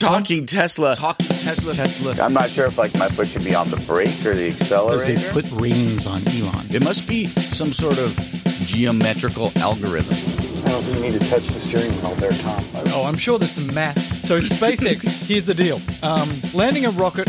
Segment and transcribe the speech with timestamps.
[0.00, 0.96] Talking Tesla.
[0.96, 1.72] Talking Tesla.
[1.72, 2.14] Tesla.
[2.20, 5.06] I'm not sure if like my foot should be on the brake or the accelerator.
[5.06, 6.66] Because they put reins on Elon.
[6.70, 8.12] It must be some sort of
[8.66, 10.16] geometrical algorithm.
[10.66, 12.64] I don't think you need to touch the steering wheel there, Tom.
[12.88, 14.24] Oh, I'm sure there's some math.
[14.24, 15.80] So SpaceX, here's the deal.
[16.02, 17.28] Um, landing a rocket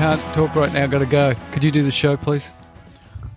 [0.00, 0.86] Can't talk right now.
[0.86, 1.34] Got to go.
[1.52, 2.50] Could you do the show, please?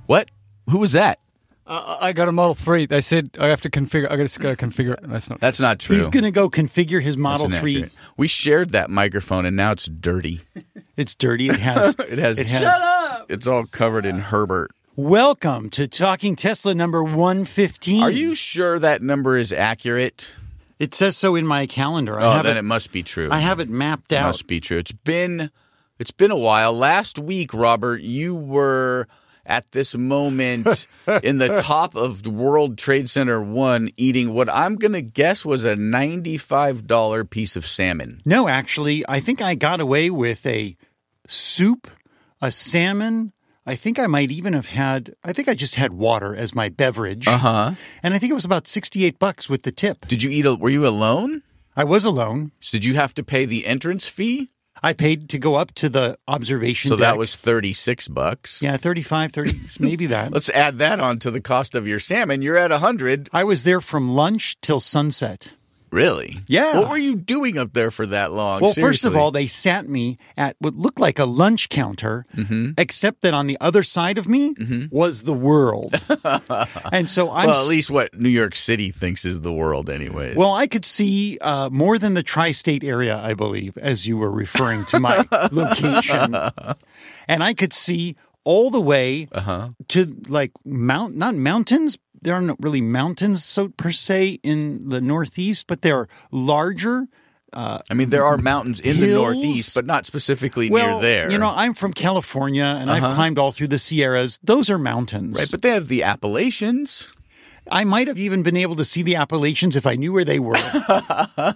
[0.06, 0.30] What?
[0.70, 1.20] Who was that?
[1.68, 2.86] Uh, I got a Model 3.
[2.86, 4.10] They said I have to configure.
[4.10, 5.02] I got to go configure it.
[5.04, 5.42] That's not.
[5.42, 5.98] That's not true.
[5.98, 7.76] He's going to go configure his That's Model 3.
[7.80, 7.92] inaccurate.
[8.16, 10.40] We shared that microphone, and now it's dirty.
[10.96, 11.50] It's dirty.
[11.50, 11.96] It has.
[12.00, 12.38] It has.
[12.40, 13.26] It has.
[13.28, 14.72] It's all covered in Herbert.
[14.96, 18.04] Welcome to Talking Tesla number 115.
[18.04, 20.28] Are you sure that number is accurate?
[20.80, 22.18] It says so in my calendar.
[22.18, 23.28] I Oh, have then it, it must be true.
[23.32, 24.28] I have it mapped It out.
[24.28, 24.78] must be true.
[24.78, 25.50] It's been
[26.00, 26.74] it's been a while.
[26.74, 29.08] Last week, Robert, you were
[29.46, 30.88] at this moment
[31.24, 35.66] in the top of World Trade Center 1 eating what I'm going to guess was
[35.66, 38.22] a $95 piece of salmon.
[38.26, 40.78] No, actually, I think I got away with a
[41.28, 41.90] soup,
[42.42, 43.34] a salmon.
[43.66, 46.70] I think I might even have had, I think I just had water as my
[46.70, 47.28] beverage.
[47.28, 47.74] Uh-huh.
[48.02, 50.08] And I think it was about 68 bucks with the tip.
[50.08, 51.44] Did you eat a, were you alone?
[51.76, 52.52] I was alone.
[52.72, 54.50] Did you have to pay the entrance fee?
[54.84, 58.62] I paid to go up to the observation So that was 36 bucks.
[58.62, 60.32] Yeah, 35, 30, maybe that.
[60.34, 62.42] Let's add that on to the cost of your salmon.
[62.42, 63.30] You're at 100.
[63.32, 65.54] I was there from lunch till sunset.
[65.94, 66.40] Really?
[66.48, 66.80] Yeah.
[66.80, 68.62] What were you doing up there for that long?
[68.62, 72.72] Well, first of all, they sat me at what looked like a lunch counter, Mm-hmm.
[72.80, 74.56] except that on the other side of me
[74.92, 75.94] was the world.
[76.92, 80.36] and so I'm well, at least what New York City thinks is the world, anyways.
[80.36, 84.32] Well, I could see uh, more than the tri-state area, I believe, as you were
[84.32, 86.36] referring to my location,
[87.28, 89.70] and I could see all the way Uh-huh.
[89.90, 91.98] to like mount, not mountains.
[92.24, 97.08] There are not really mountains, so per se, in the Northeast, but they're larger.
[97.52, 101.32] Uh, I mean, there are mountains in the Northeast, but not specifically Well, near there.
[101.32, 103.14] you know, I'm from California, and I've uh-huh.
[103.16, 104.40] climbed all through the Sierras.
[104.44, 105.48] Those are mountains, right?
[105.52, 107.08] But they have the Appalachians.
[107.70, 110.40] I might have even been able to see the Appalachians if I knew where they
[110.40, 110.54] were.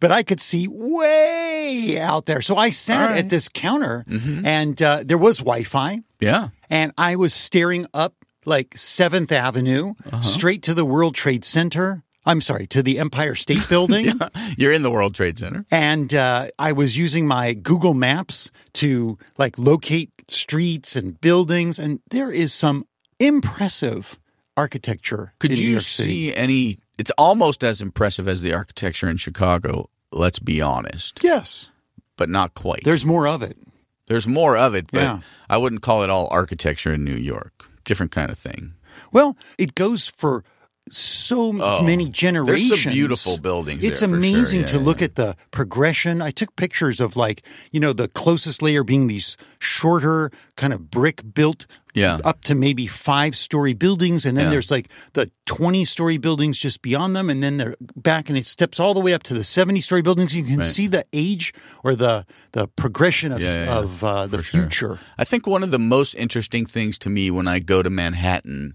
[0.00, 2.40] but I could see way out there.
[2.40, 4.44] So I sat at this counter mm-hmm.
[4.44, 6.48] and uh, there was Wi Fi Yeah.
[6.70, 8.14] and I was staring up
[8.46, 12.02] like 7th Avenue straight to the World Trade Center.
[12.26, 14.18] I'm sorry, to the Empire State Building.
[14.56, 15.66] You're in the World Trade Center.
[15.70, 21.78] And uh, I was using my Google Maps to like locate streets and buildings.
[21.78, 22.86] And there is some
[23.18, 24.18] impressive
[24.56, 26.30] architecture Could in New you York City.
[26.30, 26.78] see any?
[26.98, 29.90] It's almost as impressive as the architecture in Chicago.
[30.12, 31.68] Let's be honest, Yes.
[32.16, 32.84] but not quite.
[32.84, 33.58] There's more of it.
[34.06, 35.20] There's more of it, but Yeah.
[35.50, 37.68] I wouldn't call it all architecture in New York.
[37.84, 38.72] Different kind of thing.
[39.12, 40.44] Well, it goes for
[40.90, 42.82] so Oh, many there's generations.
[42.82, 44.16] some beautiful buildings It's for sure.
[44.16, 46.20] amazing Yeah, to look at the progression.
[46.20, 47.42] I took pictures of like,
[47.72, 52.18] you know, the closest layer being these shorter kind of brick built Yeah.
[52.24, 54.24] up to maybe five story buildings.
[54.24, 54.50] And then Yeah.
[54.50, 57.30] there's like the 20 story buildings just beyond them.
[57.30, 60.02] And then they're back and it steps all the way up to the 70 story
[60.02, 60.34] buildings.
[60.34, 60.66] You can Right.
[60.66, 64.60] see the age or the, the progression of, Yeah, yeah, of uh, the For sure.
[64.62, 64.98] future.
[65.16, 68.74] I think one of the most interesting things to me when I go to Manhattan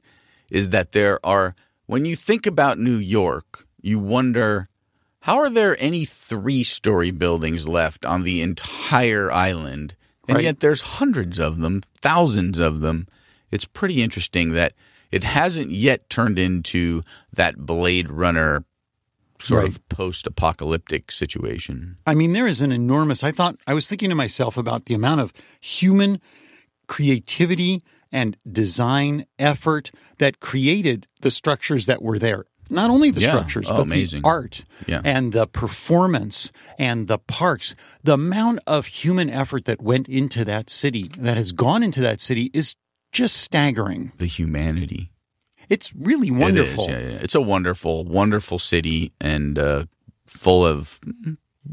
[0.50, 1.53] is that there are,
[1.88, 4.69] when you think about New York, you wonder
[5.24, 9.96] how are there any three story buildings left on the entire island?
[10.30, 10.44] And Right.
[10.46, 13.08] yet there's hundreds of them, thousands of them.
[13.52, 14.74] It's pretty interesting that
[15.12, 17.02] it hasn't yet turned into
[17.34, 18.64] that Blade Runner
[19.42, 19.72] sort Right.
[19.72, 21.98] of post apocalyptic situation.
[22.06, 23.24] I mean, there is an enormous.
[23.24, 26.22] I thought I was thinking to myself about the amount of human
[26.88, 32.46] creativity and design effort that created the structures that were there.
[32.69, 33.30] Not only the Yeah.
[33.30, 34.21] structures, Oh, but amazing.
[34.21, 35.01] the art Yeah.
[35.04, 37.75] and the performance and the parks.
[38.04, 42.21] The amount of human effort that went into that city, that has gone into that
[42.21, 42.75] city, is
[43.12, 44.12] just staggering.
[44.18, 45.12] The humanity.
[45.68, 46.86] It's really wonderful.
[46.89, 47.19] It is, yeah.
[47.21, 49.86] It's a wonderful, wonderful city and uh,
[50.27, 51.00] full of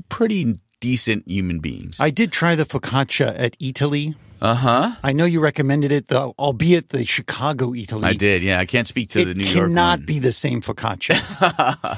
[0.09, 1.97] pretty decent human beings.
[1.99, 4.15] I did try the focaccia at Eataly.
[4.39, 4.91] Uh huh.
[5.03, 8.05] I know you recommended it, though, albeit the Chicago Eataly.
[8.05, 8.43] I did.
[8.43, 10.07] Yeah, I can't speak to it the New York cannot one.
[10.07, 11.17] be the same focaccia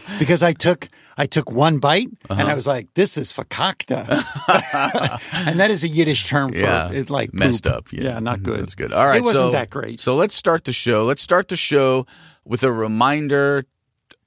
[0.21, 2.47] because I took I took one bite and Uh-huh.
[2.47, 4.07] I was like, "This is fakakta,"
[5.49, 7.73] and that is a Yiddish term for yeah, it, like messed poop.
[7.73, 7.93] up.
[7.93, 8.61] Yeah, not Mhm, good.
[8.61, 8.93] That's good.
[8.93, 9.99] All right, it wasn't so- that great.
[9.99, 11.05] So let's start the show.
[11.05, 12.07] Let's start the show
[12.45, 13.65] with a reminder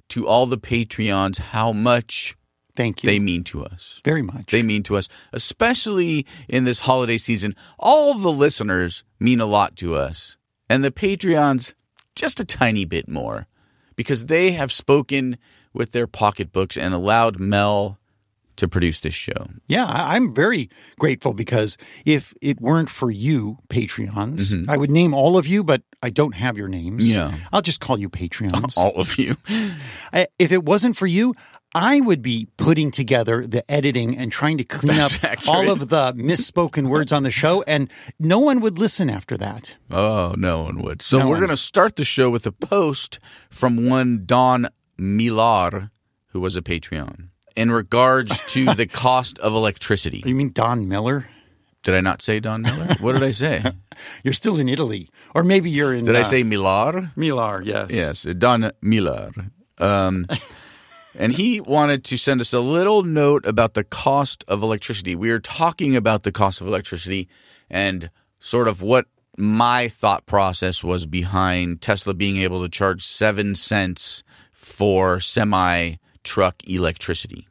[0.10, 2.36] to all the Patreons how much
[2.82, 4.02] Thank you they mean to us.
[4.04, 4.48] very much.
[4.48, 7.56] They mean to us, especially in this holiday season.
[7.78, 10.36] All the listeners mean a lot to us,
[10.70, 11.74] and the Patreons
[12.16, 13.48] just a tiny bit more
[13.96, 15.38] because they have spoken
[15.74, 18.00] with their pocketbooks and allowed Mel
[18.58, 19.50] to produce this show.
[19.68, 20.70] Yeah, I'm very
[21.00, 25.82] grateful because if it weren't for you, Patreons, I would name all of you, but
[26.04, 27.08] I don't have your names.
[27.08, 27.36] Mm-hmm.
[27.36, 27.48] Yeah.
[27.52, 28.78] I'll just call you Patreons.
[28.78, 29.38] All of you.
[30.14, 31.36] I, if it wasn't for you,
[31.74, 35.88] I would be putting together the editing and trying to clean up That's all of
[35.90, 37.90] the misspoken words on the show, and
[38.20, 39.78] no one would listen after that.
[39.90, 41.02] Oh, no one would.
[41.02, 43.20] So No we're going to start the show with a post
[43.50, 44.68] from one Don
[45.00, 45.92] Milar,
[46.28, 50.24] who was a Patreon, in regards to the cost of electricity.
[50.26, 51.28] You mean Don Miller?
[51.84, 52.96] Did I not say Don Miller?
[53.00, 53.64] What did I say?
[54.24, 56.06] You're still in Italy, or maybe you're in.
[56.06, 57.12] Did I uh, say Milar?
[57.16, 57.66] Milar?
[57.66, 57.92] Yes.
[57.92, 59.32] Yes, Don Miller.
[59.80, 60.28] Um,
[61.16, 65.16] and he wanted to send us a little note about the cost of electricity.
[65.16, 67.28] We were talking about the cost of electricity
[67.70, 68.10] and
[68.40, 69.06] sort of what
[69.38, 76.56] my thought process was behind Tesla being able to charge seven cents for semi truck
[76.68, 77.48] electricity.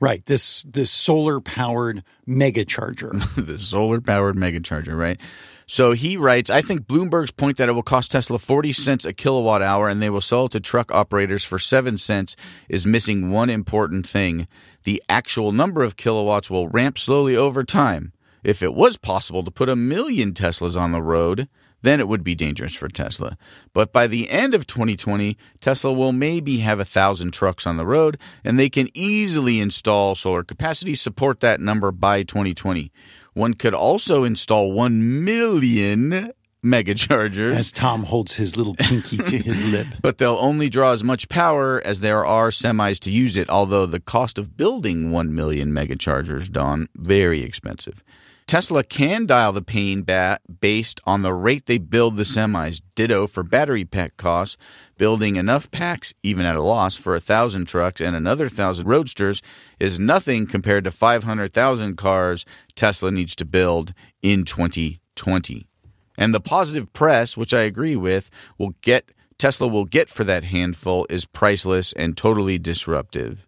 [0.00, 0.24] Right.
[0.26, 3.12] This this solar powered mega charger.
[3.36, 5.20] the solar powered mega charger, right?
[5.70, 9.12] So he writes, I think Bloomberg's point that it will cost Tesla 40 cents a
[9.12, 12.36] kilowatt hour and they will sell it to truck operators for 7 cents
[12.70, 14.48] is missing one important thing.
[14.84, 18.14] The actual number of kilowatts will ramp slowly over time.
[18.42, 21.48] If it was possible to put a million Teslas on the road,
[21.82, 23.36] then it would be dangerous for Tesla.
[23.74, 27.86] But by the end of 2020, Tesla will maybe have a thousand trucks on the
[27.86, 32.90] road, and they can easily install solar capacity, support that number by 2020.
[33.38, 36.32] One could also install 1 million
[36.64, 37.54] megachargers.
[37.54, 39.86] As Tom holds his little pinky to his lip.
[40.02, 43.86] But they'll only draw as much power as there are semis to use it, although
[43.86, 48.02] the cost of building 1 million mega megachargers, Don, very expensive.
[48.48, 52.80] Tesla can dial the pain ba- based on the rate they build the semis.
[52.94, 54.56] Ditto for battery pack costs.
[54.96, 59.42] Building enough packs, even at a loss, for a thousand trucks and another thousand roadsters
[59.78, 63.92] is nothing compared to 500,000 cars Tesla needs to build
[64.22, 65.68] in 2020.
[66.16, 70.44] And the positive press, which I agree with, will get Tesla will get for that
[70.44, 73.46] handful is priceless and totally disruptive.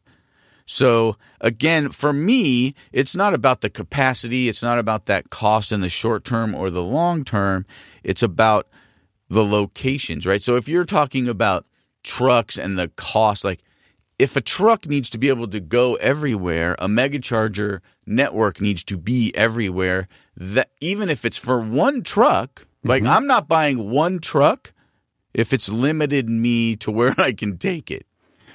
[0.73, 5.81] So again, for me, it's not about the capacity, it's not about that cost in
[5.81, 7.67] the short term or the long term.
[8.05, 8.69] It's about
[9.29, 10.41] the locations, right?
[10.41, 11.67] So if you're talking about
[12.05, 13.65] trucks and the cost, like
[14.17, 18.97] if a truck needs to be able to go everywhere, a megacharger network needs to
[18.97, 20.07] be everywhere.
[20.37, 23.13] That even if it's for one truck, like mm-hmm.
[23.13, 24.73] I'm not buying one truck
[25.35, 28.07] if it's limited me to where I can take it.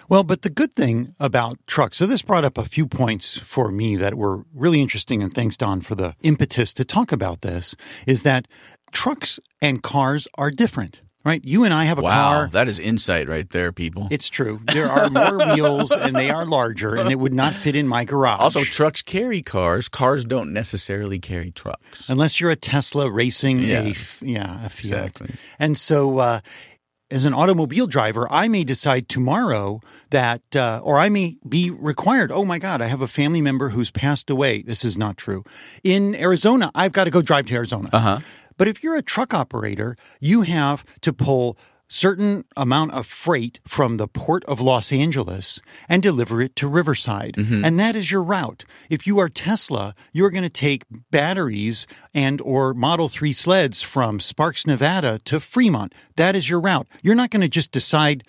[0.10, 3.72] Well, but the good thing about trucks, so this brought up a few points for
[3.72, 7.76] me that were really interesting, and thanks, Don, for the impetus to talk about this,
[8.06, 8.48] is that
[8.92, 11.44] trucks and cars are different, right?
[11.44, 12.50] You and I have a Wow, car.
[12.54, 14.08] that is insight right there, people.
[14.12, 14.62] It's true.
[14.66, 18.06] There are more wheels and they are larger, and it would not fit in my
[18.06, 18.40] garage.
[18.40, 19.90] Also, trucks carry cars.
[19.90, 22.08] Cars don't necessarily carry trucks.
[22.10, 23.82] unless you're a Tesla racing Yeah.
[23.82, 24.84] a yeah a Fiat.
[24.86, 25.30] Exactly.
[25.58, 26.40] And so, uh,
[27.12, 32.32] as an automobile driver, I may decide tomorrow that, uh, or I may be required.
[32.32, 34.64] Oh my God, I have a family member who's passed away.
[34.64, 35.44] This is not true.
[35.84, 37.90] In Arizona, I've got to go drive to Arizona.
[37.94, 38.20] Uh huh.
[38.58, 43.98] But if you're a truck operator, you have to pull certain amount of freight from
[43.98, 47.36] the port of Los Angeles and deliver it to Riverside.
[47.36, 47.64] Mm-hmm.
[47.64, 48.66] And that is your route.
[48.90, 54.20] If you are Tesla, you're going to take batteries and or Model 3 sleds from
[54.20, 55.94] Sparks, Nevada to Fremont.
[56.16, 56.88] That is your route.
[57.02, 58.24] You're not going to just decide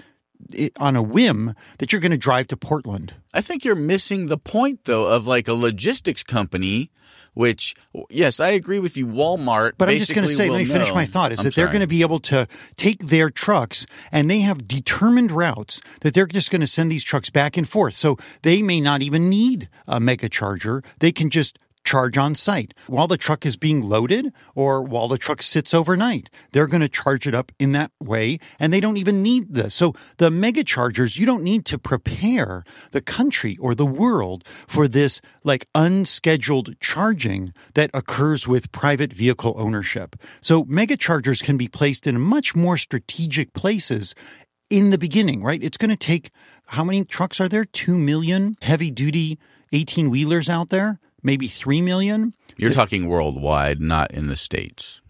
[0.76, 3.14] on a whim that you're going to drive to Portland.
[3.35, 6.90] I think you're missing the point, though, of like a logistics company,
[7.35, 7.75] which,
[8.09, 9.07] yes, I agree with you.
[9.07, 11.45] Walmart, But I'm just going to say, let me finish know- my thought, is I'm
[11.45, 15.81] that they're going to be able to take their trucks and they have determined routes
[16.00, 17.97] that they're just going to send these trucks back and forth.
[17.97, 20.83] So they may not even need a mega charger.
[21.00, 25.16] They can just charge on site while the truck is being loaded or while the
[25.16, 26.28] truck sits overnight.
[26.52, 29.75] They're going to charge it up in that way and they don't even need this.
[29.75, 34.87] So the mega chargers, you don't need to prepare the country or the world for
[34.88, 40.16] this like unscheduled charging that occurs with private vehicle ownership.
[40.40, 44.14] So mega chargers can be placed in much more strategic places
[44.69, 45.62] in the beginning, right?
[45.62, 46.31] It's going to take
[46.66, 47.64] how many trucks are there?
[47.64, 49.38] 2 million heavy duty
[49.73, 50.99] 18 wheelers out there?
[51.26, 52.35] Maybe 3 million?
[52.56, 55.00] You're talking worldwide, not in the states.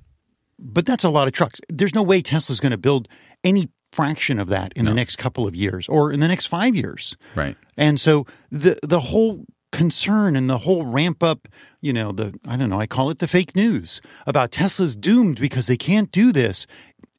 [0.59, 1.61] But that's a lot of trucks.
[1.69, 3.07] There's no way Tesla's going to build
[3.45, 6.75] any fraction of that in the next couple of years or in the next 5
[6.75, 7.17] years.
[7.35, 7.55] Right.
[7.77, 11.49] And so the the whole concern and the whole ramp up,
[11.83, 15.39] you know, the I don't know, I call it the fake news about Tesla's doomed
[15.39, 16.67] because they can't do this.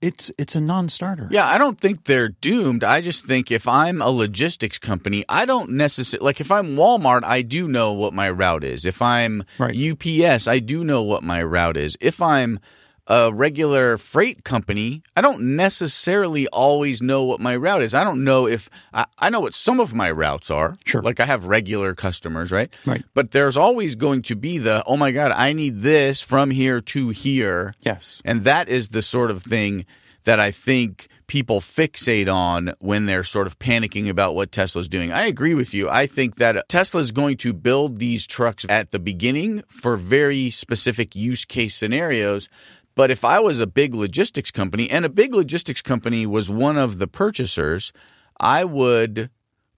[0.01, 1.27] It's it's a non-starter.
[1.31, 2.83] Yeah, I don't think they're doomed.
[2.83, 7.23] I just think if I'm a logistics company, I don't necessarily like if I'm Walmart,
[7.23, 8.85] I do know what my route is.
[8.85, 9.75] If I'm Right.
[9.75, 11.97] UPS, I do know what my route is.
[11.99, 12.59] If I'm
[13.07, 17.93] a regular freight company, I don't necessarily always know what my route is.
[17.93, 20.77] I don't know if I, I know what some of my routes are.
[20.85, 21.01] Sure.
[21.01, 22.69] Like I have regular customers, right?
[22.85, 23.03] Right.
[23.13, 26.81] But there's always going to be the, oh my God, I need this from here
[26.81, 27.73] to here.
[27.79, 28.21] Yes.
[28.25, 29.85] And that is the sort of thing
[30.25, 35.11] that I think people fixate on when they're sort of panicking about what Tesla's doing.
[35.11, 35.89] I agree with you.
[35.89, 41.15] I think that Tesla's going to build these trucks at the beginning for very specific
[41.15, 42.49] use case scenarios.
[42.97, 46.77] But if I was a big logistics company and a big logistics company was one
[46.77, 47.93] of the purchasers,
[48.39, 49.29] I would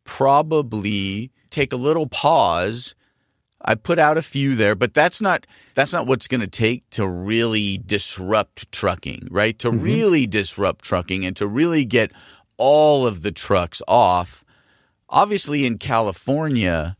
[0.03, 2.95] probably take a little pause
[3.61, 6.89] I put out a few there, but that's not that's not what's going to take
[6.91, 9.57] to really disrupt trucking, right?
[9.59, 9.83] To mm-hmm.
[9.83, 12.11] really disrupt trucking and to really get
[12.57, 14.45] all of the trucks off.
[15.09, 16.95] Obviously in California,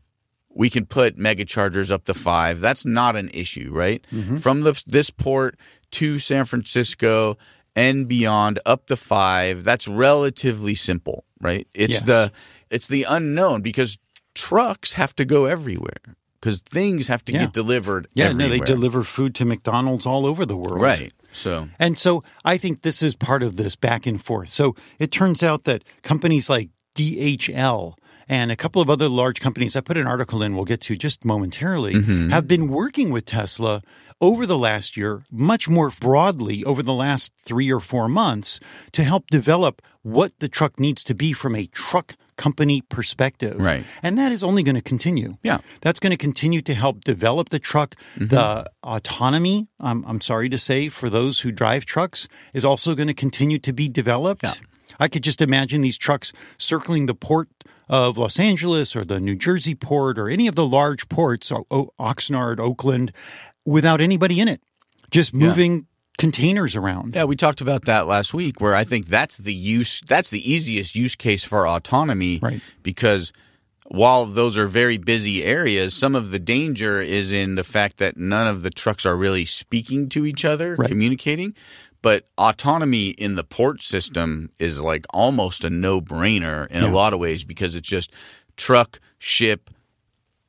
[0.50, 2.60] we can put mega chargers up to 5.
[2.60, 4.04] That's not an issue, right?
[4.12, 4.36] Mm-hmm.
[4.36, 5.58] From the this port
[5.92, 7.36] to San Francisco
[7.76, 11.66] and beyond up the 5, that's relatively simple, right?
[11.74, 12.02] It's Yes.
[12.02, 12.32] the
[12.70, 13.98] it's the unknown because
[14.34, 17.40] trucks have to go everywhere because things have to Yeah.
[17.46, 18.06] get delivered.
[18.14, 18.48] Yeah, everywhere.
[18.48, 20.80] no, they deliver food to McDonald's all over the world.
[20.80, 21.12] Right.
[21.32, 24.52] So And so I think this is part of this back and forth.
[24.52, 27.94] So it turns out that companies like DHL
[28.28, 30.96] and a couple of other large companies, I put an article in we'll get to
[30.96, 32.28] just momentarily, Mm-hmm.
[32.30, 33.82] have been working with Tesla
[34.20, 38.60] over the last year, much more broadly over the last three or four months
[38.92, 43.56] to help develop what the truck needs to be from a truck company perspective.
[43.58, 43.84] Right.
[44.02, 45.36] And that is only going to continue.
[45.42, 45.58] Yeah.
[45.58, 45.66] Mm-hmm.
[45.82, 47.96] That's going to continue to help develop the truck.
[48.16, 53.08] The autonomy, I'm, I'm sorry to say, for those who drive trucks is also going
[53.08, 54.42] to continue to be developed.
[54.42, 54.54] Yeah.
[54.98, 57.48] I could just imagine these trucks circling the port
[57.88, 62.58] of Los Angeles or the New Jersey port or any of the large ports, Oxnard,
[62.58, 63.12] Oakland,
[63.64, 64.60] without anybody in it,
[65.10, 65.86] just moving
[66.18, 67.14] containers around.
[67.14, 70.52] yeah, we talked about that last week where I think that's the use that's the
[70.52, 72.60] easiest use case for autonomy Right.
[72.82, 73.32] because
[73.86, 78.16] while those are very busy areas, some of the danger is in the fact that
[78.16, 80.88] none of the trucks are really speaking to each other, Right.
[80.88, 81.54] communicating.
[82.02, 86.90] But autonomy in the port system is like almost a no brainer in Yeah.
[86.90, 88.12] a lot of ways because it's just
[88.56, 89.70] truck, ship,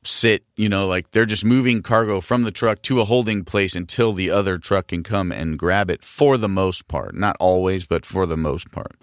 [0.04, 3.74] sit, you know, like they're just moving cargo from the truck to a holding place
[3.74, 7.14] until the other truck can come and grab it for the most part.
[7.14, 8.96] Not always, but for the most part.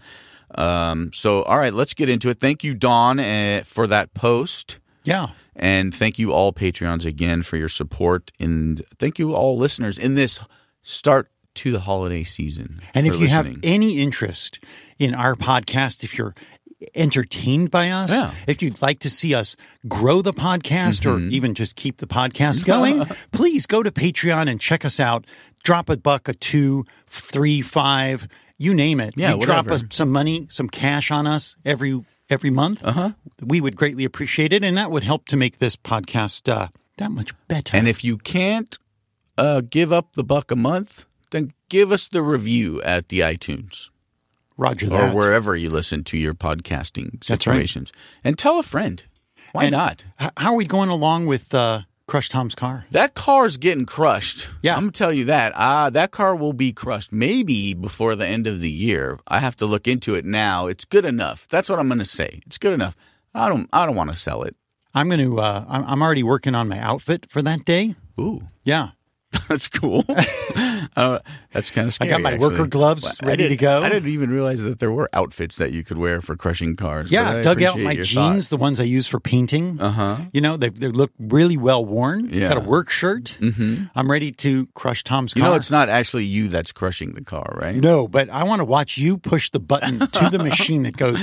[0.55, 2.39] Um, so, all right, let's get into it.
[2.39, 4.79] Thank you, Don, uh, for that post.
[5.03, 5.29] Yeah.
[5.55, 8.31] And thank you all Patreons again for your support.
[8.39, 10.39] And thank you all listeners in this
[10.81, 12.79] start to the holiday season.
[12.93, 14.59] And if you have any interest
[14.97, 16.33] in our podcast, if you're
[16.95, 18.31] entertained by us, Yeah.
[18.47, 19.55] if you'd like to see us
[19.87, 21.33] grow the podcast or Mm-hmm.
[21.33, 25.25] even just keep the podcast going, please go to Patreon and check us out.
[25.63, 29.13] Drop a buck, a two, three, five, you name it.
[29.17, 32.83] Yeah, you drop us some money, some cash on us every every month.
[32.85, 33.11] Uh-huh.
[33.43, 36.67] We would greatly appreciate it, and that would help to make this podcast uh,
[36.97, 37.75] that much better.
[37.75, 38.77] And if you can't
[39.37, 43.89] uh, give up the buck a month, then give us the review at the iTunes.
[44.59, 47.39] Roger or wherever you listen to your podcasting That's right.
[47.41, 47.91] situations.
[48.23, 49.03] And tell a friend.
[49.53, 50.05] Why And- not?
[50.17, 52.85] How are we going along with uh, Crush Tom's car?
[52.91, 54.49] That car's getting crushed.
[54.61, 54.75] Yeah.
[54.75, 55.53] I'm gonna tell you that.
[55.55, 59.19] Ah, that car will be crushed maybe before the end of the year.
[59.27, 60.67] I have to look into it now.
[60.67, 61.47] It's good enough.
[61.49, 62.41] That's what I'm gonna say.
[62.45, 62.95] It's good enough.
[63.33, 63.69] I don't.
[63.71, 64.55] I don't want to sell it.
[64.93, 65.39] I'm going to.
[65.39, 67.93] Uh, I'm I'm already working on my outfit for that day.
[68.19, 68.41] Ooh.
[68.63, 68.89] Yeah,
[69.47, 70.05] That's cool.
[70.95, 71.19] uh,
[71.51, 72.49] that's kind of I got my actually.
[72.49, 73.79] worker gloves Well, ready to go.
[73.79, 77.11] I didn't even realize that there were outfits that you could wear for crushing cars.
[77.11, 78.49] Yeah, I dug out my jeans, thought.
[78.49, 79.79] the ones I use for painting.
[79.81, 80.17] Uh huh.
[80.33, 82.29] You know, they they look really well worn.
[82.31, 82.49] Yeah.
[82.49, 83.37] Got a work shirt.
[83.39, 83.85] Mm-hmm.
[83.95, 87.51] I'm ready to crush Tom's You know, it's not actually you that's crushing the car,
[87.55, 87.75] right?
[87.75, 91.21] no, but I want to watch you push the button to the machine that goes.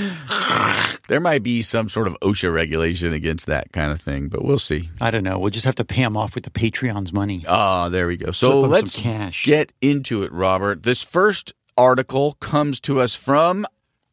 [1.07, 4.59] There might be some sort of OSHA regulation against that kind of thing, but we'll
[4.59, 4.89] see.
[4.99, 5.39] I don't know.
[5.39, 7.45] We'll just have to pay him off with the Patreon's money.
[7.47, 8.31] Ah, there we go.
[8.31, 9.45] So let's cash.
[9.45, 10.83] get into it, Robert.
[10.83, 13.65] This first article comes to us from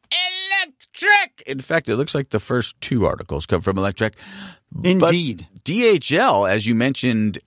[0.09, 1.41] Electrek.
[1.45, 4.13] In fact, it looks like the first two articles come from Electrek.
[4.71, 5.47] But Indeed.
[5.63, 7.39] DHL, as you mentioned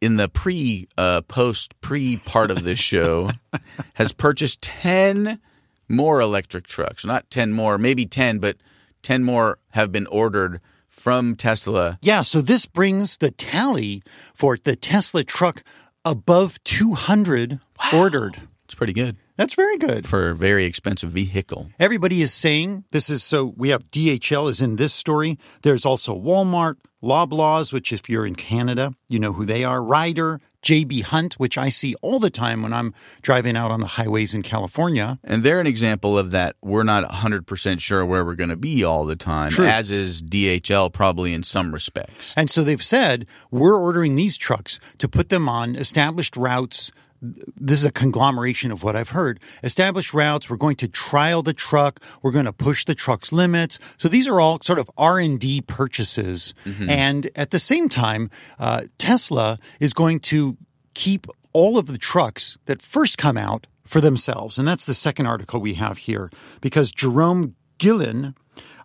[0.00, 3.30] in the pre uh, post pre part of this show,
[3.94, 5.40] has purchased 10
[5.88, 7.04] more electric trucks.
[7.04, 8.56] Not 10 more, maybe 10, but
[9.04, 11.98] 10 more have been ordered from Tesla.
[12.02, 14.02] Yeah, so this brings the tally
[14.34, 15.62] for the Tesla truck
[16.04, 17.60] above 200
[17.92, 18.40] ordered.
[18.64, 20.08] It's pretty good That's very good.
[20.08, 21.70] for a very expensive vehicle.
[21.78, 25.38] Everybody is saying this is so we have DHL is in this story.
[25.62, 30.40] There's also Walmart, Loblaws, which if you're in Canada, you know who they are, Ryder,
[30.64, 34.34] JB Hunt, which I see all the time when I'm driving out on the highways
[34.34, 35.18] in California.
[35.22, 36.56] And they're an example of that.
[36.62, 39.66] We're not 100% sure where we're going to be all the time, True.
[39.66, 42.32] as is DHL probably in some respects.
[42.34, 46.90] And so they've said, we're ordering these trucks to put them on established routes.
[47.56, 49.40] This is a conglomeration of what I've heard.
[49.62, 50.50] Established routes.
[50.50, 52.00] We're going to trial the truck.
[52.22, 53.78] We're going to push the truck's limits.
[53.96, 56.54] So these are all sort of R and D purchases.
[56.90, 60.56] And at the same time, uh, Tesla is going to
[60.94, 64.58] keep all of the trucks that first come out for themselves.
[64.58, 68.34] And that's the second article we have here because Jerome Guillen,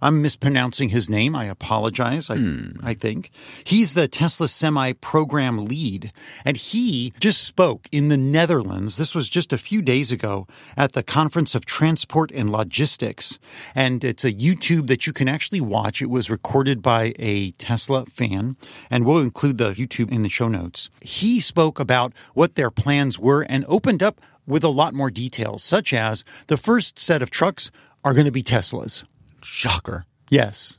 [0.01, 1.36] I'm mispronouncing his name.
[1.36, 2.29] I apologize.
[2.29, 2.70] I, hmm.
[2.84, 3.32] I think
[3.63, 6.12] he's the Tesla semi program lead.
[6.46, 8.96] And he just spoke in the Netherlands.
[8.96, 13.39] This was just a few days ago at the Conference of Transport and Logistics.
[13.75, 16.01] And it's a YouTube that you can actually watch.
[16.01, 18.56] It was recorded by a Tesla fan,
[18.89, 20.89] and we'll include the YouTube in the show notes.
[21.01, 25.63] He spoke about what their plans were and opened up with a lot more details,
[25.63, 27.72] such as the first set of trucks
[28.03, 29.03] are going to be Teslas.
[29.46, 30.05] Shocker.
[30.29, 30.77] Yes.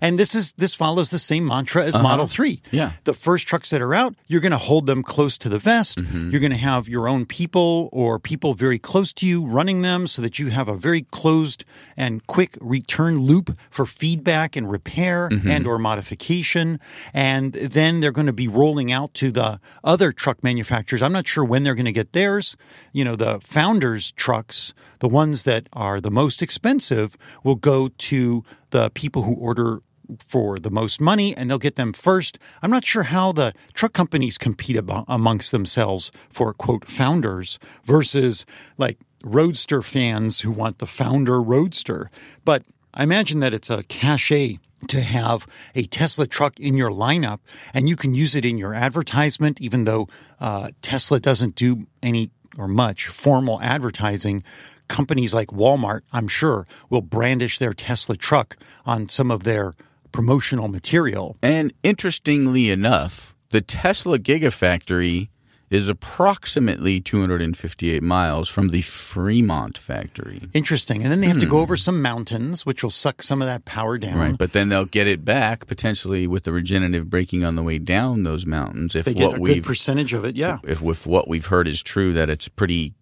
[0.00, 2.60] And this is this follows the same mantra as Model 3.
[2.70, 2.92] Yeah.
[3.04, 5.98] The first trucks that are out, you're going to hold them close to the vest.
[5.98, 6.30] Mm-hmm.
[6.30, 10.06] You're going to have your own people or people very close to you running them
[10.06, 11.64] so that you have a very closed
[11.96, 15.50] and quick return loop for feedback and repair Mm-hmm.
[15.50, 16.80] and or modification.
[17.12, 21.02] And then they're going to be rolling out to the other truck manufacturers.
[21.02, 22.56] I'm not sure when they're going to get theirs.
[22.92, 28.44] You know, the founders trucks, the ones that are the most expensive will go to
[28.70, 29.82] the people who order
[30.26, 32.38] for the most money and they'll get them first.
[32.62, 38.46] I'm not sure how the truck companies compete abo- amongst themselves for quote founders versus
[38.76, 42.10] like roadster fans who want the founder roadster.
[42.44, 47.40] But I imagine that it's a cachet to have a Tesla truck in your lineup
[47.74, 50.08] and you can use it in your advertisement, even though
[50.40, 54.42] uh, Tesla doesn't do any or much formal advertising.
[54.88, 59.76] Companies like Walmart, I'm sure, will brandish their Tesla truck on some of their
[60.12, 61.36] promotional material.
[61.42, 65.28] And interestingly enough, the Tesla Gigafactory
[65.70, 70.48] is approximately 258 miles from the Fremont factory.
[70.54, 71.02] Interesting.
[71.02, 73.64] And then they have to go over some mountains, which will suck some of that
[73.64, 74.14] power down.
[74.14, 74.18] Hmm.
[74.18, 77.78] Right, but then they'll get it back potentially with the regenerative braking on the way
[77.78, 78.94] down those mountains.
[78.94, 80.36] If they get what a good we've percentage of it.
[80.36, 80.58] Yeah.
[80.64, 82.94] if with what we've heard is true, that it's pretty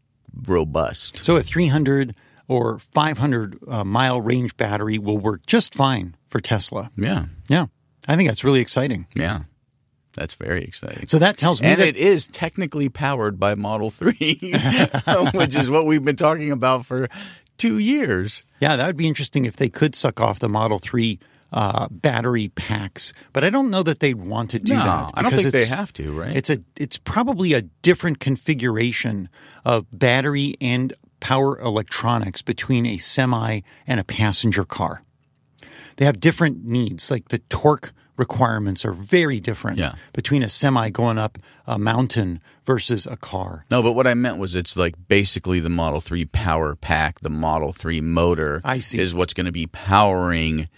[0.47, 1.25] robust.
[1.25, 2.15] So a 300
[2.49, 6.91] or 500 uh, mile range battery will work just fine for Tesla.
[6.97, 7.67] Yeah, Yeah.
[8.09, 9.07] I think that's really exciting.
[9.17, 9.41] yeah,
[10.15, 11.07] that's very exciting.
[11.07, 14.13] So that tells me and that it is technically powered by Model 3,
[15.35, 17.09] which is what we've been talking about for
[17.59, 18.45] two years.
[18.61, 21.19] Yeah, that would be interesting if they could suck off the Model 3
[21.57, 25.11] uh, battery packs, but I don't know that they'd want to do no, that.
[25.15, 26.37] I don't think they have to, right?
[26.37, 29.31] It's a it's probably a different configuration
[29.65, 35.03] of battery and power electronics between a semi and a passenger car.
[35.97, 39.95] They have different needs, like the torque requirements are very different Yeah.
[40.13, 43.65] between a semi going up a mountain versus a car.
[43.71, 47.31] no, but what I meant was it's like basically the Model 3 power pack, the
[47.31, 48.99] Model 3 motor I see.
[48.99, 50.69] is what's going to be powering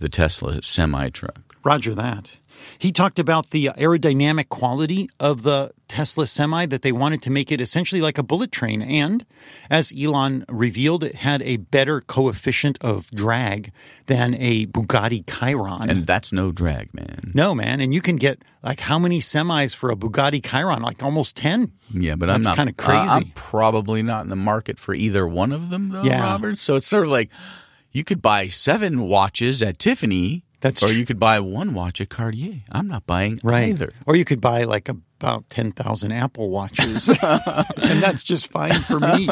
[0.00, 1.54] the Tesla semi truck.
[1.64, 2.32] Roger that.
[2.78, 7.50] He talked about the aerodynamic quality of the Tesla Semi, that they wanted to make
[7.50, 8.82] it essentially like a bullet train.
[8.82, 9.24] And
[9.70, 13.72] as Elon revealed, it had a better coefficient of drag
[14.06, 15.88] than a Bugatti Chiron.
[15.88, 17.32] And that's no drag, man.
[17.34, 17.80] no, man.
[17.80, 20.82] And you can get like how many semis for a Bugatti Chiron?
[20.82, 21.72] Like almost 10.
[21.94, 23.32] Yeah, but I'm That's not kinda uh, I'm crazy.
[23.34, 26.22] probably not in the market for either one of them, though, Yeah.
[26.22, 26.58] Robert.
[26.58, 27.30] So it's sort of like
[27.92, 32.08] you could buy seven watches at Tiffany, That's or you could buy one watch at
[32.08, 32.60] Cartier.
[32.70, 33.70] I'm not buying Right.
[33.70, 33.92] either.
[34.06, 37.08] Or you could buy like about 10,000 Apple Watches.
[37.22, 39.28] and that's just fine for me.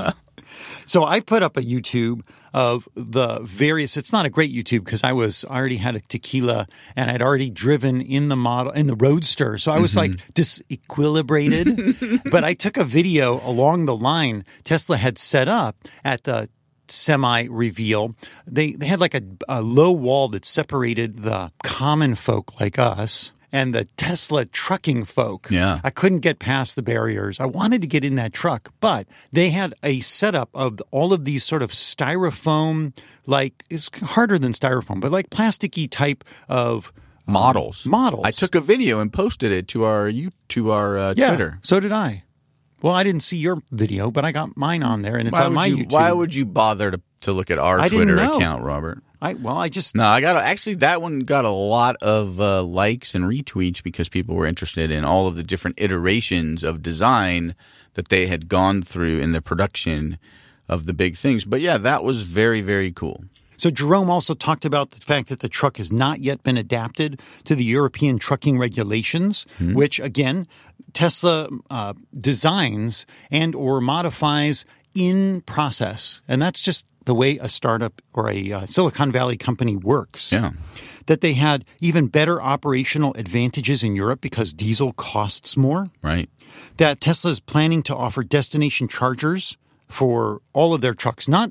[0.87, 2.23] So I put up a YouTube
[2.55, 6.01] of the various it's not a great YouTube because I was I already had a
[6.01, 6.66] tequila
[6.97, 9.59] and I'd already driven in the model in the roadster.
[9.59, 10.33] So I was like mm-hmm.
[10.33, 12.31] disequilibrated.
[12.31, 16.49] but I took a video along the line Tesla had set up at the
[16.90, 18.14] semi reveal.
[18.46, 23.33] They they had like a, a low wall that separated the common folk like us
[23.53, 25.51] and the Tesla trucking folk.
[25.51, 25.81] Yeah.
[25.83, 27.40] I couldn't get past the barriers.
[27.40, 31.24] I wanted to get in that truck, but they had a setup of all of
[31.24, 32.94] these sort of styrofoam,
[33.27, 36.92] like it's harder than styrofoam, but like plasticky type of
[37.27, 37.85] um, Models.
[37.85, 38.22] models.
[38.24, 41.59] I took a video and posted it to our you to our uh, yeah, Twitter.
[41.62, 42.24] So did I.
[42.81, 45.47] Well, I didn't see your video, but I got mine on there, and it's Why
[45.47, 45.93] on my you, YouTube.
[45.93, 49.03] Why would you bother to, to look at our I Twitter account, Robert?
[49.21, 49.35] I?
[49.35, 53.14] Well, I just No, I got actually that one got a lot of uh, likes
[53.14, 57.57] and retweets because people were interested in all of the different iterations of design
[57.95, 60.19] that they had gone through in the production
[60.69, 61.45] of the big things.
[61.45, 63.25] But yeah, that was very very cool.
[63.59, 67.21] So Jerome also talked about the fact that the truck has not yet been adapted
[67.44, 70.47] to the European trucking regulations, which again,
[70.94, 78.01] Tesla uh, designs and or modifies in process, and that's just the way a startup
[78.12, 80.31] or a uh, Silicon Valley company works.
[80.33, 80.53] Yeah.
[81.07, 86.29] That they had even better operational advantages in Europe because diesel costs more Right.
[86.77, 89.57] that Tesla is planning to offer destination chargers
[89.88, 91.51] for all of their trucks, not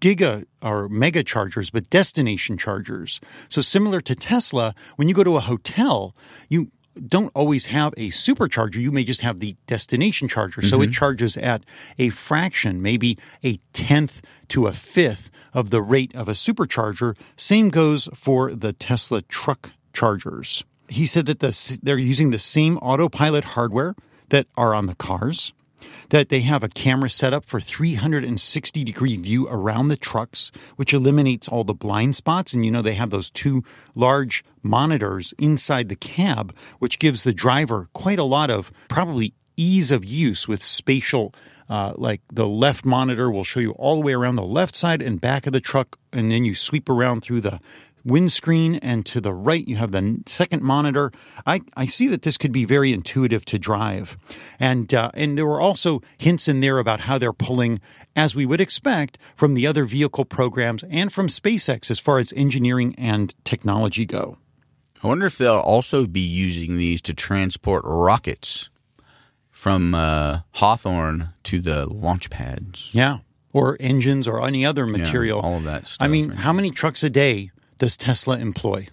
[0.00, 3.20] giga or mega chargers, but destination chargers.
[3.48, 6.14] So similar to Tesla, when you go to a hotel,
[6.48, 6.70] you
[7.06, 8.76] don't always have a supercharger.
[8.76, 10.62] You may just have the destination charger.
[10.62, 10.92] So it mm-hmm.
[10.92, 11.64] charges at
[11.98, 17.16] a fraction, maybe a tenth to a fifth of the rate of a supercharger.
[17.36, 20.64] Same goes for the Tesla truck chargers.
[20.88, 23.94] He said that the, they're using the same autopilot hardware
[24.28, 25.52] that are on the cars
[26.10, 30.92] that they have a camera set up for 360 degree view around the trucks, which
[30.92, 32.52] eliminates all the blind spots.
[32.52, 33.64] And you know, they have those two
[33.94, 39.90] large monitors inside the cab, which gives the driver quite a lot of probably ease
[39.90, 41.34] of use with spatial.
[41.68, 45.02] Uh, like the left monitor will show you all the way around the left side
[45.02, 47.58] and back of the truck, and then you sweep around through the
[48.06, 51.10] windscreen and to the right you have the second monitor.
[51.44, 54.16] I, I see that this could be very intuitive to drive.
[54.60, 57.80] And uh, and there were also hints in there about how they're pulling
[58.14, 62.32] as we would expect from the other vehicle programs and from spacex as far as
[62.34, 64.38] engineering and technology go.
[65.02, 68.70] I wonder if they'll also be using these to transport rockets
[69.50, 72.90] from uh, Hawthorne to the launch pads.
[72.92, 73.18] yeah.
[73.52, 75.40] Or engines or any other material.
[75.40, 76.36] all of that stuff, i mean right.
[76.36, 78.86] how many trucks a day does tesla employ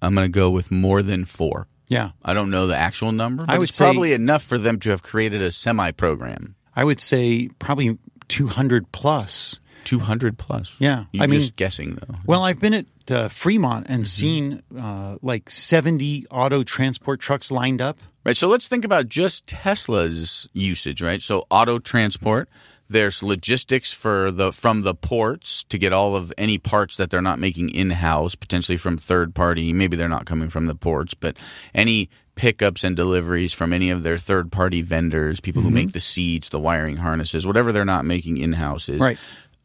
[0.00, 1.68] I'm going to go with more than four.
[1.88, 4.58] yeah I don't know the actual number, but I would it's say- probably enough for
[4.58, 6.54] them to have created a semi program.
[6.74, 9.54] i would say probably 200 plus.
[9.54, 10.74] plus 200 plus.
[10.78, 12.14] Yeah, You're I mean- just guessing, though.
[12.24, 17.82] Well, I've been at uh, Fremont and seen uh, like 70 auto transport trucks lined
[17.82, 17.98] up.
[18.24, 18.36] Right.
[18.36, 21.20] So let's think about just Tesla's usage, right?
[21.20, 22.48] So auto transport,
[22.92, 27.20] there's logistics for the from the ports to get all of any parts that they're
[27.22, 29.72] not making in-house, potentially from third party.
[29.72, 31.36] Maybe they're not coming from the ports, but
[31.74, 36.00] any pickups and deliveries from any of their third party vendors, people who make the
[36.00, 39.18] seats, the wiring harnesses, whatever they're not making in-house is Right.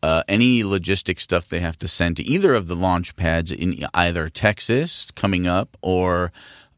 [0.04, 3.80] uh, any logistic stuff they have to send to either of the launch pads in
[3.94, 6.32] either Texas coming up or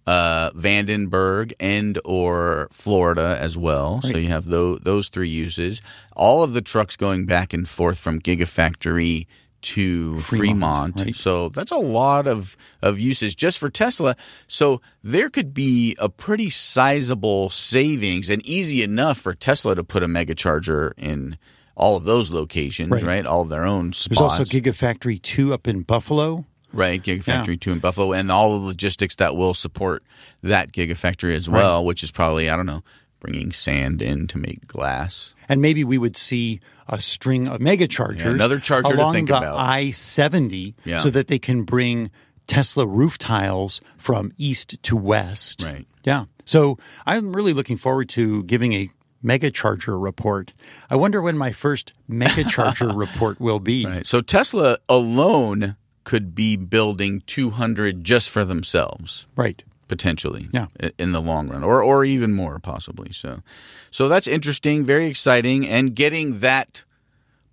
[0.10, 4.02] uh, Vandenberg and or Florida as well.
[4.02, 5.84] So you have those those three uses.
[6.16, 9.28] All of the trucks going back and forth from Gigafactory
[9.62, 11.00] to Fremont.
[11.00, 11.16] right.
[11.16, 14.16] So that's a lot of of uses just for Tesla.
[14.48, 20.02] So there could be a pretty sizable savings and easy enough for Tesla to put
[20.02, 21.38] a mega charger in
[21.76, 23.04] all of those locations, right?
[23.04, 23.26] Right.
[23.28, 24.20] All of their own spots.
[24.20, 26.46] There's also Gigafactory 2 up in Buffalo.
[26.72, 30.04] Right, Gigafactory 2 in Buffalo, and all the logistics that will support
[30.44, 32.84] that Gigafactory as well, which is probably, I don't know,
[33.20, 35.34] bringing sand in to make glass.
[35.50, 39.14] And maybe we would see a string of mega chargers Yeah, another charger to along
[39.14, 39.58] think the about.
[39.58, 41.00] I 70 Yeah.
[41.00, 42.12] so that they can bring
[42.48, 45.64] Tesla roof tiles from east to west.
[45.64, 45.86] Right.
[46.04, 46.26] Yeah.
[46.46, 48.90] So I'm really looking forward to giving a
[49.22, 50.54] mega charger report.
[50.90, 53.86] I wonder when my first mega charger report will be.
[53.86, 54.08] Right.
[54.08, 55.76] So Tesla alone
[56.10, 59.28] could be building 200 just for themselves.
[59.36, 59.62] Right.
[59.88, 60.48] potentially.
[60.52, 60.66] Yeah.
[60.98, 61.64] in the long run.
[61.64, 63.12] Or or even more possibly.
[63.14, 63.42] So
[63.92, 64.86] so that's interesting.
[64.86, 65.68] Very exciting.
[65.68, 66.84] And getting that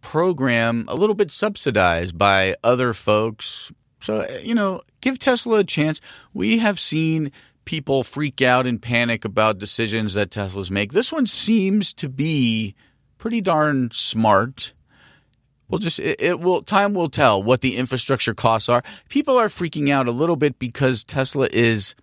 [0.01, 3.71] program a little bit subsidized by other folks.
[4.01, 6.01] So uh, you know give tesla a chance.
[6.33, 7.33] We have seen
[7.67, 10.93] people freak out and panic about decisions that teslas make.
[10.93, 12.75] This one seems to be
[13.19, 14.73] pretty darn smart
[15.69, 18.83] We'll just it, it will time will tell what the infrastructure costs are.
[19.09, 21.95] People are freaking out a little bit because Tesla is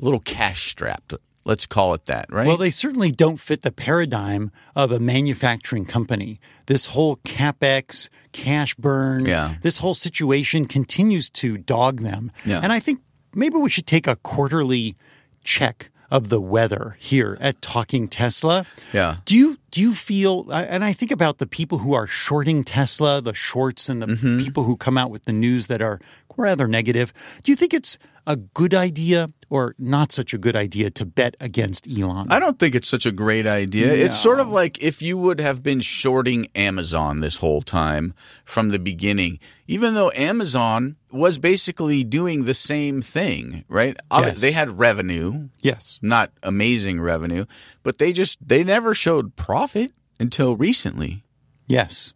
[0.00, 1.14] a little cash strapped.
[1.44, 2.46] Let's call it that, right?
[2.46, 6.38] Well, they certainly don't fit the paradigm of a manufacturing company.
[6.66, 9.54] This whole capex, cash burn, Yeah.
[9.62, 12.30] this whole situation continues to dog them.
[12.44, 12.60] Yeah.
[12.62, 13.00] And I think
[13.34, 14.96] maybe we should take a quarterly
[15.42, 18.66] check of the weather here at Talking Tesla.
[18.92, 19.16] Yeah.
[19.24, 23.20] Do you do you feel and I think about the people who are shorting Tesla,
[23.20, 24.38] the shorts and the Mm-hmm.
[24.38, 26.00] people who come out with the news that are
[26.40, 27.12] rather negative.
[27.42, 31.36] Do you think it's a good idea or not such a good idea to bet
[31.40, 32.30] against Elon?
[32.30, 33.92] I don't think it's such a great idea.
[33.92, 38.68] It's sort of like if you would have been shorting Amazon this whole time from
[38.68, 43.96] the beginning, even though Amazon was basically doing the same thing, right?
[44.12, 44.40] Yes.
[44.40, 45.98] They had revenue, yes.
[46.02, 47.46] not amazing revenue,
[47.82, 51.24] but they just they never showed profit until recently.
[51.66, 52.12] Yes.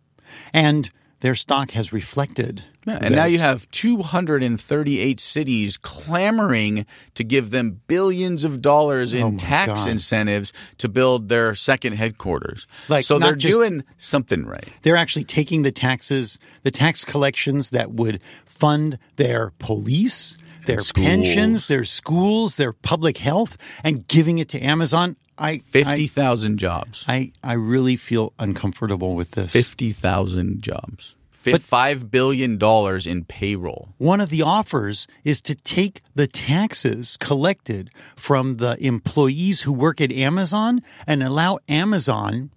[0.52, 2.64] And their stock has reflected.
[2.86, 9.22] Yeah, and now you have 238 cities clamoring to give them billions of dollars in
[9.22, 9.88] Oh tax God.
[9.88, 12.66] incentives to build their second headquarters.
[12.88, 14.68] Like, so they're just- doing something right.
[14.82, 21.06] they're actually taking the taxes, the tax collections that would fund their police, their schools.
[21.06, 25.16] pensions, their schools, their public health, and giving it to Amazon.
[25.36, 27.04] I 50,000 jobs.
[27.08, 29.52] I, I, I really feel uncomfortable with this.
[29.52, 31.16] 50,000 jobs.
[31.52, 32.58] But- $5 billion
[33.06, 33.94] in payroll.
[33.98, 40.00] One of the offers is to take the taxes collected from the employees who work
[40.00, 42.50] at Amazon and allow Amazon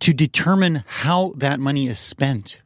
[0.00, 2.62] to determine how that money is spent.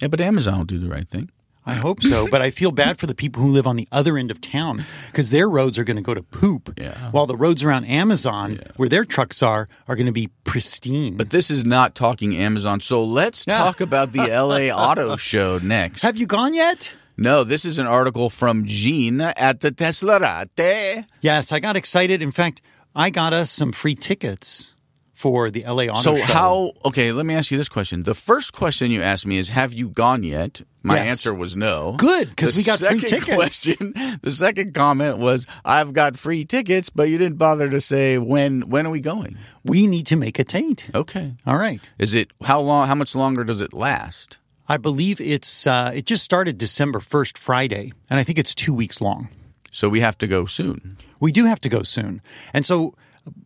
[0.00, 1.30] Yeah, but Amazon will do the right thing.
[1.66, 4.16] I hope so, but I feel bad for the people who live on the other
[4.16, 7.10] end of town because their roads are going to go to poop, Yeah.
[7.10, 11.16] while the roads around Amazon, where their trucks are, are going to be pristine.
[11.16, 12.80] But this is not talking Amazon.
[12.80, 13.58] So let's Yeah.
[13.58, 16.02] talk about the LA Auto Show next.
[16.02, 16.94] have you gone yet?
[17.18, 21.04] No, this is an article from Gene at the Teslarati.
[21.20, 22.22] Yes, I got excited.
[22.22, 22.60] In fact,
[22.94, 24.72] I got us some free tickets
[25.16, 26.22] for the LA Auto So Show.
[26.32, 26.72] how?
[26.84, 28.02] Okay, let me ask you this question.
[28.02, 31.06] The first question you asked me is, "Have you gone yet?" My Yes.
[31.06, 31.94] answer was no.
[31.98, 33.34] Good, because we got free tickets.
[33.34, 38.18] Question, the second comment was, "I've got free tickets," but you didn't bother to say
[38.18, 38.68] when.
[38.68, 39.38] When are we going?
[39.64, 40.90] we need to make a date?
[40.94, 41.34] Okay.
[41.46, 41.80] All right.
[41.98, 42.86] Is it how long?
[42.86, 44.36] How much longer does it last?
[44.68, 48.74] I believe it's uh, it just started December first, Friday, and I think it's two
[48.74, 49.28] weeks long.
[49.72, 50.98] So we have to go soon.
[51.20, 52.20] We do have to go soon,
[52.52, 52.94] and so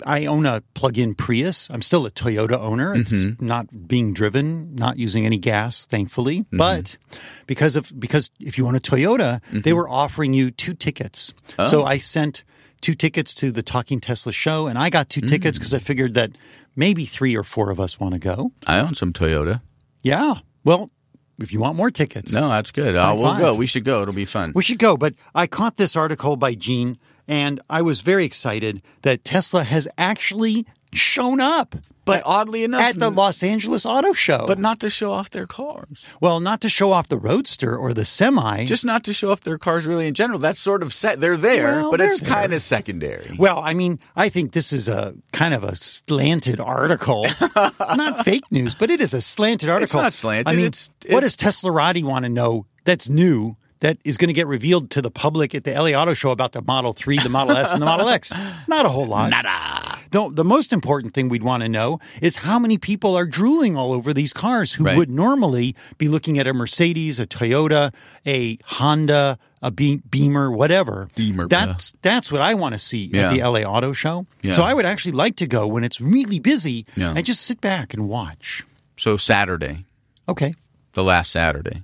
[0.05, 1.69] I own a plug-in Prius.
[1.71, 2.95] I'm still a Toyota owner.
[2.95, 3.45] It's mm-hmm.
[3.45, 6.41] not being driven, not using any gas, thankfully.
[6.41, 6.57] Mm-hmm.
[6.57, 6.99] But
[7.47, 9.61] because of because if you own a Toyota, mm-hmm.
[9.61, 11.33] they were offering you two tickets.
[11.59, 11.67] Oh.
[11.67, 12.45] So I sent
[12.81, 15.29] two tickets to the Talking Tesla show, and I got two mm.
[15.29, 16.31] tickets because I figured that
[16.77, 18.53] maybe three or four of us want to go.
[18.67, 19.61] I own some Toyota.
[20.03, 20.37] Yeah.
[20.65, 20.91] Well,
[21.39, 22.97] if you want more tickets, No, that's good.
[22.97, 23.55] Uh, we'll go.
[23.55, 24.03] We should go.
[24.03, 24.53] It'll be fun.
[24.55, 28.83] We should go, but I caught this article by Gene and I was very excited
[29.03, 31.77] that Tesla has actually shown up.
[32.07, 34.45] But oddly enough, At the Los Angeles Auto Show.
[34.49, 36.05] but not to show off their cars.
[36.21, 38.65] well, not to show off the Roadster or the semi.
[38.65, 40.41] Just not to show off their cars really in general.
[40.41, 41.21] That's sort of set.
[41.21, 43.37] They're there, Well, but they're it's kind of secondary.
[43.39, 47.27] well, I mean, I think this is a kind of a slanted article.
[47.79, 50.01] not fake news, but it is a slanted article.
[50.03, 50.49] not slanted.
[50.49, 53.57] I mean, It's- what it- does Teslarati want to know that's new?
[53.81, 56.53] That is going to get revealed to the public at the LA Auto Show about
[56.53, 58.31] the Model 3, the Model S, and the Model X.
[58.69, 59.31] Not a whole lot.
[59.31, 59.99] Nada.
[60.11, 63.77] The, the most important thing we'd want to know is how many people are drooling
[63.77, 64.97] all over these cars who Right.
[64.99, 67.95] would normally be looking at a Mercedes, a Toyota,
[68.27, 71.09] a Honda, a Be- Beamer, whatever.
[71.15, 73.29] Beamer, That's that's what I want to see Yeah.
[73.31, 74.27] at the LA Auto Show.
[74.43, 74.53] Yeah.
[74.53, 77.15] So I would actually like to go when it's really busy Yeah.
[77.17, 78.63] and just sit back and watch.
[78.99, 79.85] So Saturday,
[80.29, 80.55] Okay,
[80.95, 81.83] the last Saturday.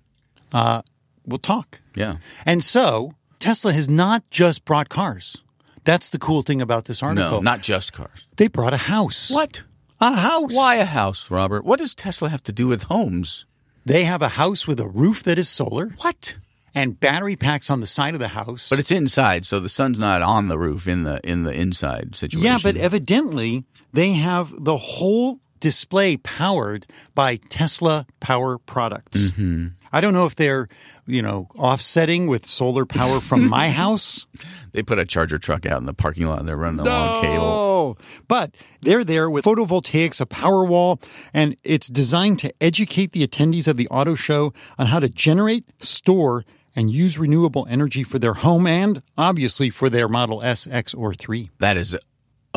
[0.53, 0.83] Uh,
[1.27, 1.81] we'll talk.
[1.95, 2.17] Yeah.
[2.45, 5.37] And so Tesla has not just brought cars.
[5.85, 7.31] That's the cool thing about this article.
[7.31, 8.27] No, not just cars.
[8.37, 9.31] they brought a house.
[9.31, 9.63] What?
[10.01, 10.55] A house.
[10.55, 11.65] Why a house, Robert?
[11.65, 13.47] What does Tesla have to do with homes?
[13.85, 15.95] They have a house with a roof that is solar.
[15.99, 16.37] What?
[16.77, 18.69] and battery packs on the side of the house.
[18.69, 22.15] But it's inside, so the sun's not on the roof in the in the inside
[22.15, 22.45] situation.
[22.45, 29.29] yeah, but evidently they have the whole display powered by Tesla power products.
[29.31, 29.69] Mm-hmm.
[29.93, 30.69] I don't know if they're,
[31.07, 34.27] you know, offsetting with solar power from my house.
[34.73, 36.41] they put a charger truck out in the parking lot.
[36.41, 37.99] and They're running a long cable.
[38.29, 41.01] But they're there with photovoltaics, a power wall,
[41.33, 45.65] and it's designed to educate the attendees of the auto show on how to generate,
[45.83, 50.93] store, and use renewable energy for their home and obviously for their Model S, X,
[50.93, 51.51] or 3.
[51.59, 51.97] That is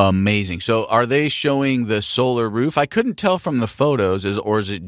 [0.08, 0.62] amazing.
[0.62, 2.78] So, are they showing the solar roof?
[2.78, 4.82] I couldn't tell from the photos, is or is it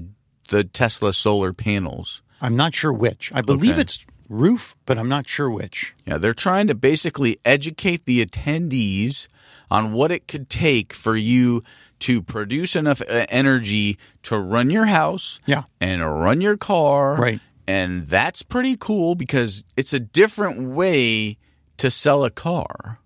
[0.49, 2.21] the Tesla solar panels?
[2.41, 3.31] I'm not sure which.
[3.35, 3.81] I believe Okay.
[3.81, 5.93] it's roof, but I'm not sure which.
[6.05, 9.27] Yeah, they're trying to basically educate the attendees
[9.69, 11.63] on what it could take for you
[11.99, 15.63] to produce enough uh, energy to run your house Yeah.
[15.79, 17.15] and run your car.
[17.15, 17.39] Right.
[17.67, 21.37] And that's pretty cool because it's a different way
[21.77, 22.97] to sell a car,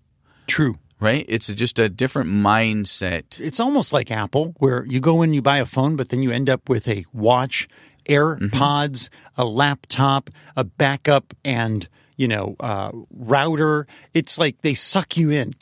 [0.46, 0.76] True.
[1.00, 1.24] Right?
[1.28, 3.38] It's just a different mindset.
[3.40, 6.30] It's almost like Apple, where you go in, you buy a phone, but then you
[6.30, 7.68] end up with a watch,
[8.08, 13.86] AirPods, a laptop, a backup, and you know, uh, router.
[14.14, 15.52] It's like they suck you in,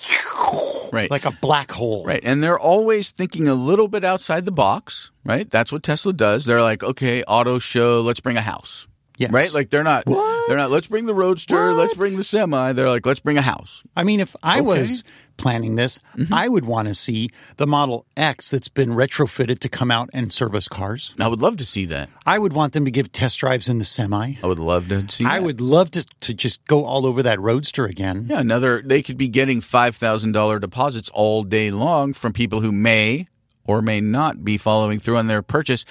[0.92, 1.10] Right.
[1.10, 2.04] like a black hole.
[2.04, 2.20] Right.
[2.22, 5.50] And they're always thinking a little bit outside the box, right?
[5.50, 6.44] That's what Tesla does.
[6.44, 8.86] They're like, okay, auto show, let's bring a house.
[9.16, 9.32] Yes.
[9.32, 9.52] Right?
[9.52, 10.48] Like they're not What?
[10.48, 11.76] they're not let's bring the roadster, What?
[11.76, 12.72] let's bring the semi.
[12.72, 13.82] They're like, let's bring a house.
[13.96, 14.66] I mean, if I Okay.
[14.66, 15.02] was
[15.36, 16.32] planning this, mm-hmm.
[16.32, 20.32] I would want to see the Model X that's been retrofitted to come out and
[20.32, 21.14] service cars.
[21.18, 22.08] I would love to see that.
[22.26, 24.34] I would want them to give test drives in the semi.
[24.42, 25.44] I would love to see I that.
[25.44, 28.26] would love to to just go all over that roadster again.
[28.30, 32.60] Yeah, another they could be getting five thousand dollar deposits all day long from people
[32.60, 33.28] who may
[33.64, 35.84] or may not be following through on their purchase.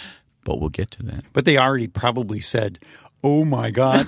[0.45, 1.23] But we'll get to that.
[1.31, 2.77] But they already probably said,
[3.23, 4.05] "Oh my God,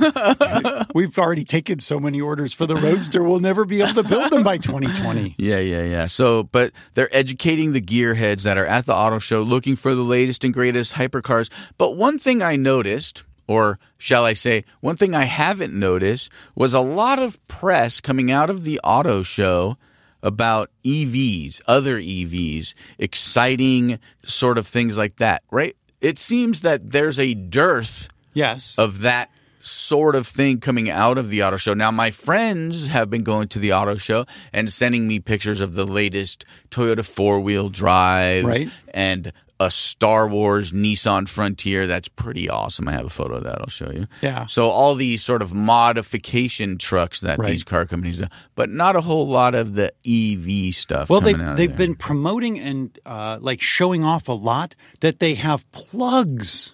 [0.94, 3.24] we've already taken so many orders for the Roadster.
[3.24, 6.08] We'll never be able to build them by 2020." Yeah, yeah, yeah.
[6.08, 10.04] So, but they're educating the gearheads that are at the auto show looking for the
[10.04, 11.50] latest and greatest hypercars.
[11.78, 16.74] But one thing I noticed, or shall I say, one thing I haven't noticed, was
[16.74, 19.78] a lot of press coming out of the auto show
[20.26, 25.78] about EVs, other EVs, exciting sort of things like that, right?
[26.02, 28.76] It seems that there's a dearth Yes.
[28.78, 31.74] of that sort of thing coming out of the auto show.
[31.74, 35.74] Now, my friends have been going to the auto show and sending me pictures of
[35.74, 38.70] the latest Toyota four wheel drives Right.
[38.94, 41.88] and a Star Wars Nissan Frontier.
[41.88, 42.88] That's pretty awesome.
[42.90, 43.60] I have a photo of that.
[43.62, 44.06] I'll show you.
[44.22, 44.46] Yeah.
[44.48, 47.50] So all these sort of modification trucks that Right.
[47.52, 51.10] these car companies do, but not a whole lot of the EV stuff.
[51.10, 55.70] Well, they, they've been promoting and uh, like showing off a lot that they have
[55.72, 56.74] plugs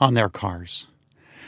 [0.00, 0.86] on their cars,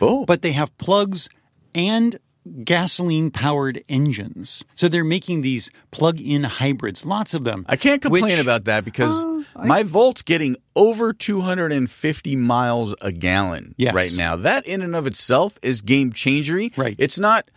[0.00, 1.28] oh, but they have plugs
[1.74, 2.18] and
[2.62, 4.64] gasoline powered engines.
[4.76, 7.66] So they're making these plug in hybrids, lots of them.
[7.68, 12.94] I can't complain which- about that because Uh, I- my Volt's getting over 250 miles
[13.00, 13.94] a gallon Yes.
[13.94, 14.36] right now.
[14.36, 16.72] That in and of itself is game changery.
[16.76, 16.94] Right.
[16.98, 17.48] It's not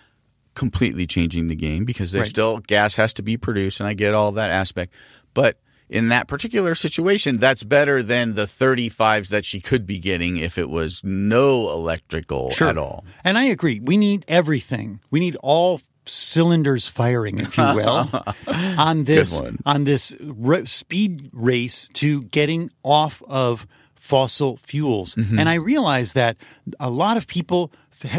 [0.56, 2.30] completely changing the game because there's Right.
[2.30, 4.93] still gas has to be produced and I get all that aspect.
[5.36, 10.38] But in that particular situation, that's better than the 35s that she could be getting
[10.38, 12.67] if it was no electrical Sure.
[12.69, 13.04] at all.
[13.23, 13.80] And I agree.
[13.80, 14.99] We need everything.
[15.10, 18.10] We need all cylinders firing, if you will,
[18.47, 25.15] on this on this r- speed race to getting off of fossil fuels.
[25.15, 25.38] Mm-hmm.
[25.39, 26.38] And I realize that
[26.80, 27.71] a lot of people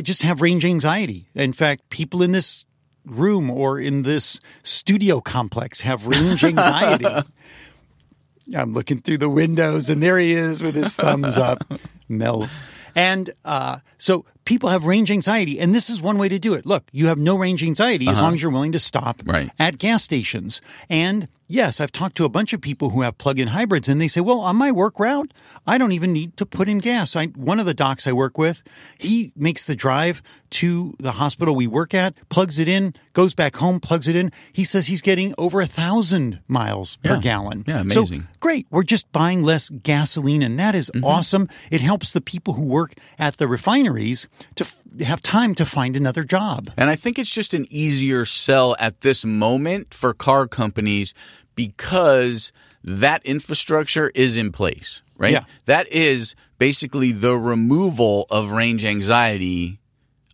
[0.03, 1.27] just have range anxiety.
[1.35, 2.65] In fact, people in this
[3.11, 7.07] room or in this studio complex have range anxiety.
[8.57, 11.63] I'm looking through the windows, and there he is with his thumbs up,
[12.09, 12.49] Mel.
[12.97, 16.67] And uh, so people have range anxiety, and this is one way to do it.
[16.67, 19.51] Look, you have no range anxiety as long as you're willing to stop Right.
[19.61, 20.61] at gas stations.
[20.89, 24.09] And yes, I've talked to a bunch of people who have plug-in hybrids, and they
[24.09, 25.33] say, "Well, on my work route,
[25.69, 28.37] I don't even need to put in gas." I, one of the docs I work
[28.37, 28.65] with,
[28.99, 30.21] he makes the drive
[30.51, 34.33] to the hospital we work at, plugs it in, goes back home, plugs it in.
[34.53, 37.65] He says he's getting over a thousand miles per gallon.
[37.67, 38.21] Yeah, amazing.
[38.23, 38.67] So great.
[38.71, 41.05] We're just buying less gasoline, and that is mm-hmm.
[41.05, 41.49] awesome.
[41.71, 45.97] It helps the people who work at the refineries to f- have time to find
[45.97, 46.71] another job.
[46.77, 51.15] And I think it's just an easier sell at this moment for car companies
[51.55, 55.33] because that infrastructure is in place, right?
[55.33, 55.45] Yeah.
[55.67, 59.80] That is basically the removal of range anxiety,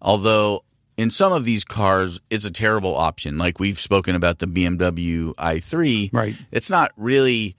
[0.06, 0.64] although
[0.96, 3.36] in some of these cars it's a terrible option.
[3.36, 6.10] Like we've spoken about the BMW i3.
[6.14, 6.34] Right.
[6.50, 7.54] It's not really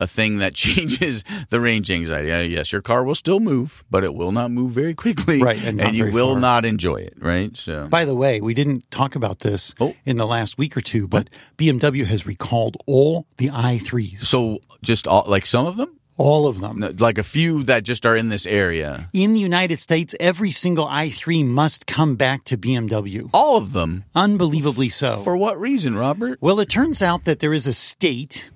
[0.00, 2.32] a thing that changes the range anxiety.
[2.32, 5.62] Uh, yes, your car will still move, but it will not move very quickly, Right,
[5.62, 6.40] and not you will far.
[6.40, 7.56] not enjoy it, right?
[7.56, 9.94] So, By the way, we didn't talk about this Oh.
[10.04, 15.06] in the last week or two, but BMW has recalled all the i3s, so just
[15.06, 16.78] all, like some of them, all of them.
[16.78, 20.50] No, like a few that just are in this area, In the United States, every
[20.52, 23.28] single i3 must come back to BMW.
[23.32, 24.04] all of them.
[24.14, 25.22] Unbelievably so.
[25.24, 26.38] For what reason, Robert?
[26.40, 28.50] Well, it turns out that there is a state,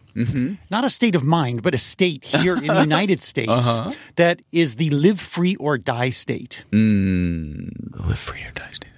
[0.71, 3.69] not a state of mind, but a state here in the United States
[4.17, 6.65] that is the live free or die state.
[6.73, 7.69] Mm,
[8.09, 8.91] live free or die state.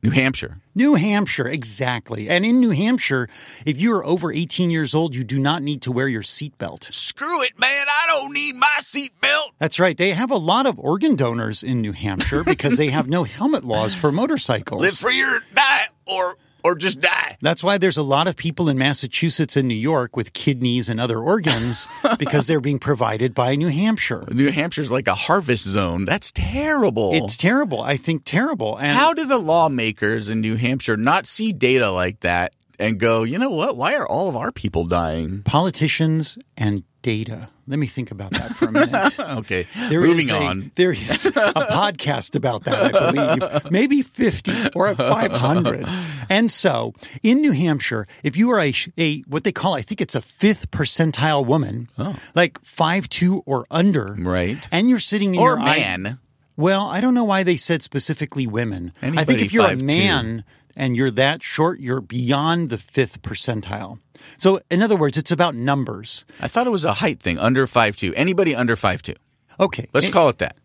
[0.00, 0.58] New Hampshire.
[0.76, 2.28] New Hampshire, exactly.
[2.28, 3.28] And in New Hampshire,
[3.66, 6.92] if you are over 18 years old, you do not need to wear your seatbelt.
[6.92, 7.86] Screw it, man!
[7.88, 9.48] I don't need my seatbelt.
[9.58, 9.96] That's right.
[9.96, 13.64] They have a lot of organ donors in New Hampshire because they have no helmet
[13.64, 14.82] laws for motorcycles.
[14.82, 17.14] Live free or die, or or just mm-hmm.
[17.14, 17.36] die.
[17.40, 21.00] That's why there's a lot of people in Massachusetts and New York with kidneys and
[21.00, 21.86] other organs
[22.18, 24.24] because they're being provided by New Hampshire.
[24.30, 26.04] New Hampshire's like a harvest zone.
[26.04, 27.12] That's terrible.
[27.14, 27.80] It's terrible.
[27.80, 28.76] I think terrible.
[28.76, 33.22] And How do the lawmakers in New Hampshire not see data like that and go,
[33.24, 33.76] you know what?
[33.76, 35.42] Why are all of our people dying?
[35.42, 37.48] politicians and data.
[37.66, 39.18] Let me think about that for a minute.
[39.38, 40.70] Okay, There is moving a- on.
[40.74, 43.70] There is a podcast about that, I believe.
[43.70, 45.86] Maybe 50 or 500.
[46.30, 50.00] And so in New Hampshire, if you are a, a what they call, I think
[50.00, 52.16] it's a fifth percentile woman, oh.
[52.34, 54.22] like five two or under, Oh.
[54.22, 54.58] Right.
[54.72, 56.18] and you're sitting in Or your I- man.
[56.56, 58.92] well, I don't know why they said specifically women.
[59.02, 59.82] I think if you're a 5'2".
[59.82, 60.44] man
[60.78, 63.98] and you're that short, you're beyond the fifth percentile.
[64.38, 66.24] So, in other words, it's about numbers.
[66.40, 67.38] I thought it was a height thing.
[67.38, 68.14] Under five two.
[68.14, 69.14] Anybody under five two.
[69.60, 69.88] Okay.
[69.92, 70.56] Let's call it that.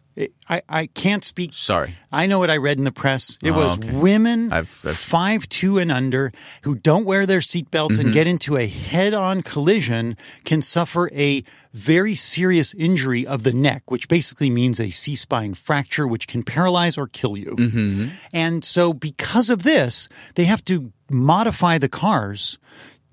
[0.47, 1.51] I, I can't speak.
[1.53, 1.95] Sorry.
[2.11, 3.36] I know what I read in the press.
[3.41, 3.91] It Oh, was okay.
[3.91, 8.01] women I've- I've- five two and under who don't wear their seatbelts Mm-hmm.
[8.01, 11.43] and get into a head-on collision can suffer a
[11.74, 16.95] very serious injury of the neck, which basically means a C-spine fracture, which can paralyze
[16.97, 17.55] or kill you.
[17.57, 18.07] Mm-hmm.
[18.32, 22.57] And so, because of this, they have to modify the cars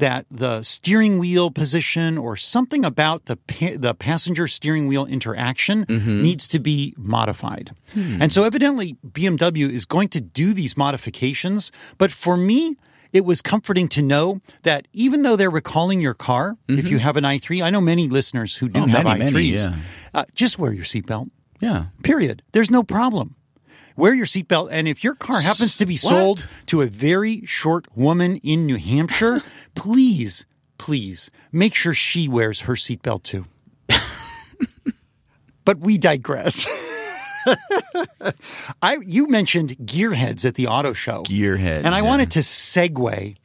[0.01, 5.87] that the steering wheel position or something about the pa- the passenger steering wheel interaction
[5.87, 6.23] mm-hmm.
[6.23, 7.75] needs to be modified.
[7.95, 8.21] Hmm.
[8.21, 12.77] And so evidently BMW is going to do these modifications, but for me
[13.13, 16.99] it was comforting to know that even though they're recalling your car, if you mm-hmm.
[16.99, 19.77] have an i3, I know many listeners who do Oh, have many, i3s, many, yeah.
[20.15, 21.31] uh, just wear your seatbelt.
[21.61, 21.87] Yeah.
[22.03, 22.43] Period.
[22.53, 23.35] There's no problem.
[24.01, 24.69] Wear your seatbelt.
[24.71, 28.77] And if your car happens to be sold to a very short woman in New
[28.77, 29.43] Hampshire,
[29.75, 30.47] please,
[30.79, 33.45] please make sure she wears her seatbelt too.
[35.67, 36.67] but we digress.
[38.83, 41.23] I you mentioned gearheads at the auto show.
[41.25, 42.05] Gearhead, And I yeah.
[42.05, 43.37] wanted to segue,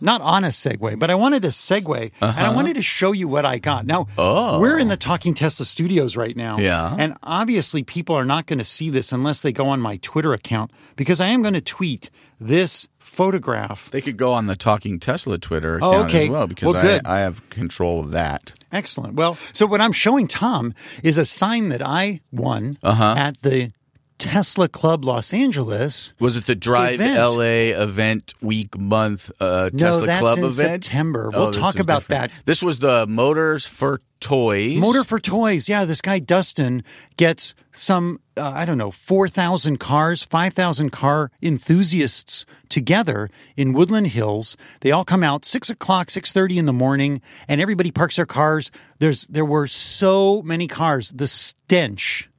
[0.00, 3.28] not on a segue, but I wanted a segue and I wanted to show you
[3.28, 3.86] what I got.
[3.86, 4.56] Now, Uh-huh.
[4.56, 4.60] Oh.
[4.60, 6.58] we're in the Talking Tesla studios right now.
[6.58, 6.94] Yeah.
[6.98, 10.32] And obviously, people are not going to see this unless they go on my Twitter
[10.32, 13.90] account because I am going to tweet this photograph.
[13.90, 16.24] They could go on the Talking Tesla Twitter Oh, account okay.
[16.24, 17.02] as well because Well, good.
[17.04, 18.52] I, I have control of that.
[18.72, 19.14] Excellent.
[19.14, 20.72] Well, so what I'm showing Tom
[21.02, 23.14] is a sign that I won Uh-huh.
[23.18, 23.72] at the
[24.20, 26.12] Tesla Club Los Angeles.
[26.20, 27.18] Was it the Drive Event.
[27.18, 30.84] LA event week month uh, No, Tesla that's Club in event?
[30.84, 31.30] September.
[31.34, 32.30] Oh, We'll this talk about different.
[32.32, 32.42] that.
[32.44, 34.76] This was the Motors for Toys.
[34.76, 35.68] Motor for Toys.
[35.68, 36.84] Yeah, this guy Dustin
[37.16, 44.56] gets some, uh, I don't know, 4,000 cars, 5,000 car enthusiasts together in Woodland Hills.
[44.80, 48.70] They all come out 6 o'clock, 6.30 in the morning, and everybody parks their cars.
[48.98, 51.10] There's There were so many cars.
[51.10, 52.29] The stench.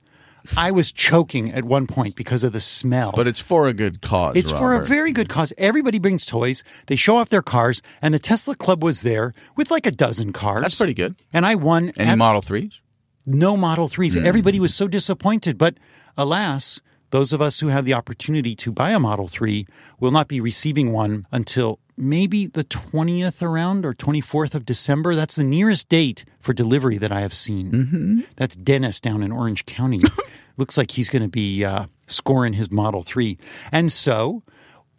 [0.57, 3.13] I was choking at one point because of the smell.
[3.15, 4.35] But it's for a good cause.
[4.35, 5.53] It's for a very good cause.
[5.57, 6.63] Everybody brings toys.
[6.87, 10.33] They show off their cars, and the Tesla Club was there with like a dozen
[10.33, 10.61] cars.
[10.61, 11.15] That's pretty good.
[11.31, 12.73] And I won Any at- Model 3s?
[13.25, 14.19] no Model 3s.
[14.19, 14.25] Hmm.
[14.25, 15.57] Everybody was so disappointed.
[15.57, 15.75] But
[16.17, 16.81] alas,
[17.11, 19.67] those of us who have the opportunity to buy a Model 3
[19.99, 25.13] will not be receiving one until maybe the 20th around or 24th of December.
[25.13, 27.69] That's the nearest date for delivery that I have seen.
[28.37, 30.01] That's Dennis down in Orange County.
[30.57, 33.37] Looks like he's going to be uh, scoring his Model 3.
[33.71, 34.43] And so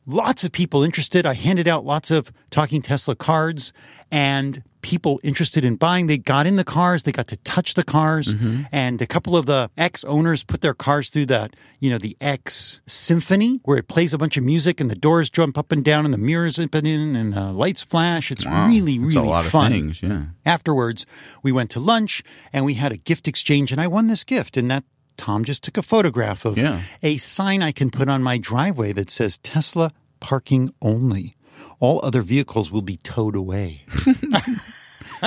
[0.06, 1.26] lots of people interested.
[1.26, 3.72] I handed out lots of Talking Tesla cards
[4.10, 6.06] and people interested in buying.
[6.08, 8.62] They got in the cars, they got to touch the cars, mm-hmm.
[8.72, 12.16] and a couple of the ex owners put their cars through the, you know, the
[12.20, 15.84] X Symphony where it plays a bunch of music and the doors jump up and
[15.84, 18.30] down and the mirrors open in and the lights flash.
[18.30, 18.66] It's Wow.
[18.68, 19.66] really, That's really a lot fun.
[19.66, 20.22] of things, yeah.
[20.44, 21.06] Afterwards,
[21.42, 22.22] we went to lunch
[22.52, 24.56] and we had a gift exchange, and I won this gift.
[24.56, 24.84] And that
[25.16, 26.82] Tom just took a photograph of Yeah.
[27.02, 31.34] a sign I can put on my driveway that says Tesla parking only.
[31.82, 33.82] All other vehicles will be towed away.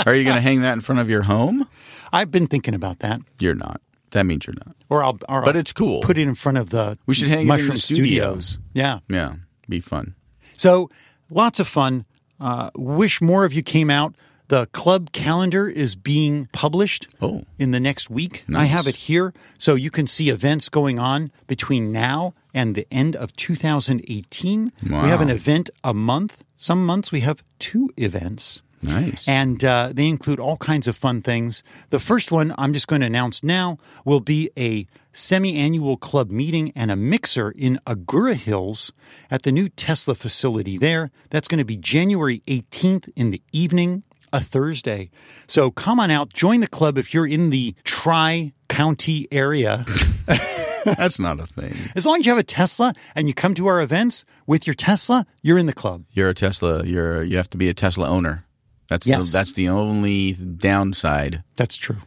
[0.05, 1.67] Are you going to hang that in front of your home?
[2.13, 3.19] I've been thinking about that.
[3.39, 3.81] You're not.
[4.11, 4.73] That means you're not.
[4.89, 5.99] Or I'll, or But I'll it's cool.
[5.99, 7.77] Put it in front of the We should hang it in the Mushroom.
[7.77, 8.57] Studios.
[8.73, 8.99] Yeah.
[9.09, 9.33] Yeah,
[9.67, 10.15] be fun.
[10.55, 10.89] So
[11.29, 12.05] lots of fun.
[12.39, 14.15] Uh, wish more of you came out.
[14.47, 17.43] The club calendar is being published Oh.
[17.57, 18.45] in the next week.
[18.53, 22.85] I have it here so you can see events going on between now and the
[22.91, 24.71] end of 2018.
[24.83, 26.43] We have an event a month.
[26.57, 28.61] Some months we have two events.
[28.81, 29.27] Nice.
[29.27, 31.63] And uh, they include all kinds of fun things.
[31.89, 36.29] The first one I'm just going to announce now will be a semi annual club
[36.29, 38.91] meeting and a mixer in Agoura Hills
[39.31, 41.09] at the new Tesla facility there.
[41.31, 44.03] That's going to be January 18th in the evening,
[44.33, 45.09] a Thursday.
[45.47, 49.85] So come on out, join the club if you're in the Tri County area.
[50.85, 51.73] That's not a thing.
[51.95, 54.73] As long as you have a Tesla and you come to our events with your
[54.75, 56.05] Tesla, you're in the club.
[56.11, 56.83] You're a Tesla.
[56.85, 58.45] You're you have to be a Tesla owner.
[58.87, 59.31] That's Yes.
[59.31, 61.43] the, that's the only downside.
[61.55, 61.97] That's true.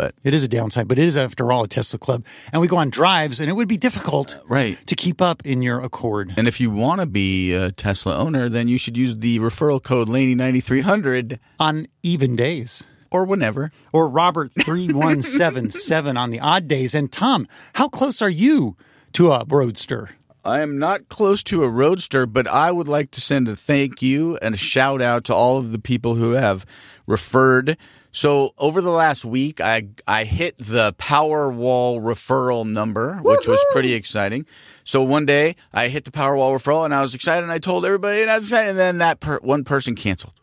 [0.00, 2.24] But It is a downside, but it is, after all, a Tesla club.
[2.54, 4.78] And we go on drives, and it would be difficult uh, right.
[4.86, 6.32] to keep up in your Accord.
[6.38, 9.82] And if you want to be a Tesla owner, then you should use the referral
[9.82, 12.82] code Laney9300 on even days.
[13.10, 13.72] or whenever.
[13.92, 16.94] Or Robert 3177 on the odd days.
[16.94, 18.78] And Tom, how close are you
[19.12, 20.08] to a roadster?
[20.46, 24.00] I am not close to a roadster, but I would like to send a thank
[24.00, 26.64] you and a shout out to all of the people who have
[27.06, 27.76] referred.
[28.12, 33.92] So over the last week, I I hit the Powerwall referral number, which was pretty
[33.92, 34.46] exciting.
[34.84, 37.84] So one day I hit the Powerwall referral, and I was excited, and I told
[37.84, 40.34] everybody, and I was excited, and then that per- one person canceled,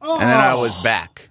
[0.00, 0.60] and then I oh.
[0.60, 1.30] was back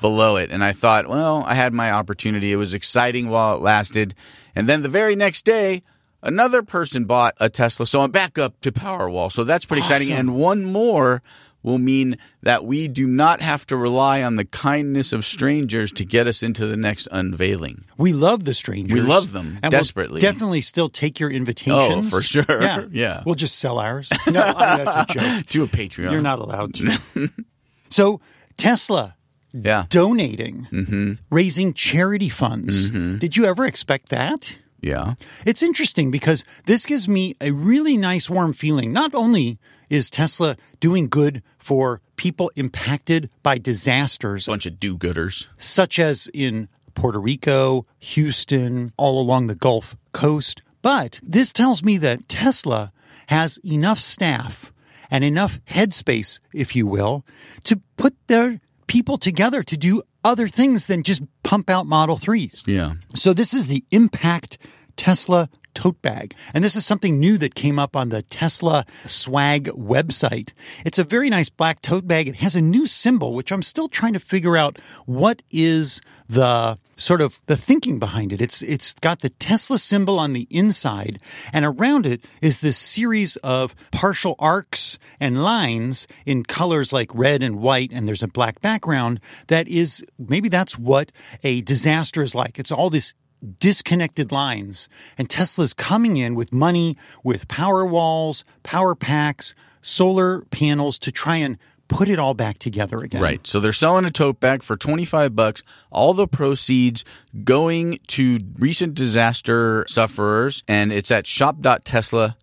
[0.00, 2.52] below it, and I thought, well, I had my opportunity.
[2.52, 4.14] It was exciting while it lasted,
[4.56, 5.82] and then the very next day.
[6.20, 9.30] Another person bought a Tesla, so I'm back up to Powerwall.
[9.30, 10.10] So that's pretty exciting.
[10.10, 11.22] And one more
[11.62, 16.04] will mean that we do not have to rely on the kindness of strangers to
[16.04, 17.84] get us into the next unveiling.
[17.96, 18.94] We love the strangers.
[18.94, 20.20] We love them and we'll desperately.
[20.20, 22.06] definitely still take your invitations.
[22.06, 22.44] Oh, for sure.
[22.48, 22.84] Yeah.
[22.90, 23.22] Yeah.
[23.26, 24.08] We'll just sell ours.
[24.28, 25.46] No, I mean, that's a joke.
[25.46, 26.12] To a Patreon.
[26.12, 26.98] You're not allowed to.
[27.90, 28.20] so,
[28.56, 29.16] Tesla
[29.52, 29.86] Yeah.
[29.88, 31.12] donating, Mm-hmm.
[31.30, 32.90] raising charity funds.
[32.90, 34.58] Did you ever expect that?
[34.80, 35.14] Yeah.
[35.44, 38.92] It's interesting because this gives me a really nice warm feeling.
[38.92, 39.58] Not only
[39.90, 45.46] is Tesla doing good for people impacted by disasters A Bunch of do gooders.
[45.58, 51.98] such as in Puerto Rico, Houston, all along the Gulf Coast, but this tells me
[51.98, 52.90] that Tesla
[53.28, 54.72] has enough staff
[55.10, 57.24] and enough headspace, if you will,
[57.64, 62.64] to put their people together to do other things than just pump out Model 3s.
[62.66, 62.94] Yeah.
[63.14, 64.58] So this is the Impact
[64.96, 66.34] Tesla tote bag.
[66.52, 70.52] And this is something new that came up on the Tesla swag website.
[70.84, 72.26] It's a very nice black tote bag.
[72.26, 76.80] It has a new symbol, which I'm still trying to figure out what is the
[76.96, 78.42] sort of the thinking behind it.
[78.42, 81.20] It's it's got the Tesla symbol on the inside
[81.52, 87.40] and around it is this series of partial arcs and lines in colors like red
[87.40, 91.12] and white and there's a black background that is maybe that's what
[91.44, 92.58] a disaster is like.
[92.58, 93.14] It's all this
[93.60, 94.88] disconnected lines.
[95.16, 101.36] And Tesla's coming in with money, with power walls, power packs, solar panels to try
[101.36, 101.58] and
[101.88, 103.22] put it all back together again.
[103.22, 103.46] Right.
[103.46, 105.62] So they're selling a tote bag for 25 bucks.
[105.90, 107.04] All the proceeds
[107.44, 112.34] going to recent disaster sufferers and it's at shop.tesla.com.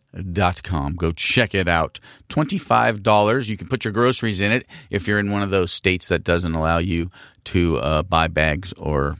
[0.93, 1.99] Go check it out.
[2.29, 3.47] $25.
[3.47, 6.23] You can put your groceries in it if you're in one of those states that
[6.23, 7.11] doesn't allow you
[7.45, 9.17] to uh, buy bags or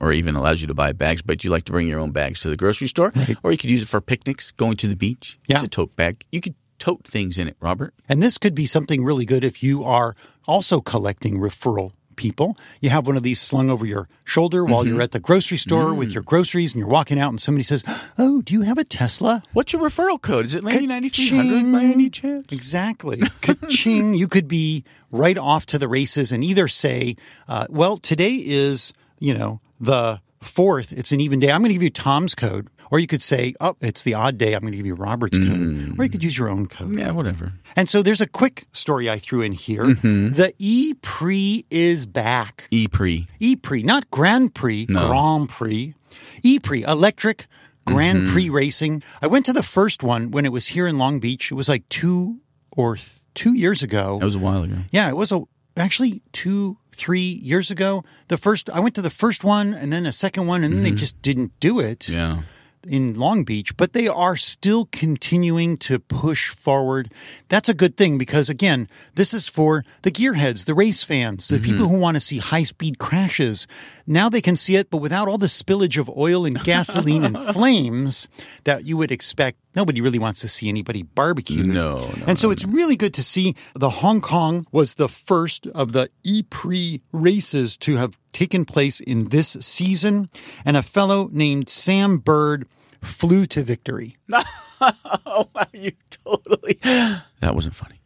[0.00, 2.40] or even allows you to buy bags, but you like to bring your own bags
[2.40, 5.38] to the grocery store, or you could use it for picnics, going to the beach.
[5.48, 6.24] It's a tote bag.
[6.32, 7.92] You could tote things in it, Robert.
[8.08, 10.14] And this could be something really good if you are
[10.46, 12.56] also collecting referral people.
[12.80, 14.92] You have one of these slung over your shoulder while Mm-hmm.
[14.94, 15.96] you're at the grocery store Mm.
[15.98, 17.84] with your groceries and you're walking out and somebody says,
[18.18, 19.40] Oh, do you have a Tesla?
[19.52, 20.46] What's your referral code?
[20.46, 22.46] Is it Laney 9300 by any chance?
[22.50, 23.20] Exactly.
[23.40, 24.14] Ka-ching.
[24.14, 24.82] you could be
[25.12, 27.14] right off to the races and either say,
[27.48, 30.92] uh, well, today is, you know, the fourth.
[30.92, 31.50] It's an even day.
[31.50, 32.68] I'm going to give you Tom's code.
[32.90, 34.54] Or you could say, oh, it's the odd day.
[34.54, 35.46] I'm going to give you Robert's code.
[35.46, 35.98] Mm.
[35.98, 36.98] Or you could use your own code.
[36.98, 37.52] Yeah, whatever.
[37.76, 39.84] And so there's a quick story I threw in here.
[39.84, 40.32] Mm-hmm.
[40.32, 42.66] The E Prix is back.
[42.70, 43.26] E pre.
[43.40, 45.94] E Prix, not Grand Prix, Grand Prix.
[46.42, 47.46] E Prix, electric
[47.86, 48.32] Grand mm-hmm.
[48.32, 49.02] Prix racing.
[49.20, 51.50] I went to the first one when it was here in Long Beach.
[51.50, 54.18] It was like two or th- two years ago.
[54.18, 54.78] That was a while ago.
[54.90, 55.42] yeah, it was a
[55.76, 58.04] actually two, three years ago.
[58.26, 60.82] The first I went to the first one and then a second one, and then
[60.82, 60.96] they mm-hmm.
[60.96, 62.08] just didn't do it.
[62.08, 62.42] Yeah.
[62.86, 67.12] In Long Beach, but they are still continuing to push forward.
[67.48, 71.56] That's a good thing because, again, this is for the gearheads, the race fans, the
[71.56, 71.64] mm-hmm.
[71.64, 73.66] people who want to see high speed crashes.
[74.06, 77.38] Now they can see it, but without all the spillage of oil and gasoline and
[77.54, 78.28] flames
[78.64, 79.58] that you would expect.
[79.74, 81.62] Nobody really wants to see anybody barbecue.
[81.62, 85.66] No, no, And so it's really good to see the Hong Kong was the first
[85.68, 90.30] of the E Prix races to have taken place in this season.
[90.64, 92.66] And a fellow named Sam Bird
[93.02, 94.16] flew to victory.
[94.30, 94.44] Oh,
[95.54, 95.92] wow, you
[96.24, 96.78] totally.
[97.40, 98.00] That wasn't funny.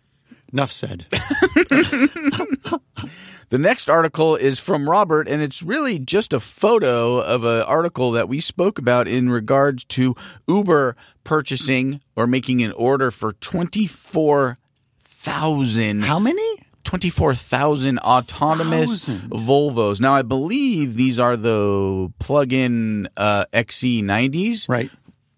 [0.53, 1.07] Enough said.
[3.53, 8.13] The next article is from Robert, and it's really just a photo of an article
[8.13, 10.17] that we spoke about in regards to
[10.49, 16.61] Uber purchasing or making an order for 24,000 How many?
[16.85, 19.31] 24,000 autonomous Thousand.
[19.31, 20.01] Volvos.
[20.01, 24.91] Now, I believe these are the plug-in uh, XC90s, Right.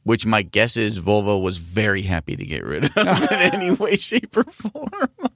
[0.05, 3.97] Which my guess is Volvo was very happy to get rid of in any way,
[3.97, 4.89] shape, or form.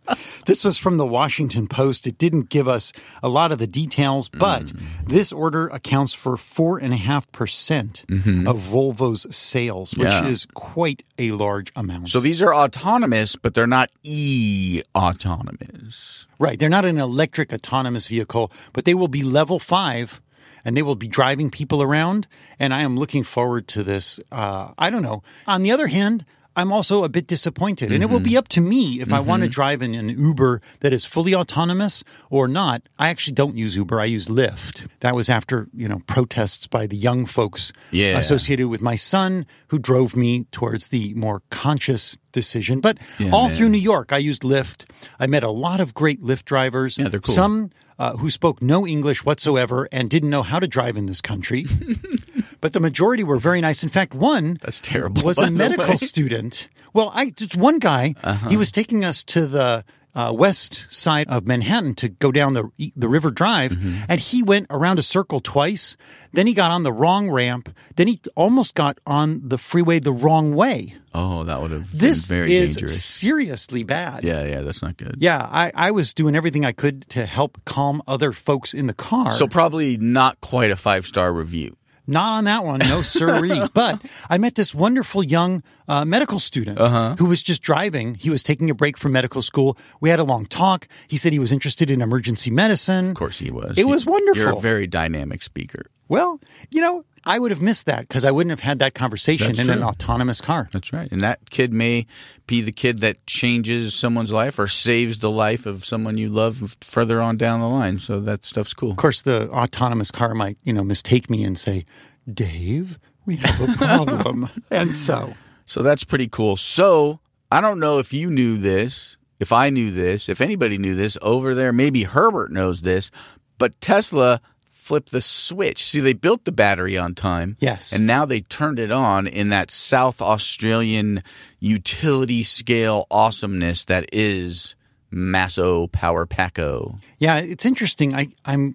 [0.47, 2.07] This was from the Washington Post.
[2.07, 4.81] It didn't give us a lot of the details, but Mm.
[5.07, 10.25] this order accounts for four and a half percent of Volvo's sales, which Mm-hmm.
[10.25, 10.31] Yeah.
[10.31, 12.09] is quite a large amount.
[12.09, 16.27] So these are autonomous, but they're not e autonomous.
[16.39, 16.59] Right.
[16.59, 20.21] They're not an electric autonomous vehicle, but they will be level five
[20.65, 22.27] and they will be driving people around.
[22.59, 24.21] And I am looking forward to this.
[24.33, 25.23] Uh, I don't know.
[25.47, 26.25] On the other hand,
[26.57, 27.93] I'm also a bit disappointed.
[27.93, 30.61] And it will be up to me if I want to drive in an Uber
[30.81, 32.83] that is fully autonomous or not.
[32.99, 34.01] I actually don't use Uber.
[34.01, 34.89] I use Lyft.
[34.99, 38.19] That was after, you know, protests by the young folks Yeah.
[38.19, 42.81] associated with my son who drove me towards the more conscious decision.
[42.81, 43.57] But Yeah, all man.
[43.57, 44.85] through New York, I used Lyft.
[45.21, 46.99] I met a lot of great Lyft drivers.
[46.99, 47.37] Yeah, they're cool.
[47.37, 51.21] Some uh, who spoke no English whatsoever and didn't know how to drive in this
[51.21, 51.67] country.
[52.61, 53.83] but the majority were very nice.
[53.83, 55.91] In fact, one That's terrible, was a medical way.
[55.91, 55.97] Uh-huh.
[55.97, 56.69] student.
[56.93, 58.15] Well, I just one guy.
[58.49, 59.85] He was taking us to the.
[60.19, 62.65] Uh, west side of Manhattan to go down the
[62.97, 64.05] the River Drive, Mm-hmm.
[64.09, 65.97] and he went around a circle twice.
[66.33, 67.69] Then he got on the wrong ramp.
[67.95, 70.95] Then he almost got on the freeway the wrong way.
[71.15, 73.05] Oh, that would have This been very is dangerous.
[73.05, 74.25] seriously bad.
[74.25, 75.17] Yeah, yeah, that's not good.
[75.21, 78.95] Yeah, I, I was doing everything I could to help calm other folks in the
[78.95, 79.31] car.
[79.33, 81.77] So probably not quite a five star review.
[82.09, 83.61] Not on that one, no siree.
[83.75, 87.15] but I met this wonderful young uh, medical student Uh-huh.
[87.19, 88.15] who was just driving.
[88.17, 89.79] He was taking a break from medical school.
[90.01, 90.89] We had a long talk.
[91.07, 93.11] He said he was interested in emergency medicine.
[93.11, 93.79] Of course he was.
[93.79, 94.43] It was wonderful.
[94.43, 95.83] You're a very dynamic speaker.
[96.09, 96.41] Well,
[96.71, 99.69] you know, I would have missed that because I wouldn't have had that conversation That's
[99.69, 100.69] in an autonomous car.
[100.73, 101.11] That's right.
[101.11, 102.07] And that kid may
[102.47, 106.77] be the kid that changes someone's life or saves the life of someone you love
[106.81, 107.99] further on down the line.
[107.99, 108.91] So that stuff's cool.
[108.91, 111.85] Of course, the autonomous car might, you know, mistake me and say,
[112.33, 114.49] Dave, we have a problem.
[114.71, 115.35] and so.
[115.67, 116.57] So that's pretty cool.
[116.57, 117.21] So
[117.53, 121.17] I don't know if you knew this, if I knew this, if anybody knew this
[121.23, 121.73] over there.
[121.73, 123.11] Maybe Herbert knows this,
[123.59, 124.41] but Tesla
[124.89, 125.85] flipped the switch.
[125.85, 127.57] See, they built the battery on time.
[127.61, 127.93] Yes.
[127.93, 131.23] And now they turned it on in that South Australian
[131.61, 134.75] utility scale awesomeness that is
[135.11, 136.99] Masso Power Paco.
[137.19, 138.15] Yeah, it's interesting.
[138.15, 138.75] I, I'm,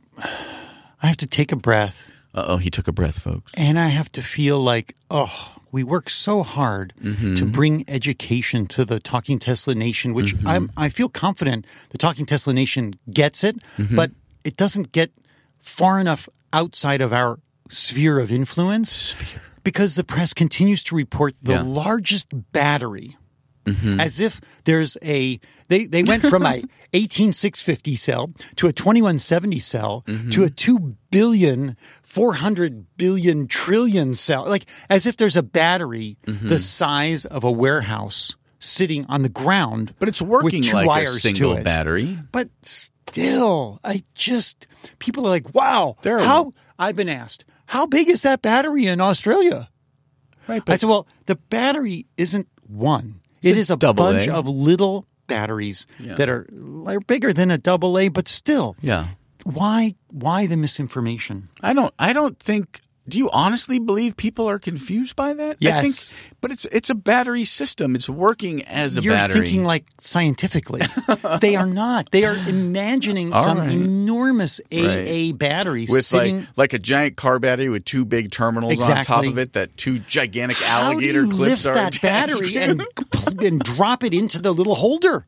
[1.02, 2.06] I have to take a breath
[2.36, 3.52] Uh oh, he took a breath, folks.
[3.58, 6.94] and I have to feel like, oh, we work so hard
[7.38, 12.28] to bring education to the Talking Tesla Nation, which I'm, I feel confident the Talking
[12.28, 13.56] Tesla Nation gets it,
[13.92, 14.12] but
[14.44, 15.10] it doesn't get
[15.64, 17.40] far enough outside of our
[17.70, 19.16] sphere of influence
[19.64, 21.64] because the press continues to report the Yeah.
[21.64, 23.18] largest battery
[23.66, 24.00] mm-hmm.
[24.00, 25.40] as if there's a
[25.70, 30.30] they they went from a 18650 cell to a 2170 cell mm-hmm.
[30.32, 36.48] to a 2 billion 400 billion trillion cell like as if there's a battery mm-hmm.
[36.48, 41.08] the size of a warehouse sitting on the ground But it's working with two like
[41.08, 41.64] a single to it.
[41.64, 42.18] battery.
[42.32, 44.68] but still i just
[45.00, 48.88] people are like wow There are- how i've been asked how big is that battery
[48.88, 49.70] in australia
[50.46, 53.22] Right, I said, well, the battery isn't one.
[53.42, 54.36] It's a a bunch A.
[54.36, 56.16] of little batteries Yeah.
[56.16, 56.46] that are,
[56.86, 59.08] are bigger than a double A, but still, yeah.
[59.46, 61.48] why why the misinformation?
[61.62, 61.94] I don't.
[61.98, 62.82] I don't think.
[63.08, 65.52] Do you honestly believe people are confused by that?
[65.54, 66.10] I Yes.
[66.14, 67.96] think, but it's it's a battery system.
[67.98, 69.36] It's working as a battery.
[69.36, 70.82] You're thinking like scientifically.
[71.42, 72.10] they are not.
[72.12, 73.70] They are imagining All some right.
[73.72, 76.40] enormous AA battery with sitting.
[76.40, 79.76] like like a giant car battery with two big terminals on top of it that
[79.76, 82.58] two gigantic how do alligator you clips lift are that battery to?
[82.60, 82.84] and
[83.42, 85.26] and drop it into the little holder.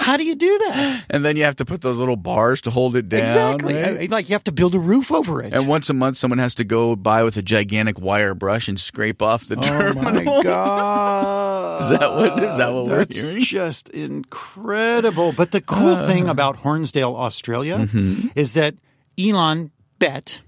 [0.00, 1.04] How do you do that?
[1.10, 3.20] And then you have to put those little bars to hold it down.
[3.22, 3.74] exactly.
[3.74, 4.10] right?
[4.10, 5.52] Like you have to build a roof over it.
[5.52, 8.80] And once a month, someone has to go by with a gigantic wire brush and
[8.80, 10.02] scrape off the Oh terminal.
[10.12, 11.82] my god!
[11.92, 13.42] Is that what- is that what we're hearing?
[13.42, 15.32] Just incredible.
[15.32, 17.86] But the cool thing about Hornsdale, Australia,
[18.34, 18.74] is that
[19.18, 20.40] Elon bet.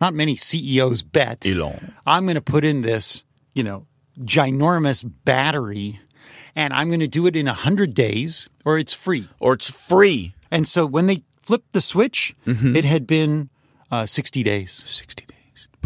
[0.00, 1.44] Not many CEOs bet.
[1.46, 1.92] Elon.
[2.06, 3.86] I'm going to put in this, you know,
[4.20, 6.00] ginormous battery,
[6.54, 9.28] and I'm going to do it in hundred days, or it's free.
[9.40, 10.34] Or it's free.
[10.50, 12.76] And so when they flipped the switch, Mm-hmm.
[12.76, 13.50] it had been
[13.90, 14.82] uh, 60 days.
[14.86, 15.37] 60 days.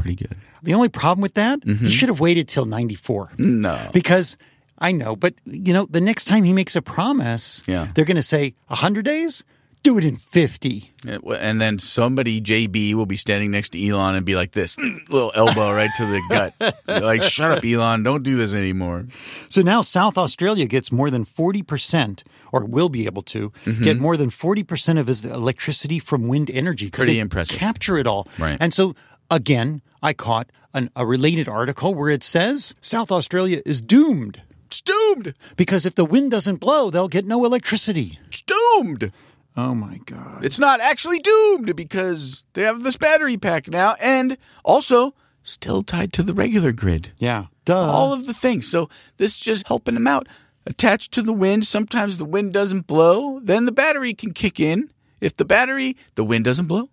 [0.02, 0.36] Pretty good.
[0.62, 1.86] The only problem with that, Mm-hmm.
[1.86, 3.30] he should have waited till 94.
[3.38, 3.78] No.
[3.92, 4.36] Because
[4.78, 7.88] I know, but you know, the next time he makes a promise, Yeah.
[7.94, 9.42] they're going to say 100 days,
[9.84, 10.92] do it in 50.
[11.04, 14.76] And then somebody, JB, will be standing next to Elon and be like this
[15.08, 16.74] little elbow right to the gut.
[16.86, 18.04] like, shut up, Elon.
[18.04, 19.06] Don't do this anymore.
[19.50, 22.22] So now South Australia gets more than 40%,
[22.52, 23.82] or will be able to Mm-hmm.
[23.82, 26.88] get more than 40% of his electricity from wind energy.
[26.90, 27.58] Pretty impressive.
[27.58, 28.28] Capture it all.
[28.38, 28.56] Right.
[28.60, 28.94] And so,
[29.34, 34.80] again, I caught an, a related article where it says South Australia is doomed It's
[34.80, 35.34] doomed.
[35.56, 38.18] because if the wind doesn't blow, they'll get no electricity.
[38.28, 39.12] It's doomed.
[39.56, 40.44] Oh my God.
[40.44, 46.12] It's not actually doomed because they have this battery pack now and also still tied
[46.14, 47.10] to the regular grid.
[47.18, 47.46] Yeah.
[47.64, 47.78] Duh.
[47.90, 48.66] all of the things.
[48.68, 50.26] So this is just helping them out.
[50.66, 54.90] Attached to the wind, sometimes the wind doesn't blow, then the battery can kick in.
[55.20, 56.88] If the battery, the wind doesn't blow,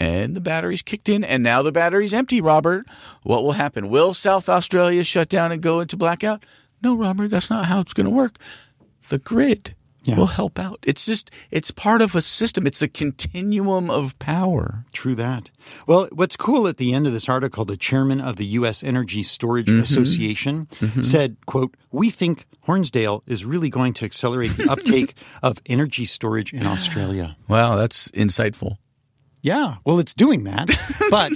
[0.00, 2.86] and the battery's kicked in, and now the battery's empty, Robert,
[3.22, 3.88] what will happen?
[3.88, 6.44] Will South Australia shut down and go into blackout?
[6.82, 8.36] No, Robert, that's not how it's going to work.
[9.08, 10.16] The grid Yeah.
[10.16, 10.80] will help out.
[10.82, 12.66] It's just, it's part of a system.
[12.66, 14.84] It's a continuum of power.
[14.92, 15.50] True that.
[15.86, 18.82] Well, what's cool at the end of this article, the chairman of the U.S.
[18.82, 19.80] Energy Storage Mm-hmm.
[19.82, 20.68] Association
[21.02, 26.52] said, quote, we think Hornsdale is really going to accelerate the uptake of energy storage
[26.52, 27.36] in Australia.
[27.48, 28.76] Wow, that's insightful.
[29.44, 30.70] Yeah, well, it's doing that.
[31.10, 31.32] But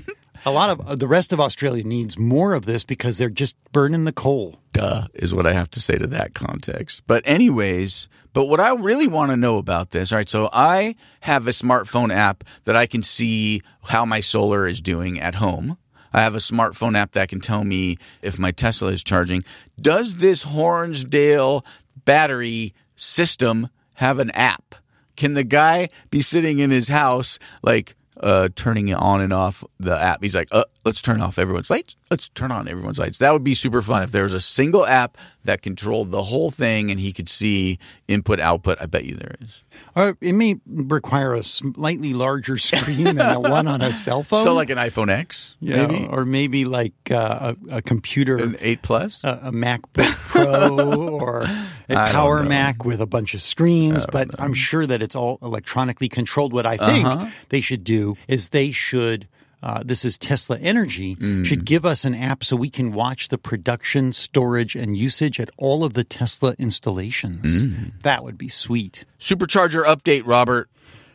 [0.46, 3.54] a lot of uh, the rest of Australia needs more of this because they're just
[3.70, 4.58] burning the coal.
[4.72, 7.02] duh is what I have to say to that context.
[7.06, 10.96] But anyways, but what I really want to know about this, all right, so I
[11.20, 15.76] have a smartphone app that I can see how my solar is doing at home.
[16.14, 19.44] I have a smartphone app that can tell me if my Tesla is charging.
[19.78, 21.62] Does this Hornsdale
[22.06, 24.76] battery system have an app?
[25.16, 29.64] Can the guy be sitting in his house like uh, turning it on and off
[29.78, 30.22] the app?
[30.22, 31.96] He's like, uh, let's turn off everyone's lights.
[32.10, 33.18] Let's turn on everyone's lights.
[33.18, 36.50] That would be super fun if there was a single app that controlled the whole
[36.50, 37.78] thing and he could see
[38.08, 38.78] input output.
[38.80, 39.62] I bet you there is.
[39.94, 44.42] Or it may require a slightly larger screen than the one on a cell phone.
[44.44, 48.36] So like an iPhone X, Yeah, maybe or maybe like uh, a, a computer.
[48.38, 49.22] an eight plus.
[49.24, 51.66] a, a MacBook Pro or a
[51.96, 52.42] I Power.
[52.42, 56.52] Mac with a bunch of screens, but I'm sure that it's all electronically controlled.
[56.54, 57.28] What I think Uh-huh.
[57.50, 59.28] they should do is they should.
[59.62, 61.44] Uh, this is Tesla Energy Mm.
[61.44, 65.50] should give us an app so we can watch the production, storage, and usage at
[65.56, 67.64] all of the Tesla installations.
[67.64, 68.00] Mm.
[68.02, 69.04] That would be sweet.
[69.20, 70.70] Supercharger update, Robert.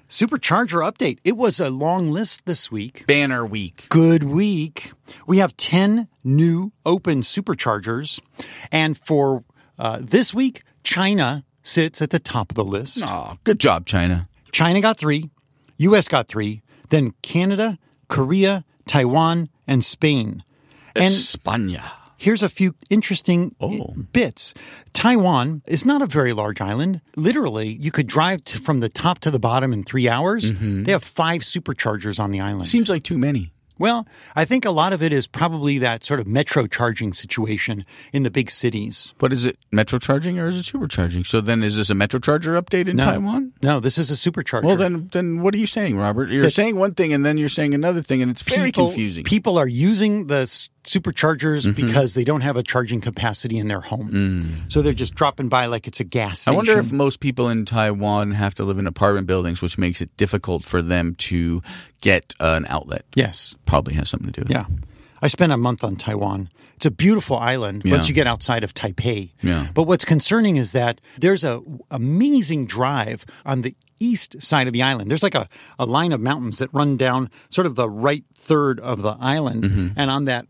[0.09, 1.19] Supercharger update.
[1.23, 3.05] It was a long list this week.
[3.07, 3.87] Banner week.
[3.89, 4.91] Good week.
[5.25, 8.19] We have 10 new open superchargers.
[8.71, 9.43] And for
[9.79, 13.01] uh, this week, China sits at the top of the list.
[13.03, 14.27] Oh, good job, China.
[14.51, 15.29] China got three,
[15.77, 20.43] US got three, then Canada, Korea, Taiwan, and Spain.
[20.95, 21.81] And España.
[22.17, 23.93] Here's a few interesting Oh.
[24.13, 24.53] bits.
[24.93, 27.01] Taiwan is not a very large island.
[27.15, 30.51] Literally, you could drive to, from the top to the bottom in three hours.
[30.51, 30.83] Mm-hmm.
[30.83, 32.67] They have five superchargers on the island.
[32.67, 33.51] Seems like too many.
[33.77, 37.85] Well, I think a lot of it is probably that sort of metro charging situation
[38.11, 39.13] in the big cities.
[39.17, 41.25] But is it metro charging or is it supercharging?
[41.25, 43.05] So then is this a metro charger update in No.
[43.05, 43.53] Taiwan?
[43.61, 44.63] No, this is a supercharger.
[44.63, 46.29] Well, then, then what are you saying, Robert?
[46.29, 49.23] You're saying one thing and then you're saying another thing, and it's very people, confusing.
[49.23, 50.45] People are using the
[50.83, 51.85] superchargers Mm-hmm.
[51.85, 54.65] because they don't have a charging capacity in their home.
[54.69, 56.47] So they're just dropping by like it's a gas Mm.
[56.47, 60.01] I wonder if most people in Taiwan have to live in apartment buildings, which makes
[60.01, 61.61] it difficult for them to
[62.01, 63.05] get uh, an outlet.
[63.15, 63.55] Yes.
[63.65, 64.53] Probably has something to do with it.
[64.55, 64.65] Yeah.
[65.21, 66.49] I spent a month on Taiwan.
[66.75, 67.93] It's a beautiful island Yeah.
[67.93, 69.31] once you get outside of Taipei.
[69.41, 69.67] Yeah.
[69.73, 71.61] But what's concerning is that there's a
[71.91, 73.73] amazing drive on the
[74.03, 75.09] east side of the island.
[75.09, 75.47] There's like a,
[75.79, 79.63] a line of mountains that run down sort of the right third of the island.
[79.63, 79.87] Mm-hmm.
[79.95, 80.45] And on that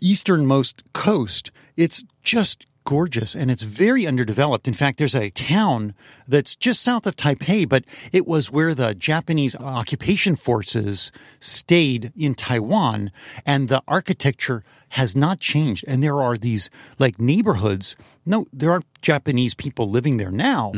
[0.00, 4.66] easternmost coast, it's just gorgeous and it's very underdeveloped.
[4.66, 5.94] In fact, there's a town
[6.26, 12.34] that's just south of Taipei, but it was where the Japanese occupation forces stayed in
[12.34, 13.12] Taiwan
[13.46, 15.84] and the architecture has not changed.
[15.88, 16.68] And there are these
[16.98, 17.96] like neighborhoods.
[18.26, 20.72] No, there aren't Japanese people living there now,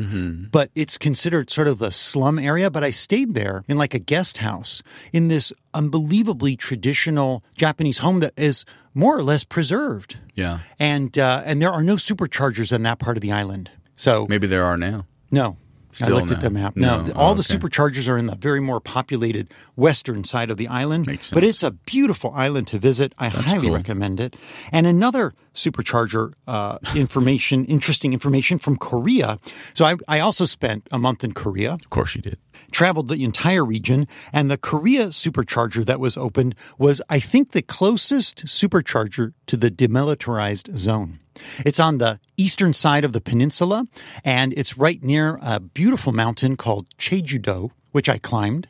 [0.50, 2.70] but it's considered sort of a slum area.
[2.70, 4.82] But I stayed there in like a guest house
[5.12, 10.18] in this unbelievably traditional Japanese home that is more or less preserved.
[10.34, 10.60] Yeah.
[10.78, 13.70] And, uh, and there are no superchargers on that part of the island.
[13.94, 15.06] So Maybe there are now.
[15.30, 15.56] no.
[15.92, 16.74] I Still looked at the map.
[16.74, 17.12] No, No.
[17.12, 17.54] all Oh, the okay.
[17.58, 21.06] superchargers are in the very more populated western side of the island.
[21.32, 23.12] But it's a beautiful island to visit.
[23.18, 23.76] I highly cool.
[23.76, 24.34] recommend it.
[24.72, 29.38] And another supercharger uh, information, interesting information from Korea.
[29.74, 32.38] So I, I also spent a month in Korea Of course you did.
[32.70, 37.60] traveled the entire region, and the Korea supercharger that was opened was, I think, the
[37.62, 41.18] closest supercharger to the demilitarized zone.
[41.64, 43.86] It's on the eastern side of the peninsula,
[44.24, 48.68] and it's right near a beautiful mountain called Jeju-do, which I climbed.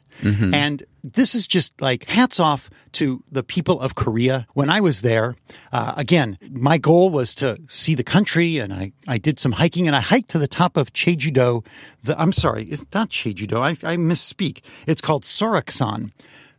[0.54, 4.46] And this is just like hats off to the people of Korea.
[4.54, 5.34] When I was there,
[5.72, 9.86] uh, again, my goal was to see the country, and I, I did some hiking,
[9.86, 11.64] and I hiked to the top of Jeju-do.
[12.04, 13.58] The, I'm sorry, it's not Jeju-do.
[13.58, 14.60] I, I misspeak.
[14.86, 16.12] It's called Soraksan.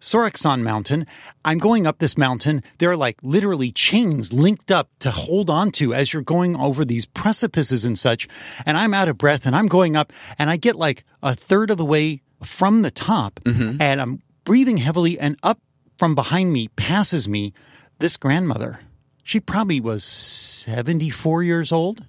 [0.04, 1.08] Soraksan Mountain.
[1.46, 2.62] I'm going up this mountain.
[2.78, 6.84] There are like literally chains linked up to hold on to as you're going over
[6.84, 8.28] these precipices and such.
[8.66, 11.70] And I'm out of breath and I'm going up and I get like a third
[11.72, 15.60] of the way from the top and I'm breathing heavily and up
[15.98, 17.54] from behind me passes me
[18.00, 18.82] this grandmother.
[19.24, 22.06] She probably was 74 years old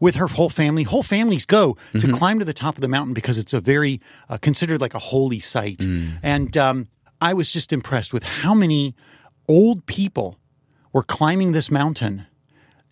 [0.00, 0.82] with her whole family.
[0.82, 4.00] Whole families go to climb to the top of the mountain because it's a very
[4.28, 5.84] uh, considered like a holy site.
[6.24, 6.88] And um,
[7.20, 8.94] I was just impressed with how many
[9.48, 10.38] old people
[10.92, 12.26] were climbing this mountain.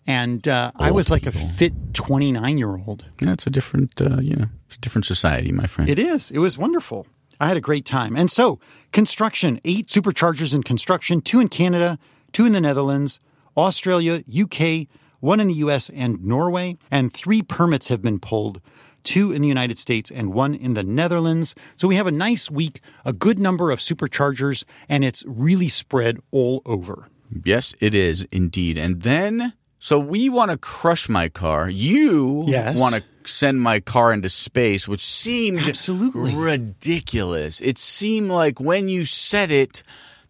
[0.07, 3.05] And uh, I was like a fit 29 year old.
[3.19, 5.89] That's a different, uh, you know, it's a different society, my friend.
[5.89, 6.29] It is.
[6.29, 7.07] It was wonderful.
[7.39, 8.15] I had a great time.
[8.15, 8.59] And so,
[8.91, 11.97] construction eight superchargers in construction, two in Canada,
[12.31, 13.19] two in the Netherlands,
[13.57, 14.87] Australia, UK,
[15.19, 18.61] one in the US and Norway, and three permits have been pulled.
[19.05, 21.55] Two in the United States and one in the Netherlands.
[21.77, 26.19] So we have a nice week, a good number of superchargers, and it's really spread
[26.31, 27.07] all over.
[27.43, 28.77] Yes, it is indeed.
[28.77, 31.69] And then, so we want to crush my car.
[31.69, 32.77] You Yes.
[32.77, 36.35] want to send my car into space, which seemed Absolutely.
[36.35, 37.61] ridiculous.
[37.61, 39.81] It seemed like when you said it,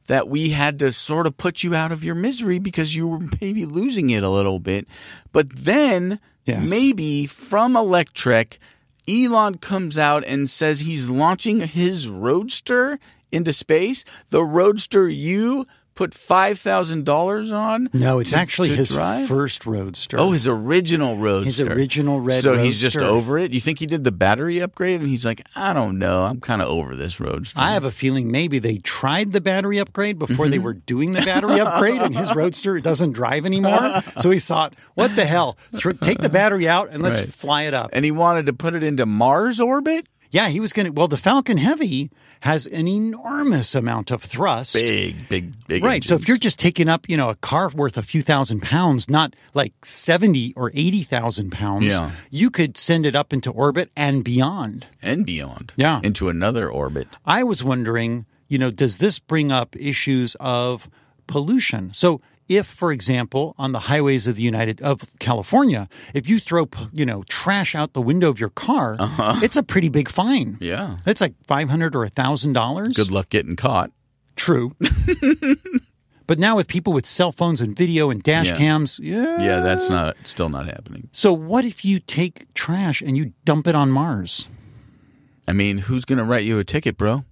[0.08, 3.20] that we had to sort of put you out of your misery because you were
[3.42, 4.88] maybe losing it a little bit.
[5.32, 6.70] But then, Yes.
[6.70, 8.58] maybe from Electrek,
[9.08, 13.00] Elon comes out and says he's launching his Roadster
[13.32, 14.06] into space.
[14.30, 15.66] The Roadster you
[15.96, 17.90] put $5,000 on?
[17.94, 19.28] No, it's to- actually to his drive?
[19.28, 20.20] first roadster.
[20.20, 21.46] Oh, his original Roadster.
[21.46, 23.54] His original red So he's just over it?
[23.54, 26.24] You think he did the battery upgrade and he's like, I don't know.
[26.24, 27.58] I'm kind of over this Roadster.
[27.60, 30.52] I have a feeling maybe they tried the battery upgrade before Mm-hmm.
[30.52, 34.02] they were doing the battery upgrade, and his Roadster doesn't drive anymore.
[34.20, 35.58] So he thought, "What the hell?
[35.76, 37.30] Thro- take the battery out and let's Right.
[37.34, 40.08] fly it up." and he wanted to put it into Mars orbit?
[40.36, 40.92] Yeah, he was going to.
[40.92, 42.12] Well, the Falcon Heavy
[42.42, 44.74] has an enormous amount of thrust.
[44.74, 45.84] Big, big, big.
[45.84, 46.04] Right.
[46.04, 49.10] So if you're just taking up, you know, a car worth a few thousand pounds,
[49.10, 52.12] not like 70 or 80,000 pounds, Yeah.
[52.30, 54.88] you could send it up into orbit and beyond.
[55.02, 55.72] and beyond.
[55.78, 56.02] Yeah.
[56.04, 57.08] Into another orbit.
[57.26, 60.90] I was wondering, you know, does this bring up issues of
[61.28, 61.92] pollution?
[61.94, 66.68] So, if, for example, on the highways of the United of California, if you throw,
[66.92, 68.96] you know, trash out the window of your car,
[69.42, 70.50] it's a pretty big fine.
[70.56, 70.58] Uh-huh.
[70.66, 70.98] Yeah.
[71.06, 72.94] It's like five hundred or a thousand dollars.
[72.94, 73.92] Good luck getting caught.
[74.36, 74.76] True.
[76.28, 78.56] but now with people with cell phones and video and dash Yeah.
[78.56, 79.42] cams, yeah.
[79.42, 81.10] Yeah, that's not still not happening.
[81.12, 84.48] So what if you take trash and you dump it on Mars?
[85.48, 87.24] I mean, who's going to write you a ticket, bro?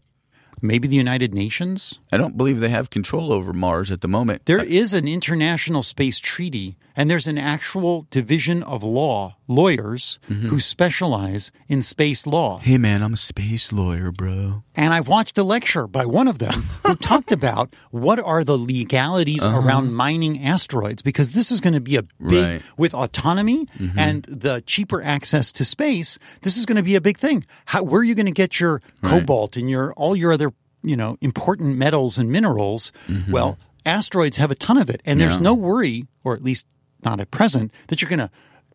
[0.65, 1.99] Maybe the United Nations?
[2.09, 4.45] I don't believe they have control over Mars at the moment.
[4.45, 10.47] There is an international space treaty, and there's an actual division of law, lawyers mm-hmm.
[10.47, 12.59] who specialize in space law.
[12.59, 14.63] Hey man, I'm a space lawyer, bro.
[14.75, 18.57] And I've watched a lecture by one of them who talked about what are the
[18.57, 19.59] legalities uh-huh.
[19.59, 22.61] around mining asteroids, because this is going to be a big, Right.
[22.77, 23.97] with autonomy mm-hmm.
[23.97, 27.45] and the cheaper access to space, this is going to be a big thing.
[27.65, 30.95] How, where are you going to get your cobalt and your all your other, you
[30.95, 32.91] know, important metals and minerals?
[33.07, 33.31] Mm-hmm.
[33.31, 36.65] Well, asteroids have a ton of it, and there's no worry, or at least
[37.03, 38.29] not at present, that you're going to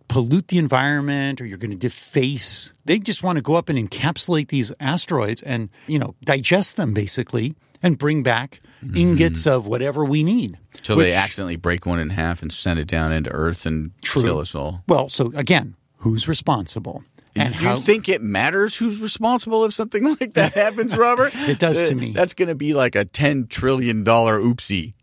[0.09, 2.73] pollute the environment or you're going to deface.
[2.87, 6.95] They just want to go up and encapsulate these asteroids and, you know, digest them
[6.95, 8.61] basically and bring back
[8.95, 10.59] ingots of whatever we need.
[10.83, 14.23] Till they accidentally break one in half and send it down into Earth and True.
[14.23, 14.83] kill us all.
[14.89, 17.05] Well, so again, who's responsible?
[17.37, 21.33] And you how think it matters who's responsible if something like that happens, Robert?
[21.35, 22.13] It does to Uh, me.
[22.13, 24.95] That's going to be like a ten trillion dollar oopsie.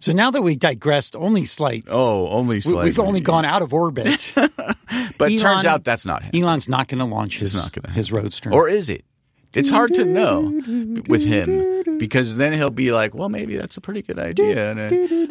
[0.00, 2.84] So now that we digressed only slight, Oh, only slightly.
[2.86, 4.32] we've only gone out of orbit.
[5.18, 6.42] But Elon- turns out that's not happening.
[6.44, 8.52] Elon's not going to launch his, his roadster.
[8.52, 9.04] Or is it?
[9.52, 10.40] It's hard to know
[11.08, 14.74] with him because then he'll be like, well, maybe that's a pretty good idea.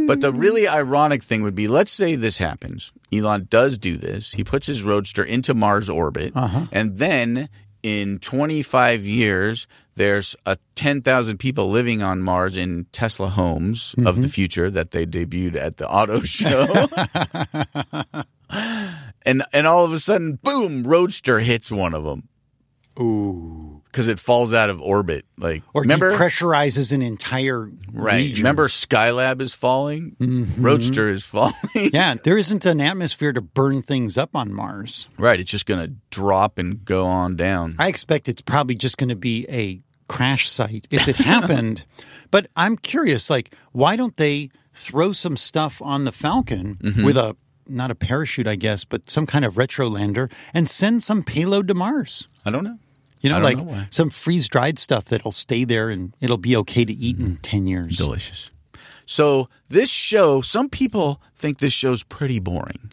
[0.07, 2.91] But the really ironic thing would be let's say this happens.
[3.11, 4.31] Elon does do this.
[4.31, 6.31] He puts his roadster into Mars orbit.
[6.35, 6.67] Uh-huh.
[6.71, 7.49] And then
[7.83, 14.21] in 25 years, there's a 10,000 people living on Mars in Tesla homes of the
[14.23, 14.29] mm-hmm.
[14.29, 16.87] future that they debuted at the auto show.
[19.23, 22.27] and and all of a sudden, boom, Roadster hits one of them
[22.99, 23.72] Ooh.
[23.93, 25.23] Because it falls out of orbit.
[25.37, 28.15] Like Or remember, depressurizes an entire right?
[28.15, 28.43] region.
[28.43, 30.15] Remember, Skylab is falling.
[30.57, 31.53] Roadster is falling.
[31.75, 35.07] Yeah, there isn't an atmosphere to burn things up on Mars.
[35.17, 35.39] right.
[35.39, 37.75] It's just gonna drop and go on down.
[37.79, 41.85] I expect it's probably just going to be a crash site if it happened.
[42.31, 47.05] but I'm curious, like, why don't they throw some stuff on the Falcon Mm-hmm.
[47.05, 47.35] with a
[47.67, 51.67] not a parachute, I guess, but some kind of retro lander and send some payload
[51.69, 52.27] to Mars?
[52.45, 52.77] I don't know.
[53.23, 56.83] You know, like know some freeze dried stuff that'll stay there and it'll be okay
[56.85, 57.41] to eat in mm-hmm.
[57.41, 57.97] 10 years.
[57.97, 58.51] Delicious.
[59.05, 62.91] So this show, some people think this show's pretty boring,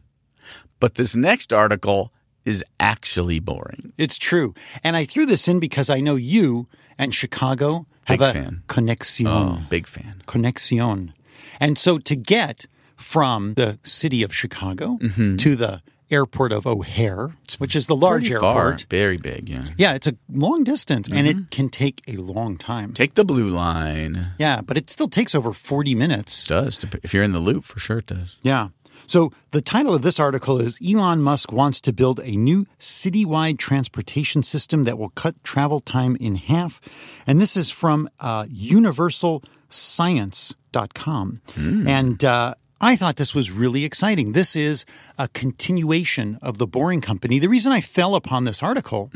[0.79, 2.13] but this next article
[2.45, 3.93] is actually boring.
[3.99, 4.55] It's true.
[4.83, 8.63] And I threw this in because I know you and Chicago have Big a fan.
[8.69, 9.27] connection.
[9.27, 10.23] Oh, big fan.
[10.27, 11.13] Conexion.
[11.59, 12.67] And so to get
[12.97, 15.37] from the city of Chicago mm-hmm.
[15.37, 18.41] to the airport of O'Hare, which is the large Mm-hmm.
[18.41, 18.87] Far, airport.
[18.91, 19.49] very big.
[19.49, 19.65] Yeah.
[19.77, 21.41] Yeah, it's a long distance and Mm-hmm.
[21.43, 22.93] it can take a long time.
[22.95, 24.29] Take the blue line.
[24.39, 26.45] Yeah, but it still takes over 40 minutes.
[26.47, 28.37] It does if you're in the loop for sure it does.
[28.43, 28.69] Yeah.
[29.07, 33.59] So the title of this article is Elon Musk wants to build a new citywide
[33.59, 36.81] transportation system that will cut travel time in half.
[37.27, 41.41] And this is from uh, universalscience.com.
[41.57, 44.33] And uh, I thought this was really exciting.
[44.33, 44.87] This is
[45.19, 47.39] a continuation of the Boring Company.
[47.39, 49.11] The reason I fell upon this article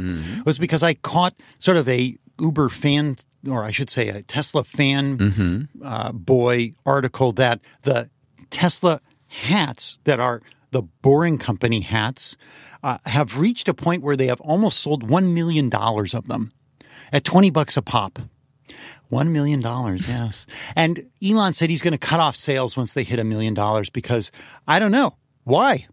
[0.44, 3.16] was because I caught sort of a Uber fan,
[3.48, 8.10] or I should say a Tesla fan uh, boy article that the
[8.50, 10.42] Tesla hats that are
[10.72, 12.36] the Boring Company hats
[12.82, 16.52] uh, have reached a point where they have almost sold $1 million of them
[17.12, 18.18] at 20 bucks a pop.
[19.08, 20.46] One million dollars, yes.
[20.74, 23.90] And Elon said he's going to cut off sales once they hit a million dollars
[23.90, 24.32] because
[24.66, 25.86] I don't know why.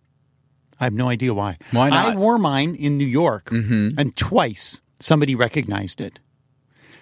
[0.80, 1.58] I have no idea why.
[1.72, 2.08] Why not?
[2.08, 2.18] Mm-hmm.
[2.18, 6.20] I wore mine in New York, and twice somebody recognized it.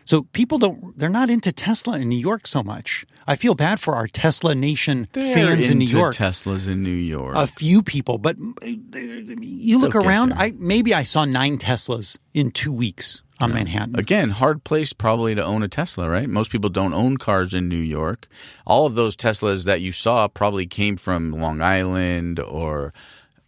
[0.03, 3.05] So people don't, they're not into Tesla in New York so much.
[3.27, 6.15] I feel bad for our Tesla Nation fans in New York.
[6.15, 7.35] Teslas in New York.
[7.35, 10.33] a few people, but you look They'll around.
[10.33, 13.97] I maybe I saw nine Teslas in two weeks on Manhattan.
[13.97, 16.29] Again, hard place probably to own a Tesla, right?
[16.29, 18.27] Most people don't own cars in New York.
[18.65, 22.93] All of those Teslas that you saw probably came from Long Island or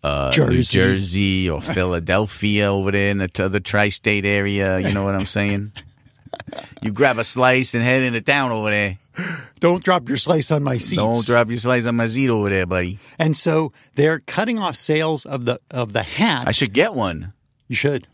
[0.03, 0.77] uh, New Jersey.
[0.77, 4.79] Jersey or Philadelphia over there in the, t- the tri-state area.
[4.79, 5.73] You know what I'm saying?
[6.81, 8.97] you grab a slice and head into town over there.
[9.59, 10.95] Don't drop your slice on my seat.
[10.95, 12.99] Don't drop your slice on my seat over there, buddy.
[13.19, 16.47] And so they're cutting off sales of the of the hat.
[16.47, 17.33] I should get one
[17.71, 18.05] you should.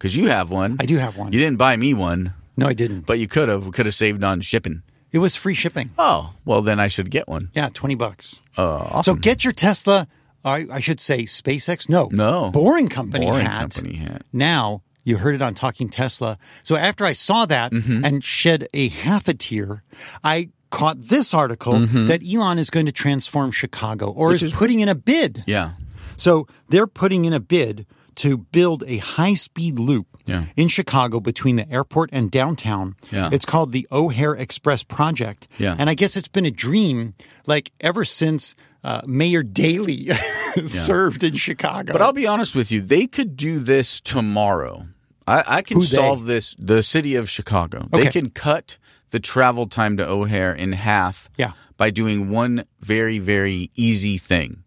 [0.00, 0.78] Because you have one.
[0.80, 1.32] I do have one.
[1.32, 3.02] You didn't buy me one, no, I didn't.
[3.06, 3.66] but you could have.
[3.66, 4.82] We could have saved on shipping.
[5.12, 5.90] it was free shipping.
[5.98, 7.50] Oh, well, then I should get one.
[7.54, 8.40] Yeah, twenty bucks.
[8.58, 9.16] Uh, awesome.
[9.16, 10.08] So get your Tesla.
[10.44, 11.88] I, I should say SpaceX.
[11.90, 12.50] No, No.
[12.50, 13.60] Boring Company Boring hat.
[13.74, 14.22] company hat.
[14.32, 16.38] Now you heard it on Talking Tesla.
[16.62, 18.04] So after I saw that Mm-hmm.
[18.06, 19.82] and shed a half a tear,
[20.24, 22.06] I caught this article Mm-hmm.
[22.06, 25.44] that Elon is going to transform Chicago or is, putting in a bid.
[25.46, 25.72] Yeah.
[26.16, 27.84] So they're putting in a bid
[28.20, 30.44] to build a high speed loop Yeah.
[30.56, 32.94] in Chicago between the airport and downtown.
[33.10, 33.30] Yeah.
[33.32, 35.48] It's called the O'Hare Express Project.
[35.58, 35.74] Yeah.
[35.78, 37.14] And I guess it's been a dream
[37.46, 38.54] like ever since
[38.84, 40.10] uh, Mayor Daley
[40.66, 41.92] served in Chicago.
[41.92, 44.86] But I'll be honest with you, they could do this tomorrow.
[45.26, 45.96] I, I can Who they?
[45.96, 46.54] solve this.
[46.58, 47.88] The city of Chicago.
[47.92, 48.76] They can cut
[49.10, 51.52] the travel time to O'Hare in half Yeah.
[51.76, 54.62] by doing one very, very easy thing.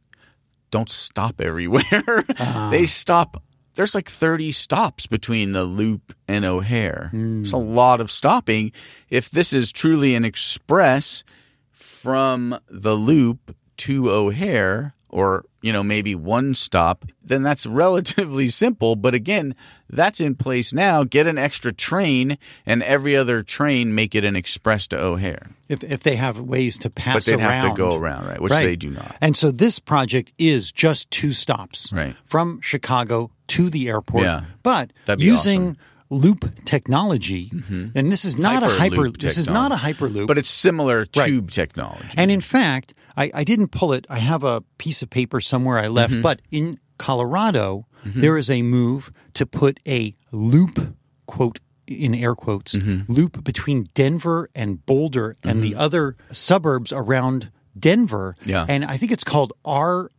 [0.74, 2.26] Don't stop everywhere.
[2.40, 2.70] Ah.
[2.72, 3.44] they stop.
[3.76, 7.10] There's like 30 stops between the loop and O'Hare.
[7.12, 7.44] Hmm.
[7.44, 8.72] It's a lot of stopping.
[9.08, 11.24] If this is truly an express
[11.70, 18.95] from the loop to O'Hare, or you know maybe one stop, then that's relatively simple.
[18.95, 19.55] But again,
[19.89, 21.03] that's in place now.
[21.03, 25.49] Get an extra train, and every other train make it an express to O'Hare.
[25.70, 27.51] if, if they have ways to pass But they'd around.
[27.66, 28.39] have to go around, right?
[28.41, 28.66] Which Right.
[28.66, 29.16] they do not.
[29.22, 32.16] And so this project is just two stops Right.
[32.26, 34.24] from Chicago to the airport.
[34.26, 34.41] Yeah.
[34.61, 35.78] But using
[36.09, 37.88] loop technology, mm-hmm.
[37.95, 38.95] and this is not a hyper.
[38.97, 41.28] Hyperloop This is not a hyperloop, But it's similar Right.
[41.28, 42.07] tube technology.
[42.18, 44.05] and in fact, I, I didn't pull it.
[44.09, 46.22] I have a piece of paper somewhere I left, mm-hmm.
[46.22, 48.22] but in Colorado, mm-hmm.
[48.22, 50.95] there is a move to put a loop,
[51.26, 53.11] quote, in air quotes, mm-hmm.
[53.11, 58.36] loop between Denver and Boulder and the other suburbs around Denver.
[58.45, 58.66] Yeah.
[58.68, 60.09] And I think it's called R.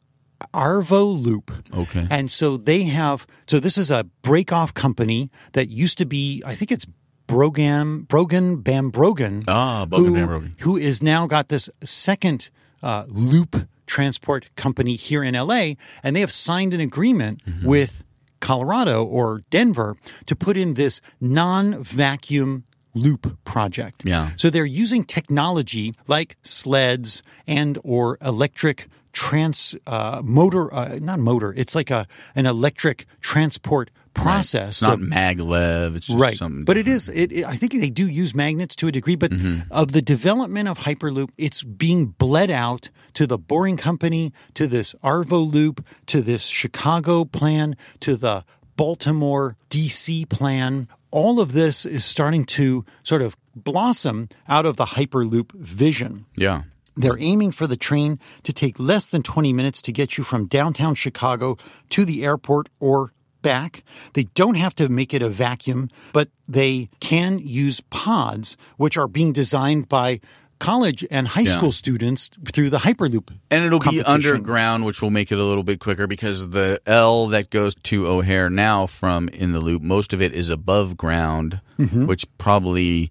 [0.52, 1.50] Arrivo Loop.
[1.72, 2.06] Okay.
[2.10, 6.42] And so they have, so this is a break off company that used to be,
[6.44, 6.86] I think it's
[7.26, 10.60] Brogan, Brogan, BamBrogan Ah, Brogan who, BamBrogan.
[10.60, 12.50] who is now got this second
[12.84, 13.56] uh, loop
[13.86, 17.66] transport company here in LA, and they have signed an agreement Mm-hmm.
[17.68, 18.02] with
[18.40, 22.64] Colorado or Denver to put in this non vacuum
[22.94, 24.02] loop project.
[24.04, 24.30] Yeah.
[24.36, 31.54] So they're using technology like sleds and or electric trans uh, motor uh, not motor
[31.56, 35.96] it's like a an electric transport process It's not maglev.
[35.96, 36.64] It's just right something.
[36.64, 36.96] but it different.
[36.96, 39.70] is it, it- i think they do use magnets to a degree but Mm-hmm.
[39.72, 44.94] of the development of hyperloop it's being bled out to the boring company to this
[45.04, 48.44] arrivo loop to this chicago plan to the
[48.76, 54.84] baltimore dc plan all of this is starting to sort of blossom out of the
[54.84, 56.62] hyperloop vision Yeah.
[56.96, 60.46] they're aiming for the train to take less than 20 minutes to get you from
[60.46, 61.56] downtown Chicago
[61.90, 63.12] to the airport or
[63.44, 63.84] back.
[64.14, 69.06] They don't have to make it a vacuum, but they can use pods, which are
[69.06, 70.18] being designed by
[70.60, 71.56] college and high Yeah.
[71.56, 73.28] school students through the Hyperloop.
[73.50, 77.26] And it'll be underground, which will make it a little bit quicker because the L
[77.28, 81.60] that goes to O'Hare now from in the loop, most of it is above ground,
[81.78, 82.06] Mm-hmm.
[82.06, 83.10] which probably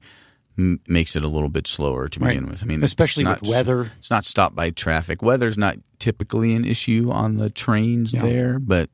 [0.57, 2.51] m- makes it a little bit slower to begin Right.
[2.53, 2.63] with.
[2.63, 3.91] I mean, Especially it's with weather.
[3.99, 5.21] It's not stopped by traffic.
[5.21, 8.89] Weather's not typically an issue on the trains there, but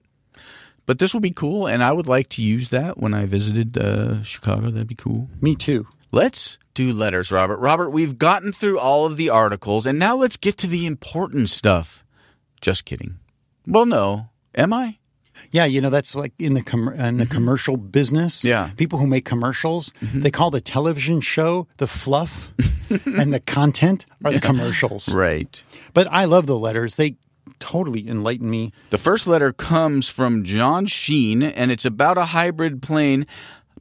[0.89, 3.77] but this will be cool, and I would like to use that when I visited
[3.77, 4.71] uh, Chicago.
[4.71, 5.29] That'd be cool.
[5.39, 5.85] Me too.
[6.11, 7.57] Let's do letters, Robert.
[7.57, 11.51] Robert, we've gotten through all of the articles, and now let's get to the important
[11.51, 12.03] stuff.
[12.59, 13.19] Just kidding.
[13.67, 14.29] Well, no.
[14.55, 14.97] Am I?
[15.51, 18.39] Yeah, you know that's like in the com- in the commercial business.
[18.39, 18.47] Mm-hmm.
[18.47, 18.65] Yeah.
[18.65, 18.75] Mm-hmm.
[18.77, 22.51] people who make commercials, they call the television show the fluff,
[23.05, 25.13] and the content are the commercials.
[25.13, 25.63] Right.
[25.93, 27.17] But I love the letters; they
[27.59, 28.71] totally enlighten me.
[28.89, 33.25] The first letter comes from John Sheen, and it's about a hybrid plane,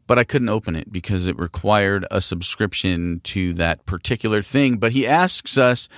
[0.06, 4.78] but I couldn't open it because it required a subscription to that particular thing.
[4.78, 5.88] But he asks us.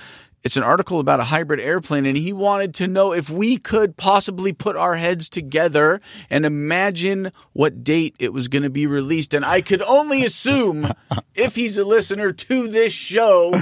[0.43, 3.95] It's an article about a hybrid airplane, and he wanted to know if we could
[3.95, 6.01] possibly put our heads together
[6.31, 9.35] and imagine what date it was going to be released.
[9.35, 10.91] And I could only assume,
[11.35, 13.53] if he's a listener to this show,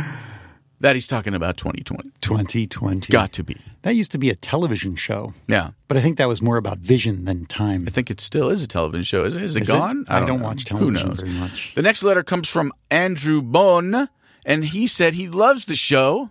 [0.81, 2.09] that he's talking about 2020.
[2.21, 3.11] 2020.
[3.11, 3.57] Got to be.
[3.81, 5.71] That used to be a television show, Yeah.
[5.87, 7.85] but I think that was more about vision than time.
[7.87, 9.23] I think it still is a television show.
[9.25, 9.73] Is it, is it Is it?
[9.73, 10.05] gone?
[10.07, 10.45] I don't know.
[10.45, 11.73] watch Who television very much.
[11.75, 14.09] The next letter comes from Andrew Bone,
[14.45, 16.29] and he said he loves the show.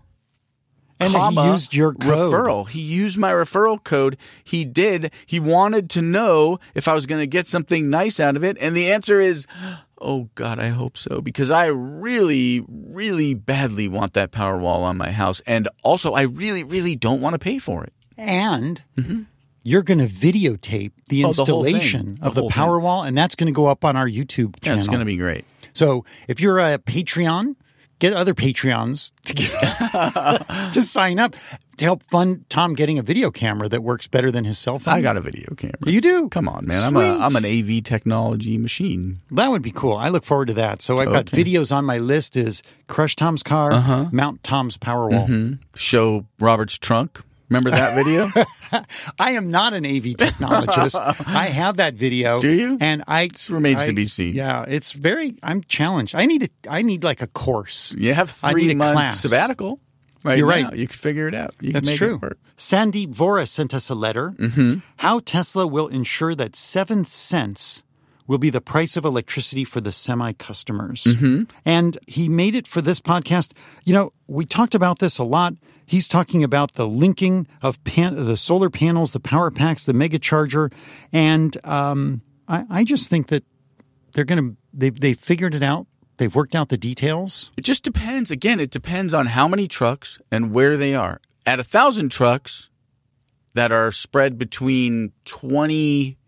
[1.01, 2.33] And comma, he used your code.
[2.33, 2.69] referral.
[2.69, 4.17] He used my referral code.
[4.43, 5.13] He did.
[5.27, 8.57] He wanted to know if I was going to get something nice out of it,
[8.61, 9.47] and the answer is,
[10.01, 14.97] oh God, I hope so, because I really, really badly want that power wall on
[14.97, 17.93] my house, and also I really, really don't want to pay for it.
[18.17, 18.83] And
[19.63, 21.27] you're going to videotape the Mm-hmm.
[21.27, 21.67] Oh, thing.
[21.67, 24.09] installation The of the whole Power Wall, and that's going to go up on our
[24.09, 24.79] YouTube channel.
[24.79, 25.45] it's going to be great.
[25.73, 27.55] So if you're a Patreon,
[27.99, 29.51] get other Patreons to get
[30.73, 31.35] to sign up
[31.77, 34.95] to help fund Tom getting a video camera that works better than his cell phone.
[34.95, 35.77] I got a video camera.
[35.87, 36.29] You do?
[36.29, 36.83] Come on, man.
[36.85, 37.21] I'm a Sweet.
[37.25, 37.45] I'm an
[37.79, 39.21] AV technology machine.
[39.31, 39.95] That would be cool.
[39.97, 40.83] I look forward to that.
[40.83, 44.07] So I've got videos on my list: is crush Tom's car, Uh-huh.
[44.13, 45.59] mount Tom's Powerwall.
[45.77, 47.23] Show Robert's trunk.
[47.49, 48.29] Remember that video?
[49.19, 50.99] I am not an AV technologist.
[51.27, 52.41] I have that video.
[52.41, 52.77] Do you?
[52.81, 54.35] And I it remains to be seen.
[54.35, 55.37] Yeah, it's very.
[55.43, 56.15] I'm challenged.
[56.15, 57.95] I need a, I need like a course.
[57.97, 59.81] You have three months sabbatical.
[60.25, 60.69] Right You're now.
[60.69, 60.77] right.
[60.77, 61.55] You can figure it out.
[61.61, 62.15] You That's can make true.
[62.17, 62.39] It work.
[62.57, 64.35] Sandeep Vora sent us a letter.
[64.37, 64.79] Mm-hmm.
[64.97, 67.85] How Tesla will ensure that seven cents
[68.27, 71.05] will be the price of electricity for the semi customers.
[71.05, 71.45] Mm-hmm.
[71.65, 73.53] And he made it for this podcast.
[73.85, 75.55] You know, we talked about this a lot.
[75.89, 80.19] He's talking about the linking of pan- the solar panels, the power packs, the mega
[80.19, 80.71] charger,
[81.15, 83.43] and um, I, I just think that
[84.13, 85.87] they're going to they've they figured it out.
[86.19, 87.51] They've worked out the details.
[87.57, 88.31] It just depends.
[88.31, 91.23] Again, it depends on how many trucks and where they are.
[91.47, 92.69] At a thousand trucks
[93.55, 96.19] that are spread between 20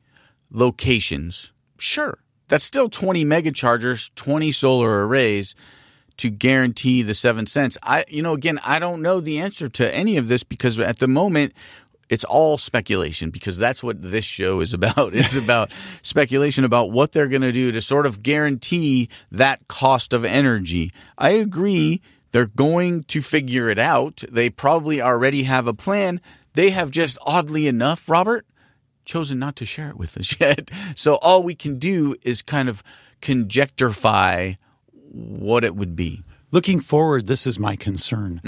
[0.51, 2.17] locations, sure.
[2.49, 5.55] That's still 20 mega chargers, 20 solar arrays
[6.21, 7.79] to guarantee the seven cents.
[7.83, 10.99] I, you know, again, I don't know the answer to any of this because at
[10.99, 11.55] the moment,
[12.11, 15.15] it's all speculation because that's what this show is about.
[15.15, 15.71] It's about
[16.03, 20.93] speculation about what they're going to do to sort of guarantee that cost of energy.
[21.17, 22.03] I agree.
[22.33, 24.23] They're going to figure it out.
[24.31, 26.21] They probably already have a plan.
[26.53, 28.47] They have just oddly enough, Robert,
[29.07, 30.71] chosen not to share it with us yet.
[30.97, 32.83] So all we can do is kind of
[33.23, 34.59] conjecturify
[35.13, 36.23] what it would be.
[36.53, 38.41] Looking forward, this is my concern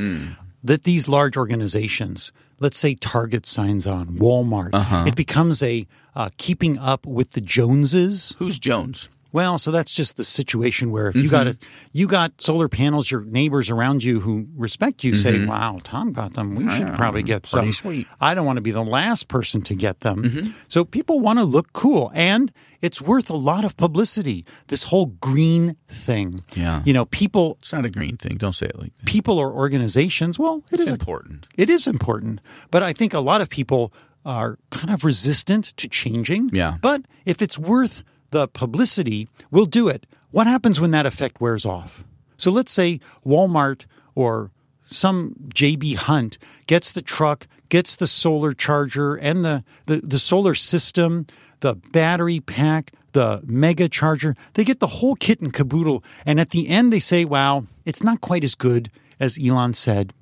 [0.65, 4.71] that these large organizations, let's say Target signs on, Walmart,
[5.07, 8.35] it becomes a uh, keeping up with the Joneses.
[8.39, 9.09] Who's Jones?
[9.33, 11.65] Well, so that's just the situation where if you got mm-hmm.
[11.65, 15.49] a, you got solar panels, your neighbors around you who respect you say, mm-hmm.
[15.49, 16.55] "Wow, Tom got them.
[16.55, 18.07] We should probably get some." sweet.
[18.21, 20.23] I don't want to be the last person to get them.
[20.23, 20.51] Mm-hmm.
[20.69, 22.53] So people want to look cool, and
[22.83, 24.45] it's worth a lot of publicity.
[24.67, 26.83] This whole green thing, Yeah.
[26.85, 28.37] You know, people, It's not a green thing.
[28.37, 29.07] Don't say it like that.
[29.07, 30.39] people or organizations.
[30.39, 31.47] Well, it It's is a important.
[31.57, 32.41] it is important,
[32.71, 33.93] but I think a lot of people
[34.25, 36.51] are kind of resistant to changing.
[36.53, 36.77] Yeah.
[36.81, 38.03] But if it's worth
[38.33, 40.07] the publicity, we'll do it.
[40.33, 42.03] What happens when that effect wears off?
[42.37, 44.51] So let's say Walmart or
[44.85, 50.55] some JB Hunt gets the truck, gets the solar charger and the, the, the solar
[50.55, 51.27] system,
[51.61, 54.35] the battery pack, the mega charger.
[54.55, 56.03] They get the whole kit and caboodle.
[56.27, 58.91] And at the end, they say, wow, it's not quite as good
[59.21, 60.13] as Elon said.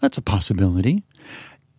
[0.00, 1.04] That's a possibility.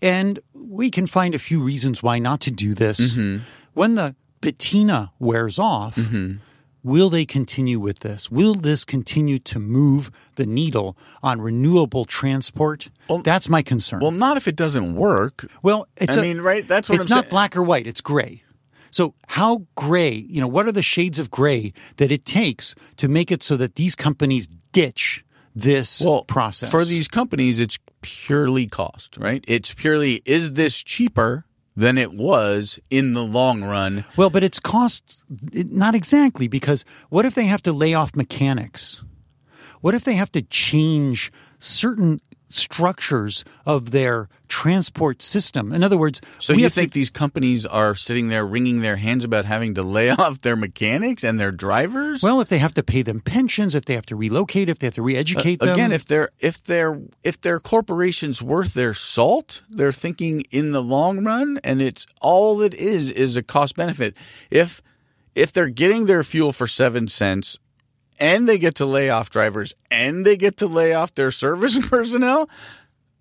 [0.02, 3.14] And we can find a few reasons why not to do this.
[3.14, 3.44] Mm-hmm.
[3.74, 5.98] When the patina wears off,
[6.84, 8.30] will they continue with this?
[8.30, 12.90] Will this continue to move the needle on renewable transport?
[13.24, 14.00] That's my concern.
[14.02, 15.50] Well, not if it doesn't work.
[15.62, 16.68] Well, it's I a- mean, right?
[16.68, 17.30] That's what it's I'm not saying.
[17.32, 17.88] black or white.
[17.88, 18.44] It's gray.
[18.92, 20.14] So how gray?
[20.14, 23.58] You know, what are the shades of gray that it takes to make it so
[23.58, 25.26] that these companies ditch
[25.56, 29.44] this well, process For these companies, it's purely cost, right?
[29.48, 31.46] It's purely is this cheaper
[31.76, 34.06] than it was in the long run?
[34.16, 35.24] Well, but it's cost
[35.54, 39.04] not exactly because what if they have to lay off mechanics?
[39.82, 42.22] What if they have to change certain
[42.54, 45.72] structures of their transport system?
[45.74, 48.82] In other words, So we you have to- think these companies are sitting there wringing
[48.82, 52.22] their hands about having to lay off their mechanics and their drivers?
[52.22, 54.88] well, if they have to pay them pensions, if they have to relocate, if they
[54.88, 58.94] have to re-educate uh, them, Again, if they're if they're if their corporation's worth their
[58.94, 63.76] salt, they're thinking in the long run, and it's all it is is a cost
[63.76, 64.16] benefit.
[64.52, 64.82] If
[65.36, 67.58] if they're getting their fuel for seven cents,
[68.20, 71.78] and they get to lay off drivers, and they get to lay off their service
[71.88, 72.50] personnel,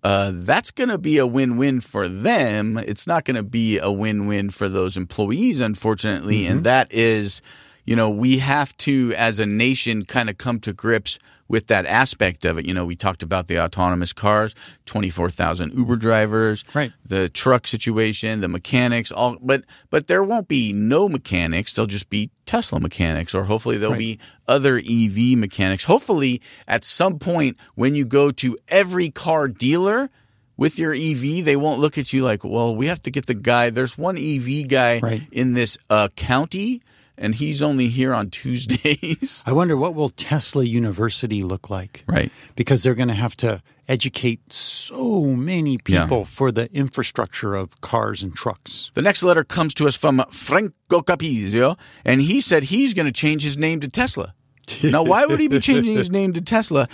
[0.03, 2.77] uh, that's going to be a win-win for them.
[2.77, 7.41] It's not going to be a win-win for those employees, unfortunately, and that is,
[7.85, 11.19] you know, we have to, as a nation, kind of come to grips
[11.49, 12.65] with that aspect of it.
[12.65, 14.55] You know, we talked about the autonomous cars,
[14.85, 16.93] twenty-four thousand Uber drivers, Right.
[17.05, 21.73] The truck situation, the mechanics, all, but but there won't be no mechanics.
[21.73, 23.99] There'll just be Tesla mechanics, or hopefully there'll Right.
[23.99, 25.83] be other EV mechanics.
[25.83, 30.09] Hopefully, at some point, when you go to every car dealer
[30.55, 33.33] with your EV, they won't look at you like, well, we have to get the
[33.33, 33.69] guy.
[33.69, 35.23] There's one EV guy Right.
[35.31, 36.81] in this uh, county,
[37.17, 39.41] and he's only here on Tuesdays.
[39.45, 42.03] I wonder what will Tesla University look like?
[42.07, 42.31] Right.
[42.55, 46.03] Because they're going to have to educate so many Yeah.
[46.03, 48.91] people for the infrastructure of cars and trucks.
[48.93, 53.11] The next letter comes to us from Franco Capizio, and he said he's going to
[53.11, 54.33] change his name to Tesla.
[54.81, 56.87] now, why would he be changing his name to Tesla?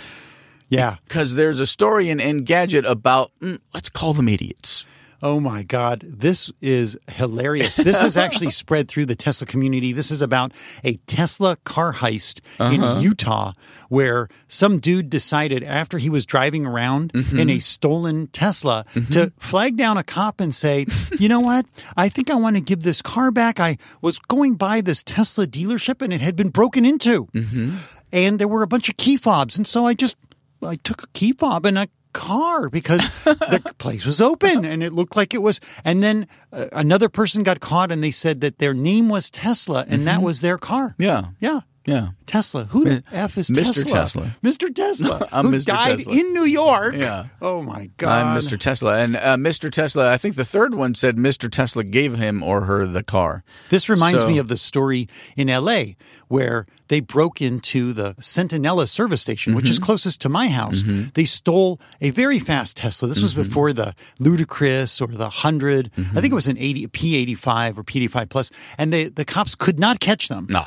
[0.68, 0.96] Yeah.
[1.06, 4.84] Because there's a story in Engadget about, mm, let's call them idiots.
[5.22, 6.04] Oh my God.
[6.06, 7.76] This is hilarious.
[7.76, 9.92] This is actually spread through the Tesla community.
[9.92, 10.52] This is about
[10.82, 13.00] a Tesla car heist in uh-huh.
[13.00, 13.52] Utah
[13.88, 17.38] where some dude decided after he was driving around mm-hmm.
[17.38, 19.12] in a stolen Tesla mm-hmm.
[19.12, 20.86] to flag down a cop and say,
[21.18, 21.66] you know what?
[21.96, 23.60] I think I want to give this car back.
[23.60, 27.26] I was going by this Tesla dealership and it had been broken into.
[27.26, 27.76] Mm-hmm.
[28.12, 29.56] And there were a bunch of key fobs.
[29.56, 30.16] And so I just
[30.62, 34.92] I took a key fob and a car because the place was open and it
[34.92, 35.60] looked like it was.
[35.84, 39.84] And then uh, another person got caught and they said that their name was Tesla
[39.88, 40.94] and that was their car.
[40.98, 41.28] Yeah.
[41.40, 41.60] Yeah.
[41.86, 42.08] Yeah.
[42.26, 42.64] Tesla.
[42.66, 43.84] Who the F is Mr.
[43.84, 43.92] Tesla?
[43.92, 44.36] Tesla.
[44.44, 44.74] Mr.
[44.74, 45.28] Tesla.
[45.32, 45.64] I'm who Mr.
[45.66, 46.12] died Tesla.
[46.12, 46.94] in New York.
[46.94, 47.26] Yeah.
[47.40, 48.10] Oh my God.
[48.10, 48.58] I'm Mr.
[48.60, 48.98] Tesla.
[48.98, 49.72] And uh, Mr.
[49.72, 51.50] Tesla, I think the third one said Mr.
[51.50, 53.42] Tesla gave him or her the car.
[53.70, 55.94] This reminds So- me of the story in LA
[56.28, 59.84] where they broke into the Centinela service station, which is Mm-hmm.
[59.86, 60.82] closest to my house.
[61.14, 63.08] They stole a very fast Tesla.
[63.08, 63.42] This was Mm-hmm.
[63.42, 65.90] before the Ludicrous or the 100.
[65.96, 69.80] I think it was an 80 P85 or P85 plus, and they, the cops could
[69.80, 70.46] not catch them.
[70.50, 70.62] No.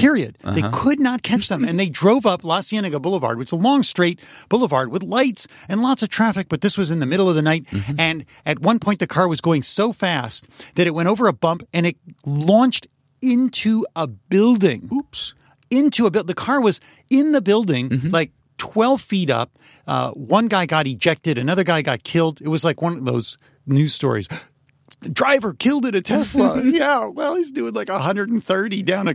[0.00, 0.38] Period.
[0.44, 0.70] They Uh-huh.
[0.72, 1.64] could not catch them.
[1.64, 5.46] And they drove up La Cienega Boulevard, which is a long straight boulevard with lights
[5.68, 7.64] and lots of traffic, but this was in the middle of the night.
[7.70, 7.98] Mm-hmm.
[8.00, 10.46] And at one point, the car was going so fast
[10.76, 12.86] that it went over a bump and it launched
[13.20, 14.88] into a building.
[14.92, 15.34] Oops.
[15.70, 16.28] Into a building.
[16.28, 16.80] The car was
[17.10, 18.08] in the building, Mm-hmm.
[18.10, 19.58] like 12 feet up.
[19.86, 22.40] Uh, one guy got ejected, another guy got killed.
[22.40, 24.28] It was like one of those news stories.
[25.12, 26.60] Driver killed in a Tesla.
[26.64, 29.14] yeah, well, he's doing like 130 down a.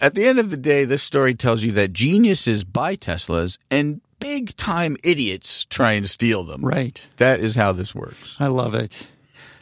[0.00, 4.00] At the end of the day, this story tells you that geniuses buy Teslas and
[4.20, 6.64] big time idiots try and steal them.
[6.64, 7.04] Right.
[7.16, 8.36] That is how this works.
[8.38, 9.06] I love it.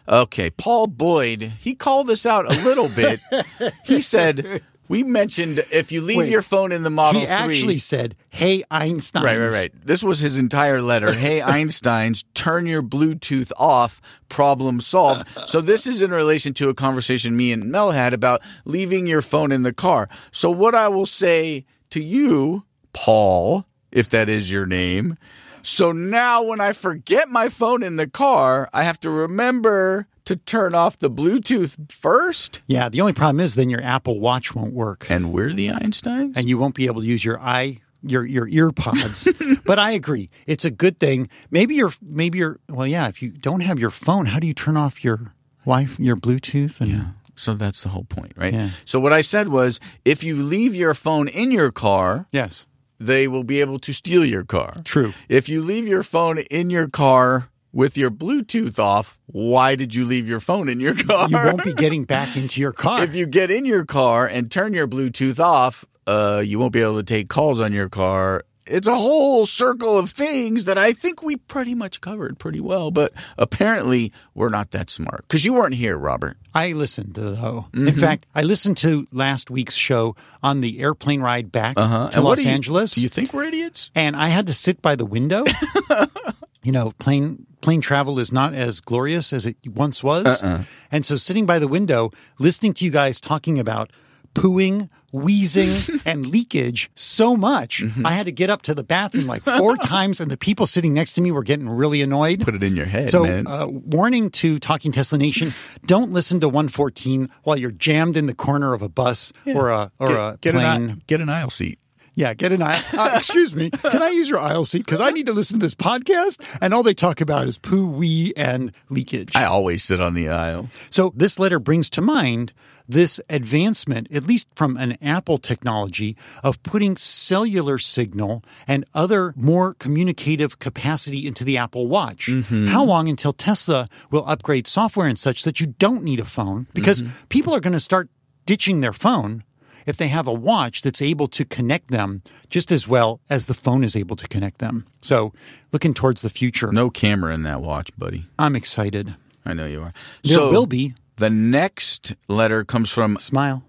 [0.08, 3.20] Okay, Paul Boyd, he called us out a little bit.
[3.84, 7.34] he said, We mentioned if you leave Wait, your phone in the Model he 3.
[7.34, 9.72] actually said, "Hey Einstein." Right, right, right.
[9.84, 11.12] This was his entire letter.
[11.18, 14.00] Hey, Einsteins, turn your Bluetooth off.
[14.28, 15.26] Problem solved.
[15.46, 19.20] So this is in relation to a conversation me and Mel had about leaving your
[19.20, 20.08] phone in the car.
[20.30, 22.62] So what I will say to you,
[22.92, 25.18] Paul, if that is your name.
[25.62, 30.36] So now when I forget my phone in the car, I have to remember to
[30.36, 32.60] turn off the Bluetooth first.
[32.66, 32.88] Yeah.
[32.88, 36.32] The only problem is then your Apple Watch won't work, And we're the Einsteins?
[36.36, 39.26] and you won't be able to use your i your your ear pods.
[39.66, 41.28] but I agree, it's a good thing.
[41.50, 43.08] Maybe you're maybe you're well, yeah.
[43.08, 45.32] If you don't have your phone, how do you turn off your
[45.64, 46.80] Wi your Bluetooth?
[46.80, 47.04] And Yeah.
[47.34, 48.52] So that's the whole point, right?
[48.54, 48.70] Yeah.
[48.84, 52.66] So what I said was if you leave your phone in your car, yes,
[53.00, 54.74] they will be able to steal your car.
[54.84, 55.12] true.
[55.28, 60.04] If you leave your phone in your car with your Bluetooth off, why did you
[60.04, 61.28] leave your phone in your car?
[61.28, 63.02] You won't be getting back into your car.
[63.04, 66.80] if you get in your car and turn your Bluetooth off, uh, you won't be
[66.80, 68.44] able to take calls on your car.
[68.70, 72.90] It's a whole circle of things that I think we pretty much covered pretty well,
[72.90, 75.22] but apparently we're not that smart.
[75.26, 76.36] Because you weren't here, Robert.
[76.54, 77.66] I listened though.
[77.72, 77.88] Mm-hmm.
[77.88, 82.10] In fact, I listened to last week's show on the airplane ride back to Uh-huh.
[82.12, 82.94] And Los you- Angeles.
[82.94, 83.90] Do you think we're idiots?
[83.94, 85.44] and I had to sit by the window.
[86.68, 90.62] you know, plane plane travel is not as glorious as it once was, Uh-uh.
[90.92, 93.90] and so sitting by the window, listening to you guys talking about
[94.34, 95.72] pooing, wheezing,
[96.04, 98.06] and leakage so much, Mm-hmm.
[98.06, 100.92] I had to get up to the bathroom like four times, and the people sitting
[100.94, 102.44] next to me were getting really annoyed.
[102.44, 105.54] Put it in your head, So, uh, warning to Talking Tesla Nation:
[105.86, 109.90] Don't listen to 114 while you're jammed in the corner of a bus or a
[109.98, 110.66] or a get, plane.
[110.66, 111.78] an, aisle- get an aisle seat.
[112.18, 112.82] Yeah, get an aisle.
[112.98, 113.70] Uh, excuse me.
[113.70, 114.84] Can I use your aisle seat?
[114.84, 117.86] Because I need to listen to this podcast, and all they talk about is poo,
[117.86, 119.36] wee, and leakage.
[119.36, 120.68] I always sit on the aisle.
[120.90, 122.52] so this letter brings to mind
[122.88, 129.74] this advancement, at least from an Apple technology, of putting cellular signal and other more
[129.74, 132.30] communicative capacity into the Apple Watch.
[132.66, 136.66] How long until Tesla will upgrade software and such that you don't need a phone?
[136.74, 138.10] Because people are going to start
[138.44, 139.44] ditching their phone
[139.88, 143.54] if they have a watch that's able to connect them just as well as the
[143.54, 144.84] phone is able to connect them.
[145.00, 145.32] So,
[145.72, 148.26] looking towards the future, No camera in that watch, buddy.
[148.38, 149.16] I'm excited.
[149.46, 149.94] I know you are.
[150.22, 150.94] There so will be.
[151.16, 153.64] The next letter comes from Smile.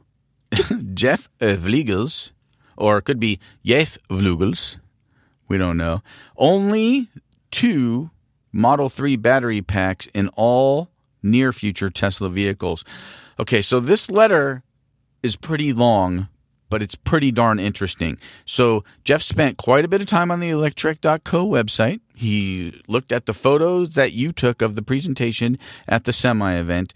[0.94, 2.32] Jeff Vliegels,
[2.76, 4.76] or it could be Jeff Vlugels.
[5.48, 6.02] We don't know.
[6.36, 7.10] Only
[7.50, 8.12] two
[8.52, 10.90] Model 3 battery packs in all
[11.24, 12.84] near future Tesla vehicles.
[13.40, 14.64] Okay, so this letter
[15.24, 16.28] is pretty long,
[16.70, 18.18] but it's pretty darn interesting.
[18.46, 22.00] So Jeff spent quite a bit of time on the electrek.co website.
[22.16, 26.94] He looked at the photos that you took of the presentation at the semi event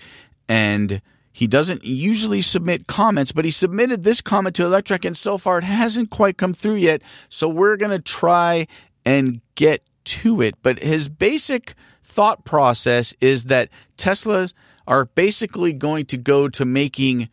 [0.48, 1.02] and
[1.34, 5.58] he doesn't usually submit comments, but he submitted this comment to Electrek, and so far
[5.58, 7.02] it hasn't quite come through yet.
[7.28, 8.68] So we're going to try
[9.04, 10.56] and get to it.
[10.62, 11.74] But his basic
[12.04, 14.54] thought process is that Teslas
[14.88, 17.30] are basically going to go to making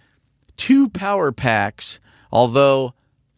[0.60, 1.98] two power packs,
[2.30, 2.92] although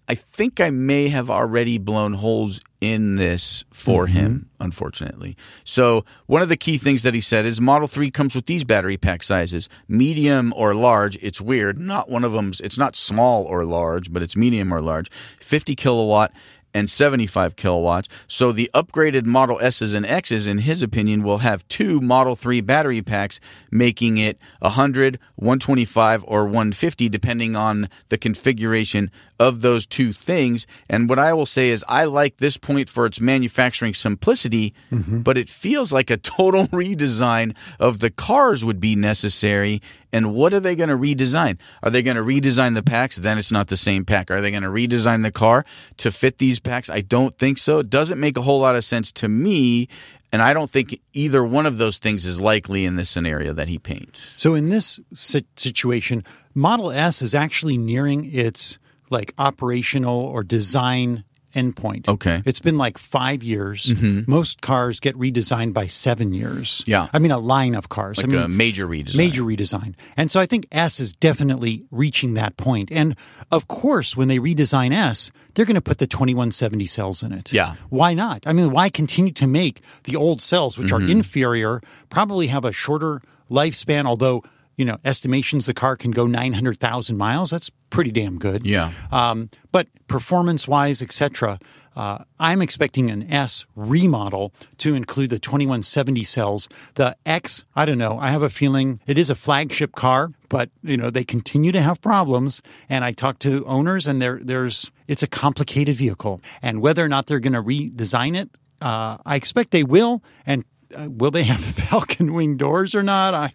[0.09, 4.17] I think I may have already blown holes in this for mm-hmm.
[4.17, 5.37] him, unfortunately.
[5.63, 8.65] So, one of the key things that he said is Model 3 comes with these
[8.65, 11.17] battery pack sizes medium or large.
[11.23, 11.79] It's weird.
[11.79, 15.09] Not one of them's, it's not small or large, but it's medium or large.
[15.39, 16.33] 50 kilowatt
[16.75, 18.09] and 75 kilowatts.
[18.29, 22.61] So the upgraded Model S's and X's, in his opinion, will have two Model 3
[22.61, 23.41] battery packs,
[23.71, 29.11] making it 100, 125, or 150, depending on the configuration
[29.43, 30.69] of those two things.
[30.89, 35.23] And what I will say is, I like this point for its manufacturing simplicity, mm-hmm.
[35.23, 39.83] but it feels like a total redesign of the cars would be necessary.
[40.13, 41.59] And what are they going to redesign?
[41.83, 43.17] Are they going to redesign the packs?
[43.17, 44.31] Then it's not the same pack.
[44.31, 45.65] Are they going to redesign the car
[45.97, 46.89] to fit these packs?
[46.89, 47.81] I don't think so.
[47.81, 49.89] It doesn't make a whole lot of sense to me.
[50.31, 53.69] And I don't think either one of those things is likely in this scenario that
[53.69, 54.21] he paints.
[54.37, 56.25] So in this situation,
[56.55, 58.79] Model S is actually nearing its
[59.13, 61.25] like operational or design
[61.55, 62.09] endpoint.
[62.09, 62.41] Okay.
[62.47, 63.93] It's been like five years.
[64.27, 66.83] Most cars get redesigned by seven years.
[66.87, 67.09] Yeah.
[67.13, 68.17] I mean, a line of cars.
[68.17, 69.15] like I mean, a major redesign.
[69.17, 69.95] major redesign.
[70.17, 72.91] And so I think S is definitely reaching that point.
[72.91, 73.17] And
[73.51, 77.53] of course, when they redesign S, they're going to put the 2170 cells in it.
[77.53, 77.75] Yeah.
[77.91, 78.45] Why not?
[78.47, 81.07] I mean, why continue to make the old cells, which Mm-hmm.
[81.07, 83.21] are inferior, probably have a shorter
[83.51, 84.43] lifespan, although,
[84.83, 87.51] you know, estimations the car can go 900,000 miles.
[87.51, 88.67] That's pretty damn good.
[88.67, 88.91] Yeah.
[89.13, 91.61] Um, but performance wise, etc.,
[91.95, 96.69] uh, I'm expecting an S remodel to include the 2170 cells.
[96.95, 98.19] The X, I don't know.
[98.19, 101.81] I have a feeling it is a flagship car, but you know they continue to
[101.81, 102.61] have problems.
[102.89, 106.41] And I talked to owners, and there, there's it's a complicated vehicle.
[106.61, 108.51] And whether or not they're going to redesign it,
[108.81, 110.25] uh, I expect they will.
[110.45, 113.33] And uh, will they have Falcon wing doors or not?
[113.33, 113.53] I,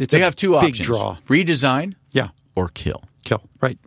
[0.00, 1.16] it's They have two big options: draw.
[1.28, 3.02] redesign Yeah, or kill.
[3.24, 3.78] kill right.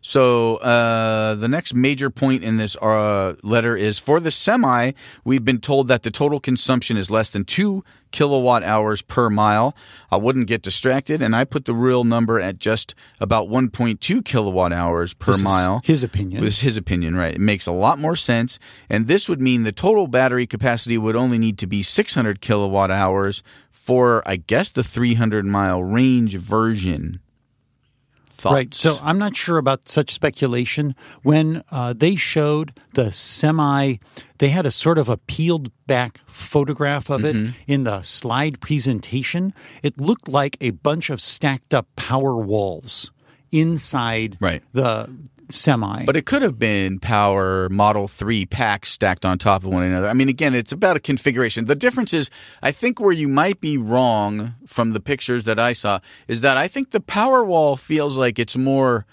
[0.00, 4.92] So uh, the next major point in this uh, letter is for the semi.
[5.24, 7.82] We've been told that the total consumption is less than two
[8.12, 9.74] kilowatt hours per mile.
[10.10, 14.72] I wouldn't get distracted, and I put the real number at just about 1.2 kilowatt
[14.72, 15.82] hours per This is mile.
[15.84, 16.42] his opinion.
[16.44, 17.34] This is his opinion, right?
[17.34, 18.58] It makes a lot more sense,
[18.88, 22.90] and this would mean the total battery capacity would only need to be 600 kilowatt
[22.92, 23.42] hours
[23.88, 27.20] for, I guess, the 300 mile range version.
[28.32, 28.52] Thoughts?
[28.54, 28.74] Right.
[28.74, 30.94] So I'm not sure about such speculation.
[31.22, 33.96] When uh, they showed the semi,
[34.36, 37.46] they had a sort of a peeled back photograph of Mm-hmm.
[37.48, 39.54] it in the slide presentation.
[39.82, 43.10] It looked like a bunch of stacked up power walls
[43.50, 44.62] inside Right.
[44.74, 45.08] the
[45.50, 46.04] semi.
[46.04, 50.08] But it could have been Power Model 3 packs stacked on top of one another.
[50.08, 51.64] I mean, again, it's about a configuration.
[51.66, 52.30] The difference is,
[52.62, 56.56] I think where you might be wrong from the pictures that I saw is that
[56.56, 59.06] I think the Power Wall feels like it's more,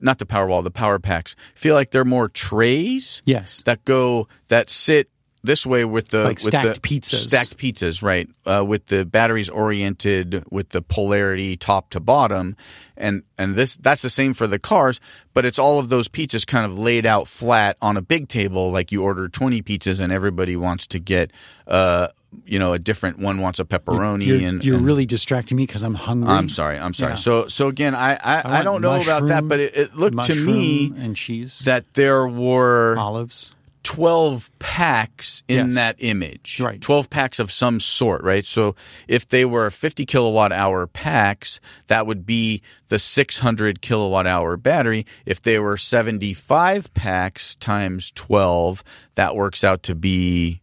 [0.00, 3.62] not the Power Wall, the Power Packs feel like they're more trays yes.
[3.64, 5.10] that go, that sit
[5.42, 7.28] this way with the Like with stacked the pizzas.
[7.28, 8.28] stacked pizzas, right?
[8.44, 12.56] Uh, with the batteries oriented with the polarity top to bottom,
[12.96, 15.00] and and this that's the same for the cars,
[15.34, 18.70] but it's all of those pizzas kind of laid out flat on a big table,
[18.72, 21.30] like you order twenty pizzas and everybody wants to get,
[21.66, 22.08] uh,
[22.44, 25.66] you know, a different one wants a pepperoni You're, and you're and- really distracting me
[25.66, 26.28] because I'm hungry.
[26.30, 27.12] I'm sorry, I'm sorry.
[27.12, 27.18] Yeah.
[27.18, 30.24] So so again, I I, I, want don't know about that, but it, it looked
[30.24, 33.50] to me and cheese, that there were olives.
[33.88, 35.74] 12 packs in Yes.
[35.76, 36.60] that image.
[36.60, 36.78] Right.
[36.78, 38.44] 12 packs of some sort, right?
[38.44, 38.76] So
[39.08, 45.06] if they were 50 kilowatt hour packs, that would be the 600 kilowatt hour battery.
[45.24, 48.84] If they were 75 packs times 12,
[49.14, 50.60] that works out to be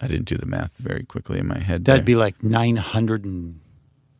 [0.00, 1.84] I didn't do the math very quickly in my head.
[1.84, 2.06] That'd there.
[2.06, 3.60] be like 900 and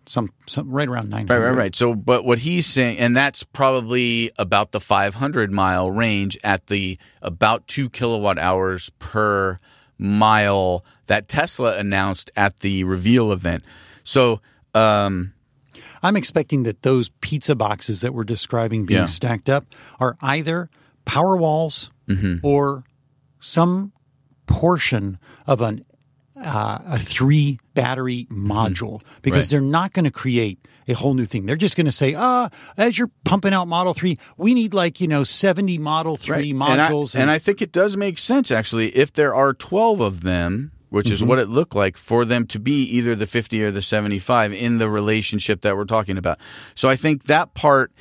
[0.09, 1.33] some, some right around 900.
[1.35, 1.77] Right, right, right.
[1.77, 6.99] So, but what he's saying, and that's probably about the 500 mile range at the
[7.23, 9.59] about two kilowatt hours per
[9.99, 13.63] mile that Tesla announced at the reveal event.
[14.05, 14.41] So,
[14.75, 15.33] um,
[16.03, 19.07] I'm expecting that those pizza boxes that we're describing being Yeah.
[19.07, 19.67] stacked up
[19.99, 20.71] are either
[21.05, 22.37] power walls Mm-hmm.
[22.43, 22.85] or
[23.41, 23.93] some
[24.47, 25.85] portion of an
[26.43, 29.35] uh, a three battery module because Mm-hmm.
[29.39, 29.49] Right.
[29.51, 30.59] they're not going to create
[30.89, 31.47] a whole new thing.
[31.47, 35.01] They're just going to say, ah, as you're pumping out Model 3, we need like,
[35.01, 37.15] you know, 70 Model 3 And I- modules.
[37.15, 41.11] And I, think it does make sense, actually, if there are 12 of them, which
[41.11, 44.55] is what it looked like, for them to be either the 50 or the 75
[44.55, 46.39] in the relationship that we're talking about.
[46.75, 47.93] So I think that part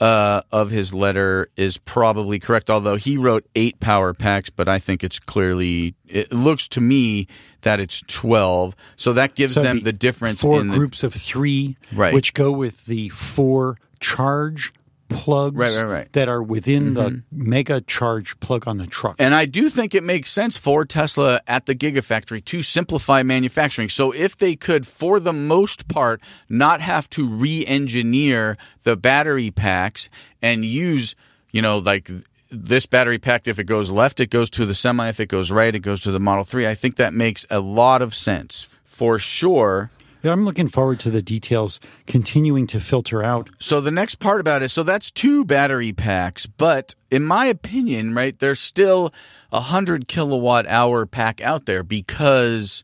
[0.00, 4.78] uh, of his letter is probably correct, although he wrote eight power packs, but I
[4.78, 7.26] think it's clearly, it looks to me
[7.62, 8.76] that it's 12.
[8.96, 12.12] So that gives So them the difference four in the, groups of three, Right.
[12.12, 14.72] which go with the four charge
[15.08, 16.12] plugs Right, right, right.
[16.12, 17.50] that are within the mm-hmm.
[17.50, 19.16] mega charge plug on the truck.
[19.18, 23.88] And I do think it makes sense for Tesla at the Gigafactory to simplify manufacturing.
[23.88, 30.08] So if they could, for the most part, not have to re-engineer the battery packs
[30.42, 31.14] and use,
[31.52, 32.10] you know, like
[32.50, 35.08] this battery pack, if it goes left, it goes to the semi.
[35.08, 36.66] If it goes right, it goes to the Model 3.
[36.66, 39.90] I think that makes a lot of sense for sure.
[40.26, 41.78] Yeah, I'm looking forward to the details
[42.08, 43.48] continuing to filter out.
[43.60, 48.12] So the next part about it, so that's two battery packs, but in my opinion,
[48.12, 49.14] right, there's still
[49.52, 52.82] a hundred kilowatt hour pack out there because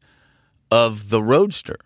[0.71, 1.79] of the Roadster.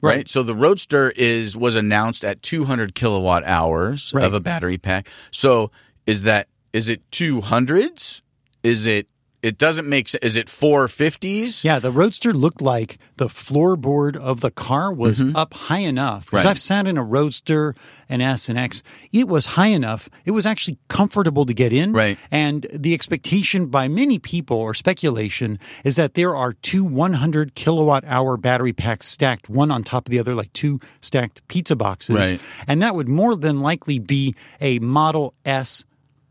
[0.00, 0.16] Right.
[0.16, 0.28] Right.
[0.30, 4.24] So the Roadster is was announced at 200 kilowatt hours Right.
[4.24, 5.10] of a battery pack.
[5.30, 5.70] So
[6.06, 8.22] is that is it 200s?
[8.62, 9.08] Is it
[9.46, 10.22] it doesn't make sense.
[10.24, 11.62] Is it 450s?
[11.64, 16.26] Yeah, the Roadster looked like the floorboard of the car was up high enough.
[16.26, 16.46] Because Mm-hmm.
[16.48, 16.50] Right.
[16.50, 17.74] I've sat in a Roadster,
[18.08, 18.82] an S, and X.
[19.12, 20.08] It was high enough.
[20.24, 21.92] It was actually comfortable to get in.
[21.92, 22.18] Right.
[22.30, 28.04] And the expectation by many people or speculation is that there are two 100 kilowatt
[28.06, 32.16] hour battery packs stacked one on top of the other, like two stacked pizza boxes.
[32.16, 32.40] Right.
[32.66, 35.84] And that would more than likely be a Model S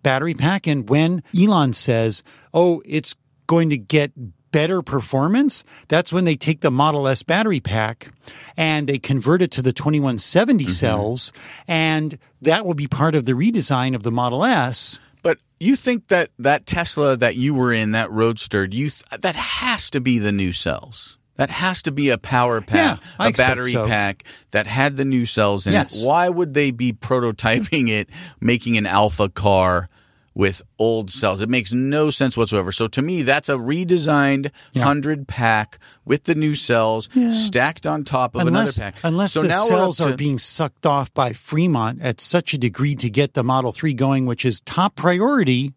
[0.05, 0.67] battery pack.
[0.67, 2.21] And when Elon says,
[2.53, 3.15] oh, it's
[3.47, 4.11] going to get
[4.51, 8.13] better performance, that's when they take the Model S battery pack
[8.55, 10.71] and they convert it to the 2170 mm-hmm.
[10.71, 11.33] cells.
[11.67, 14.99] And that will be part of the redesign of the Model S.
[15.23, 19.35] But you think that that Tesla that you were in, that Roadster, you th- that
[19.35, 21.17] has to be the new cells?
[21.37, 23.87] That has to be a power pack, Yeah, a battery so.
[23.87, 26.01] pack that had the new cells in Yes.
[26.01, 26.07] it.
[26.07, 28.09] Why would they be prototyping it,
[28.39, 29.89] making an alpha car
[30.35, 31.41] with old cells?
[31.41, 32.71] It makes no sense whatsoever.
[32.71, 38.35] So to me, that's a redesigned hundred pack with the new cells stacked on top
[38.35, 39.01] of unless another pack.
[39.03, 43.09] unless so the cells are being sucked off by Fremont at such a degree to
[43.09, 45.73] get the Model 3 going, which is top priority,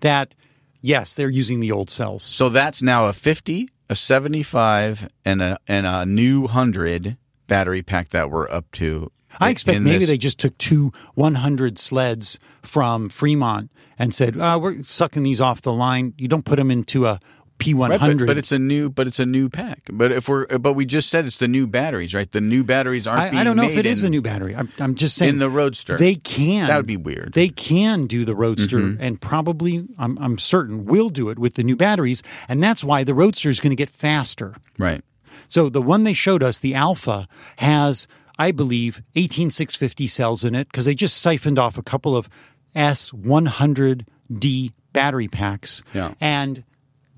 [0.00, 0.34] that
[0.80, 2.22] yes, they're using the old cells.
[2.24, 7.16] So that's now a 50, a 75, and a and a new 100
[7.46, 9.10] battery pack that we're up to.
[9.38, 10.08] I expect maybe this.
[10.08, 15.62] they just took two 100 sleds from Fremont and said, uh, "We're sucking these off
[15.62, 16.14] the line.
[16.16, 17.20] You don't put them into a
[17.58, 19.82] P100." Right, but, but it's a new, but it's a new pack.
[19.92, 22.30] But if we're, but we just said it's the new batteries, right?
[22.30, 23.34] The new batteries aren't.
[23.34, 24.56] I, I don't know if it is in, a new battery.
[24.56, 25.96] I'm, I'm just saying in the Roadster.
[25.96, 26.68] They can.
[26.68, 27.26] That would be weird.
[27.26, 27.40] Mm-hmm.
[27.40, 31.62] They can do the Roadster, and probably, I'm, I'm certain, will do it with the
[31.62, 34.54] new batteries, and that's why the Roadster is going to get faster.
[34.78, 35.02] right.
[35.48, 37.26] So the one they showed us, the Alpha,
[37.56, 38.06] has,
[38.40, 42.30] I believe, 18650 cells in it because they just siphoned off a couple of
[42.74, 45.82] S100D battery packs.
[45.92, 46.14] Yeah.
[46.22, 46.64] And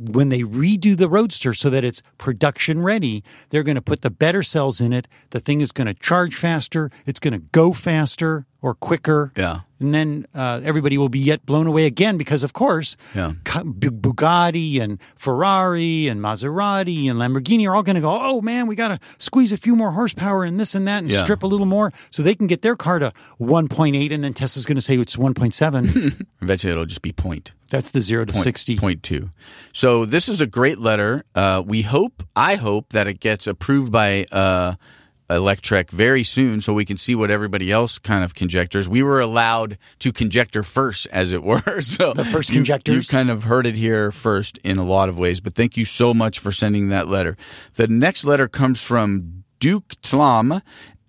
[0.00, 4.10] when they redo the Roadster so that it's production ready, they're going to put the
[4.10, 5.06] better cells in it.
[5.30, 6.90] The thing is going to charge faster.
[7.06, 9.32] It's going to go faster or quicker.
[9.36, 9.60] Yeah.
[9.80, 13.32] And then uh, everybody will be yet blown away again because, of course, Yeah.
[13.44, 18.76] Bugatti and Ferrari and Maserati and Lamborghini are all going to go, oh man, we
[18.76, 21.22] got to squeeze a few more horsepower and this and that and Yeah.
[21.24, 24.12] strip a little more so they can get their car to 1.8.
[24.12, 26.24] And then Tesla's going to say it's 1.7.
[26.42, 27.50] Eventually, it'll just be point.
[27.70, 28.78] That's the zero to Point- 60.
[28.78, 29.30] point two.
[29.72, 31.24] So this is a great letter.
[31.34, 34.74] Uh, we hope, I hope that it gets approved by uh,
[35.34, 38.88] Electrek very soon, so we can see what everybody else kind of conjectures.
[38.88, 41.62] We were allowed to conjecture first, as it were.
[41.82, 43.06] So the first you, conjectures?
[43.06, 45.40] You kind of heard it here first in a lot of ways.
[45.40, 47.36] But thank you so much for sending that letter.
[47.74, 50.62] The next letter comes from Duke Tlam.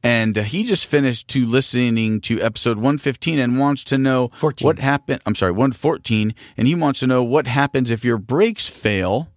[0.04, 4.66] And uh, he just finished to listening to episode 115 and wants to know 14.
[4.66, 5.22] what happened.
[5.26, 6.36] I'm sorry, 114.
[6.58, 9.30] And he wants to know what happens if your brakes fail.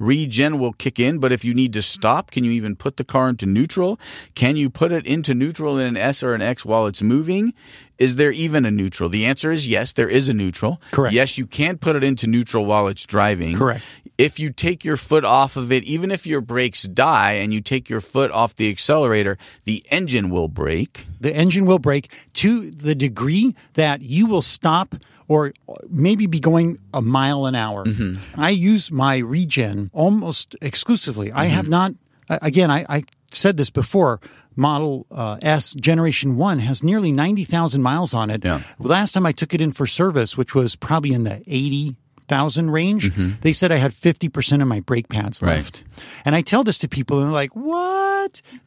[0.00, 3.04] Regen will kick in, but if you need to stop, can you even put the
[3.04, 4.00] car into neutral?
[4.34, 7.52] Can you put it into neutral in an S or an X while it's moving?
[7.98, 9.10] Is there even a neutral?
[9.10, 10.80] The answer is yes, there is a neutral.
[10.90, 11.12] Correct.
[11.12, 13.54] Yes, you can put it into neutral while it's driving.
[13.54, 13.84] Correct.
[14.16, 17.60] If you take your foot off of it, even if your brakes die and you
[17.60, 21.06] take your foot off the accelerator, the engine will brake.
[21.20, 24.94] the engine will brake to the degree that you will stop
[25.30, 25.52] or
[25.88, 27.84] maybe be going a mile an hour.
[27.84, 28.40] Mm-hmm.
[28.40, 31.30] I use my regen almost exclusively.
[31.30, 31.54] I Mm-hmm.
[31.54, 31.92] have not,
[32.28, 34.18] again, I, I said this before.
[34.56, 38.44] Model uh, S Generation 1 has nearly 90,000 miles on it.
[38.44, 38.60] Yeah.
[38.80, 43.12] Last time I took it in for service, which was probably in the 80,000 range,
[43.42, 45.46] they said I had 50% of my brake pads Mm-hmm.
[45.46, 45.56] Right.
[45.62, 45.84] left.
[46.24, 48.09] And I tell this to people and they're like, what?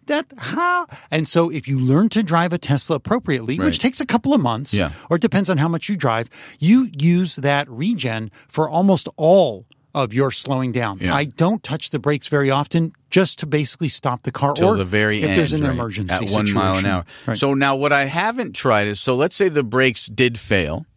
[0.07, 0.87] That, how?
[1.11, 3.65] And so if you learn to drive a Tesla appropriately, Right.
[3.65, 4.91] which takes a couple of months, Yeah.
[5.09, 9.65] or it depends on how much you drive, you use that regen for almost all
[9.95, 10.97] of your slowing down.
[10.99, 11.13] Yeah.
[11.15, 14.75] I don't touch the brakes very often just to basically stop the car till or
[14.77, 15.37] the very if end.
[15.37, 17.05] there's an right, emergency at one mile an hour.
[17.27, 17.37] Right.
[17.37, 20.87] So now, what I haven't tried is so let's say the brakes did fail,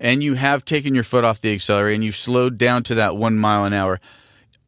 [0.00, 3.16] and you have taken your foot off the accelerator and you've slowed down to that
[3.18, 4.00] one mile an hour.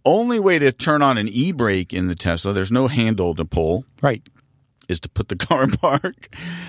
[0.04, 3.44] Only way to turn on an e brake in the Tesla, there's no handle to
[3.44, 4.22] pull, right.
[4.88, 6.28] is to put the car in park.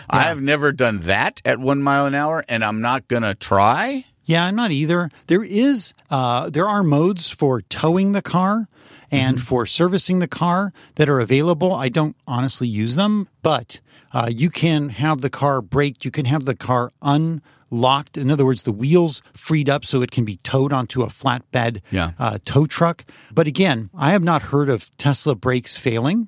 [0.09, 4.05] I have never done that at one mile an hour, and I'm not gonna try.
[4.25, 5.09] Yeah, I'm not either.
[5.27, 8.67] There is, uh, there are modes for towing the car
[9.11, 9.43] and Mm-hmm.
[9.45, 11.73] for servicing the car that are available.
[11.73, 13.79] I don't honestly use them, but
[14.13, 16.03] uh, you can have the car braked.
[16.05, 18.17] You can have the car unlocked.
[18.17, 21.81] In other words, the wheels freed up so it can be towed onto a flatbed
[21.91, 22.11] Yeah.
[22.19, 23.05] uh, tow truck.
[23.31, 26.27] But again, I have not heard of Tesla brakes failing.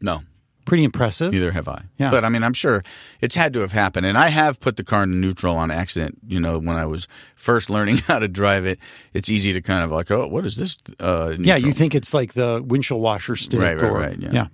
[0.00, 0.22] No.
[0.64, 1.32] Pretty impressive.
[1.32, 1.82] Neither have I.
[1.98, 2.12] Yeah.
[2.12, 2.84] But I mean, I'm sure
[3.20, 4.06] it's had to have happened.
[4.06, 6.18] And I have put the car in neutral on accident.
[6.24, 8.78] You know, when I was first learning how to drive it,
[9.12, 10.76] it's easy to kind of like, oh, what is this?
[11.00, 13.58] Uh, Yeah, you think it's like the windshield washer stick.
[13.58, 14.30] Right, right, or, right, yeah.
[14.32, 14.46] yeah.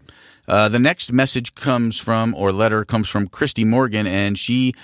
[0.48, 4.74] Uh, the next message comes from, or letter comes from Christy Morgan, and she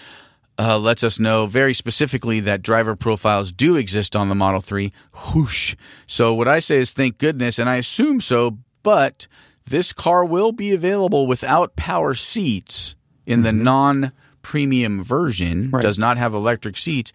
[0.59, 4.93] uh, lets us know very specifically that driver profiles do exist on the Model 3.
[5.35, 5.75] Whoosh.
[6.07, 9.27] So, what I say is thank goodness, and I assume so, but
[9.67, 12.95] this car will be available without power seats
[13.27, 14.13] in the non
[14.43, 15.77] premium version, Mm-hmm.
[15.77, 15.83] Right.
[15.83, 17.13] does not have electric seats.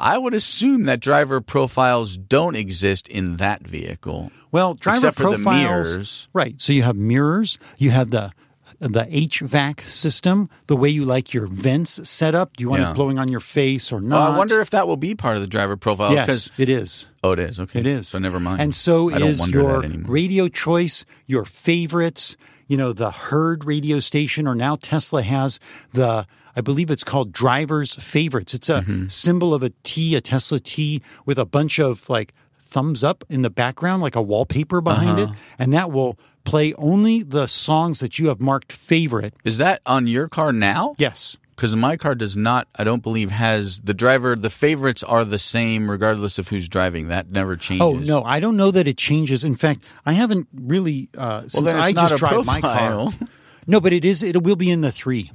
[0.00, 4.32] I would assume that driver profiles don't exist in that vehicle.
[4.50, 5.60] Well, driver Except for the profiles.
[5.94, 6.28] mirrors.
[6.32, 6.54] Right.
[6.60, 7.58] So you have mirrors.
[7.76, 8.32] You have the
[8.80, 12.56] the HVAC system, the way you like your vents set up.
[12.56, 12.90] Do you want Yeah.
[12.90, 14.32] it blowing on your face or Well, not?
[14.32, 16.12] I wonder if that will be part of the driver profile.
[16.14, 17.06] Yes, it is.
[17.22, 17.60] oh, it is.
[17.60, 18.08] Okay, It is.
[18.08, 18.60] So never mind.
[18.62, 22.36] And so I is your radio choice, your favorites.
[22.68, 25.58] You know, the Herd radio station, or now Tesla has
[25.92, 26.24] the,
[26.54, 28.54] I believe it's called driver's favorites.
[28.54, 29.08] It's a Mm-hmm.
[29.08, 32.32] symbol of a T, a Tesla T, with a bunch of like
[32.68, 35.32] thumbs up in the background, like a wallpaper behind Uh-huh.
[35.32, 35.38] it.
[35.58, 36.16] And that will
[36.50, 39.34] play only the songs that you have marked favorite.
[39.44, 40.94] Is that on your car now?
[40.98, 41.36] Yes.
[41.54, 42.68] Because my car does not.
[42.78, 44.34] I don't believe has the driver.
[44.34, 47.08] The favorites are the same regardless of who's driving.
[47.08, 47.82] That never changes.
[47.82, 49.44] Oh no, I don't know that it changes.
[49.44, 53.12] In fact, I haven't really uh, since then I not just a drive my profile.
[53.12, 53.28] car.
[53.66, 54.22] No, but it is.
[54.22, 55.30] It will be in the three.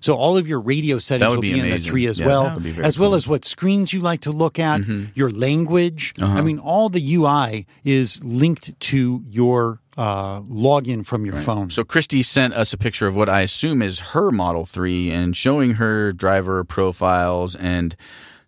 [0.00, 2.44] So all of your radio settings will be be, in the three as Yeah, well,
[2.44, 3.16] that would be very as well cool.
[3.16, 3.16] Mm-hmm.
[3.16, 4.82] as what screens you like to look at,
[5.14, 6.14] your language.
[6.20, 11.70] I mean, all the UI is linked to your uh, login from your phone.
[11.70, 15.36] So Christy sent us a picture of what I assume is her Model 3 and
[15.36, 17.96] showing her driver profiles and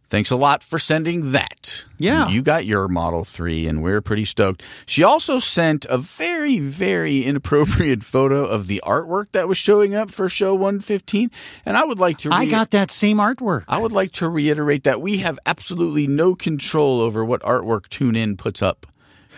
[0.08, 1.84] thanks a lot for sending that.
[1.96, 2.28] Yeah.
[2.28, 4.62] You got your Model 3 and we're pretty stoked.
[4.84, 10.10] She also sent a very very inappropriate photo of the artwork that was showing up
[10.10, 11.30] for show 115
[11.64, 13.64] and I would like to I got that same artwork.
[13.68, 18.36] I would like to reiterate that we have absolutely no control over what artwork TuneIn
[18.36, 18.86] puts up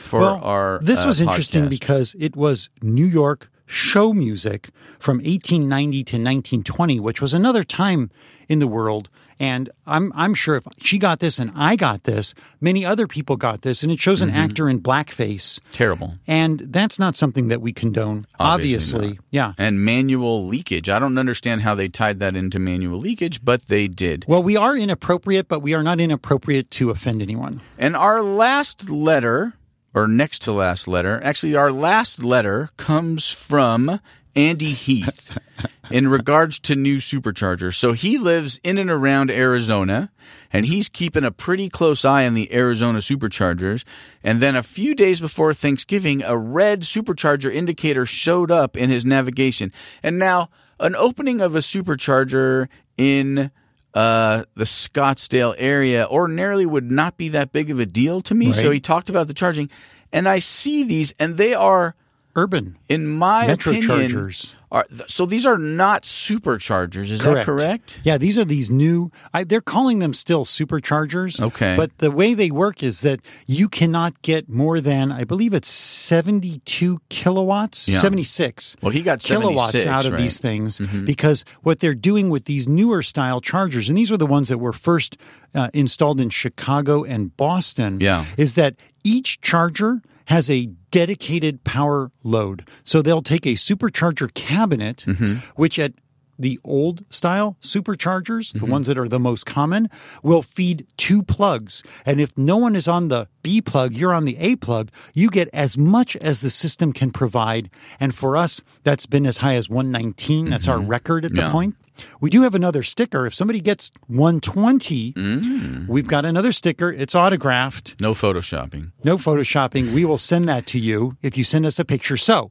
[0.01, 1.71] for well, our this uh, was interesting podcast.
[1.71, 8.11] because it was New York show music from 1890 to 1920, which was another time
[8.49, 9.09] in the world.
[9.39, 13.37] And I'm I'm sure if she got this and I got this, many other people
[13.37, 14.29] got this, and it shows Mm-hmm.
[14.37, 16.17] an actor in blackface, terrible.
[16.27, 18.27] and that's not something that we condone.
[18.39, 19.55] Obviously Obviously, yeah.
[19.57, 20.91] and manual leakage.
[20.91, 24.27] I don't understand how they tied that into manual leakage, but they did.
[24.29, 27.63] Well, we are inappropriate, but we are not inappropriate to offend anyone.
[27.79, 29.55] And our last letter,
[29.95, 34.01] or next to last letter, actually, our last letter comes from
[34.37, 35.37] Andy Heath
[35.91, 37.75] in regards to new superchargers.
[37.75, 40.11] So he lives in and around Arizona.
[40.53, 43.85] And he's keeping a pretty close eye on the Arizona superchargers.
[44.25, 49.05] And then a few days before Thanksgiving, a red supercharger indicator showed up in his
[49.05, 49.73] navigation.
[50.03, 50.51] And now,
[50.81, 53.53] an opening of a supercharger in
[53.95, 58.53] uh, the Scottsdale area ordinarily would not be that big of a deal to me.
[58.53, 59.71] So he talked about the charging,
[60.13, 61.95] and I see these, and they are,
[62.37, 64.55] Urban in my Metro opinion, chargers.
[64.73, 67.11] Are, so these are not superchargers.
[67.11, 67.99] Is that correct?
[68.05, 69.11] Yeah, these are these new.
[69.35, 71.41] I, they're calling them still superchargers.
[71.41, 71.75] Okay.
[71.77, 75.69] but the way they work is that you cannot get more than I believe it's
[75.69, 77.99] seventy-two kilowatts, Yeah.
[77.99, 78.77] seventy-six.
[78.83, 80.19] Well, he got kilowatts out of right?
[80.19, 80.23] Mm-hmm.
[80.23, 84.27] these things because what they're doing with these newer style chargers, and these were the
[84.27, 85.17] ones that were first
[85.55, 87.99] uh, installed in Chicago and Boston.
[88.01, 88.25] Yeah.
[88.37, 92.67] is that each charger has a dedicated power load.
[92.85, 95.35] So they'll take a supercharger cabinet, Mm-hmm.
[95.57, 95.93] which at
[96.39, 98.59] the old style superchargers, Mm-hmm.
[98.65, 99.91] the ones that are the most common,
[100.23, 101.83] will feed two plugs.
[102.07, 105.29] And if no one is on the B plug, you're on the A plug, you
[105.29, 107.69] get as much as the system can provide.
[107.99, 110.49] And for us, that's been as high as 119.
[110.49, 111.53] That's our record at the Mm-hmm.
[111.53, 111.77] Point.
[112.21, 113.27] We do have another sticker.
[113.27, 115.89] If somebody gets 120, Mm.
[115.89, 116.93] we've got another sticker.
[116.93, 118.01] It's autographed.
[118.01, 118.93] No photoshopping.
[119.05, 119.93] No photoshopping.
[119.93, 122.17] We will send that to you if you send us a picture.
[122.17, 122.51] So,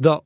[0.00, 0.22] the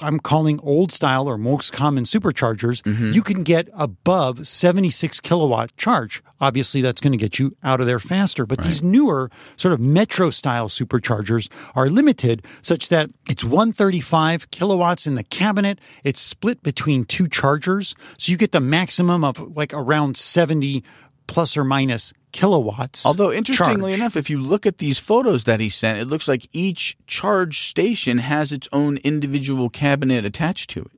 [0.00, 3.10] I'm calling old style or most common superchargers, mm-hmm.
[3.10, 6.22] you can get above 76 kilowatt charge.
[6.40, 8.46] Obviously, that's going to get you out of there faster.
[8.46, 15.08] But these newer sort of metro style superchargers are limited such that it's 135 kilowatts
[15.08, 15.80] in the cabinet.
[16.04, 17.96] It's split between two chargers.
[18.18, 20.84] So you get the maximum of like around 70
[21.26, 23.04] plus or minus kilowatts.
[23.06, 24.00] Although interestingly charge.
[24.00, 27.68] enough, if you look at these photos that he sent, it looks like each charge
[27.68, 30.90] station has its own individual cabinet attached to it.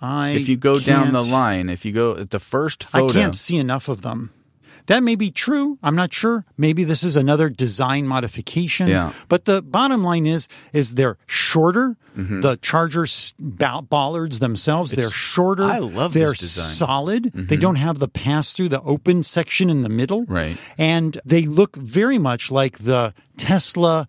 [0.00, 3.36] I If you go down the line, if you go at the first I can't
[3.36, 4.32] see enough of them.
[4.86, 5.78] That may be true.
[5.82, 6.44] I'm not sure.
[6.56, 8.88] Maybe this is another design modification.
[8.88, 9.12] Yeah.
[9.28, 11.96] But the bottom line is, is they're shorter.
[12.16, 12.40] Mm-hmm.
[12.40, 13.06] The Charger
[13.38, 15.64] bollards themselves, they're shorter.
[15.64, 16.64] I love They're this design.
[16.64, 16.74] Mm-hmm.
[16.74, 17.32] solid.
[17.34, 20.24] They don't have the pass through, the open section in the middle.
[20.24, 20.56] Right.
[20.76, 24.08] And they look very much like the Tesla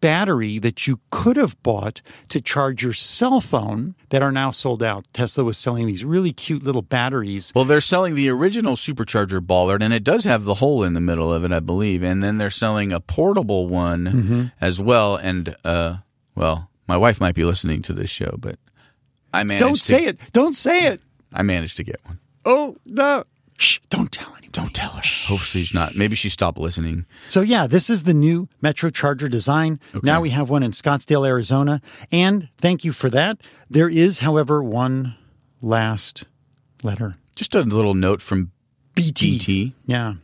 [0.00, 4.82] battery that you could have bought to charge your cell phone that are now sold
[4.82, 5.06] out.
[5.12, 7.52] Tesla was selling these really cute little batteries.
[7.54, 11.00] Well, they're selling the original supercharger bollard, and it does have the hole in the
[11.00, 12.02] middle of it, I believe.
[12.02, 14.44] And then they're selling a portable one Mm-hmm.
[14.60, 15.16] as well.
[15.16, 15.98] And uh,
[16.34, 18.58] well, my wife might be listening to this show, but
[19.32, 19.64] I managed.
[19.64, 20.18] Don't to, say it.
[20.32, 21.00] Don't say it.
[21.32, 22.18] I managed to get one.
[22.44, 23.24] Oh, no.
[23.58, 24.37] Shh, don't tell anyone.
[24.52, 25.02] Don't tell her.
[25.26, 25.94] Hopefully she's not.
[25.94, 27.06] Maybe she stopped listening.
[27.28, 29.78] So yeah, this is the new Metro Charger design.
[30.02, 31.80] Now we have one in Scottsdale, Arizona,
[32.10, 33.40] and thank you for that.
[33.68, 35.16] There is, however, one
[35.60, 36.24] last
[36.82, 37.16] letter.
[37.36, 38.52] Just a little note from
[38.94, 39.32] BT.
[39.32, 39.74] BT.
[39.86, 40.14] Yeah.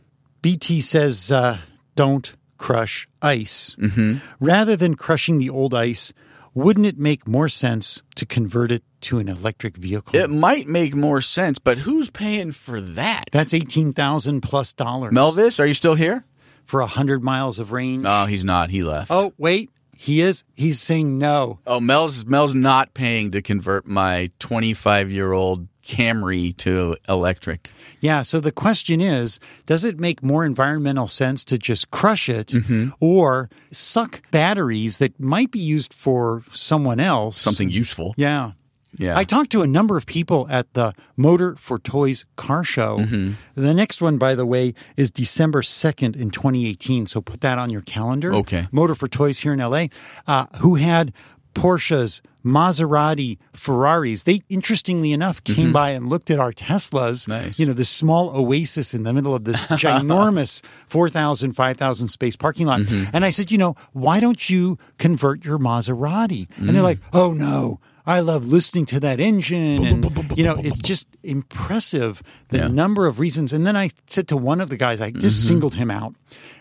[0.41, 1.59] BT says uh,
[1.95, 3.75] don't crush ice.
[3.79, 4.17] Mm-hmm.
[4.39, 6.13] Rather than crushing the old ice,
[6.53, 10.15] wouldn't it make more sense to convert it to an electric vehicle?
[10.15, 13.25] It might make more sense, but who's paying for that?
[13.31, 15.13] That's eighteen thousand plus dollars.
[15.13, 16.23] Melvis, are you still here?
[16.65, 18.01] for a hundred miles of range.
[18.01, 18.71] No, he's not.
[18.71, 19.11] He left.
[19.11, 20.43] Oh wait, he is.
[20.55, 21.59] He's saying no.
[21.67, 27.69] Oh, Mel's Mel's not paying to convert my 25 year old Camry to electric.
[27.99, 28.23] Yeah.
[28.23, 32.89] So the question is, does it make more environmental sense to just crush it, Mm-hmm.
[32.99, 37.37] or suck batteries that might be used for someone else?
[37.37, 38.15] Something useful.
[38.17, 38.53] Yeah.
[38.97, 39.17] Yeah.
[39.17, 42.99] I talked to a number of people at the Motor4Toys car show.
[42.99, 43.33] Mm-hmm.
[43.55, 47.07] The next one, by the way, is December 2nd in 2018.
[47.07, 48.33] So put that on your calendar.
[48.33, 48.67] Okay.
[48.71, 49.87] Motor4Toys here in LA,
[50.27, 51.13] uh, who had
[51.55, 54.23] Porsches, Maserati, Ferraris.
[54.23, 55.71] They, interestingly enough, came mm-hmm.
[55.71, 57.27] by and looked at our Teslas.
[57.27, 57.57] Nice.
[57.57, 62.67] You know, this small oasis in the middle of this ginormous 4,000, 5,000 space parking
[62.67, 62.81] lot.
[62.81, 63.15] Mm-hmm.
[63.15, 66.47] And I said, you know, why don't you convert your Maserati?
[66.57, 66.83] And they're mm.
[66.83, 67.79] like, oh no.
[68.07, 69.83] I love listening to that engine.
[69.85, 72.67] And, you know, it's just impressive the Yeah.
[72.67, 73.51] number of reasons.
[73.53, 76.13] And then I said to one of the guys, I just singled him out,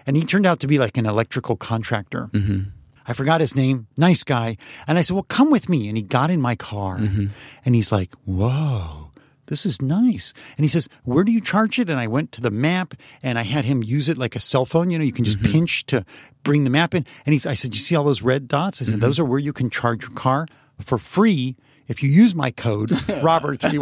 [0.07, 2.31] and he turned out to be like an electrical contractor.
[3.07, 4.57] I forgot his name, nice guy.
[4.87, 5.89] And I said, Well, come with me.
[5.89, 9.11] And he got in my car and he's like, Whoa,
[9.47, 10.33] this is nice.
[10.57, 11.91] And he says, Where do you charge it?
[11.91, 14.65] And I went to the map and I had him use it like a cell
[14.65, 14.89] phone.
[14.89, 16.07] You know, you can just pinch to
[16.45, 17.05] bring the map in.
[17.27, 18.81] And he's, I said, You see all those red dots?
[18.81, 20.47] I said, Those are where you can charge your car
[20.81, 21.57] for free.
[21.87, 22.89] If you use my code,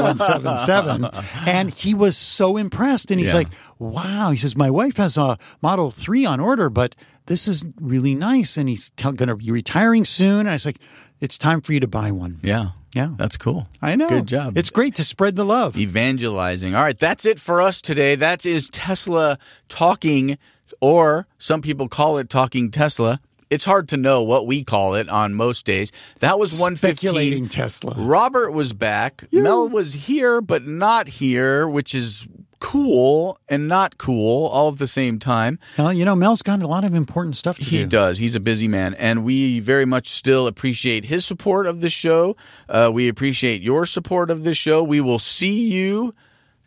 [0.06, 1.46] Robert3177.
[1.46, 3.10] and he was so impressed.
[3.10, 3.36] And he's Yeah.
[3.38, 3.48] like,
[3.78, 4.30] wow.
[4.30, 6.94] He says, my wife has a Model 3 on order, but
[7.26, 8.56] this is really nice.
[8.56, 10.40] And he's going to be retiring soon.
[10.40, 10.78] And I was like,
[11.20, 12.40] it's time for you to buy one.
[12.42, 12.70] yeah.
[12.94, 13.08] Yeah.
[13.16, 13.68] That's cool.
[13.80, 14.06] I know.
[14.06, 14.58] Good job.
[14.58, 15.78] It's great to spread the love.
[15.78, 16.74] evangelizing.
[16.74, 18.16] All right, that's it for us today.
[18.16, 19.38] That is Tesla
[19.70, 20.36] talking,
[20.82, 23.18] or some people call it talking Tesla.
[23.52, 25.92] It's hard to know what we call it on most days.
[26.20, 27.48] That was one Speculating.
[27.48, 27.94] Tesla.
[27.98, 29.24] Robert was back.
[29.30, 32.26] Mel was here, but not here, which is
[32.60, 35.58] cool and not cool all at the same time.
[35.76, 37.86] Well, you know, Mel's got a lot of important stuff to He do.
[37.88, 38.18] does.
[38.18, 42.36] He's a busy man, and we very much still appreciate his support of the show.
[42.68, 44.82] Uh, we appreciate your support of the show.
[44.82, 46.14] We will see you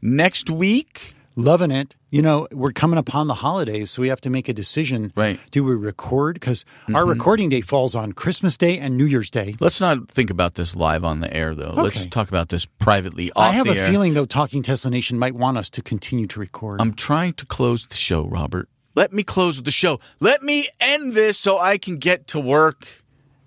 [0.02, 1.16] next week.
[1.36, 1.96] Loving it.
[2.12, 5.12] You know, we're coming upon the holidays, so we have to make a decision.
[5.16, 5.38] Right.
[5.52, 6.36] Do we record?
[6.36, 7.10] Because our mm-hmm.
[7.10, 9.56] recording day falls on Christmas Day and New Year's Day.
[9.60, 11.74] Let's not think about this live on the air, though.
[11.74, 13.90] Let's talk about this privately off I have a air.
[13.90, 16.80] feeling, though, Talking Tesla Nation might want us to continue to record.
[16.80, 18.70] I'm trying to close the show, Robert.
[18.96, 20.00] Let me close the show.
[20.22, 22.88] Let me end this so I can get to work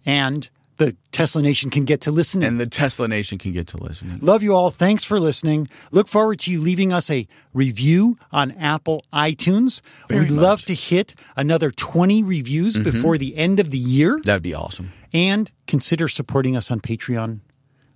[0.05, 0.49] and
[0.79, 2.43] the Tesla Nation can get to listen.
[2.43, 4.19] and the Tesla Nation can get to listening.
[4.23, 4.71] Love you all.
[4.71, 5.69] Thanks for listening.
[5.91, 9.81] Look forward to you leaving us a review on Apple iTunes.
[10.09, 10.63] Very We'd love much.
[10.63, 10.67] Mm-hmm.
[10.67, 14.93] to hit another 20 reviews before the end of the year That'd be awesome.
[15.13, 17.41] and consider supporting us on Patreon.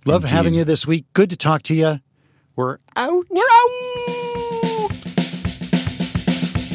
[0.05, 0.35] Love Indeed.
[0.35, 1.05] having you this week.
[1.13, 1.99] Good to talk to you.
[2.55, 3.25] We're out.
[3.29, 4.19] We're out.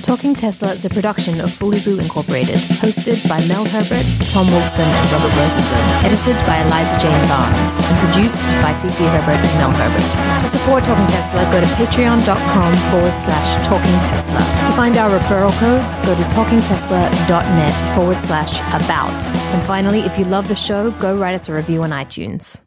[0.09, 4.89] Talking Tesla is a production of Fully Boo Incorporated, hosted by Mel Herbert, Tom Wolfson,
[4.89, 9.71] and Robert Rosenblum, edited by Eliza Jane Barnes, and produced by CC Herbert and Mel
[9.71, 10.41] Herbert.
[10.41, 14.41] To support Talking Tesla, go to patreon.com forward slash Talking Tesla.
[14.41, 19.23] To find our referral codes, go to talkingtesla.net forward slash about.
[19.53, 22.59] And finally, if you love the show, go write us a review on iTunes.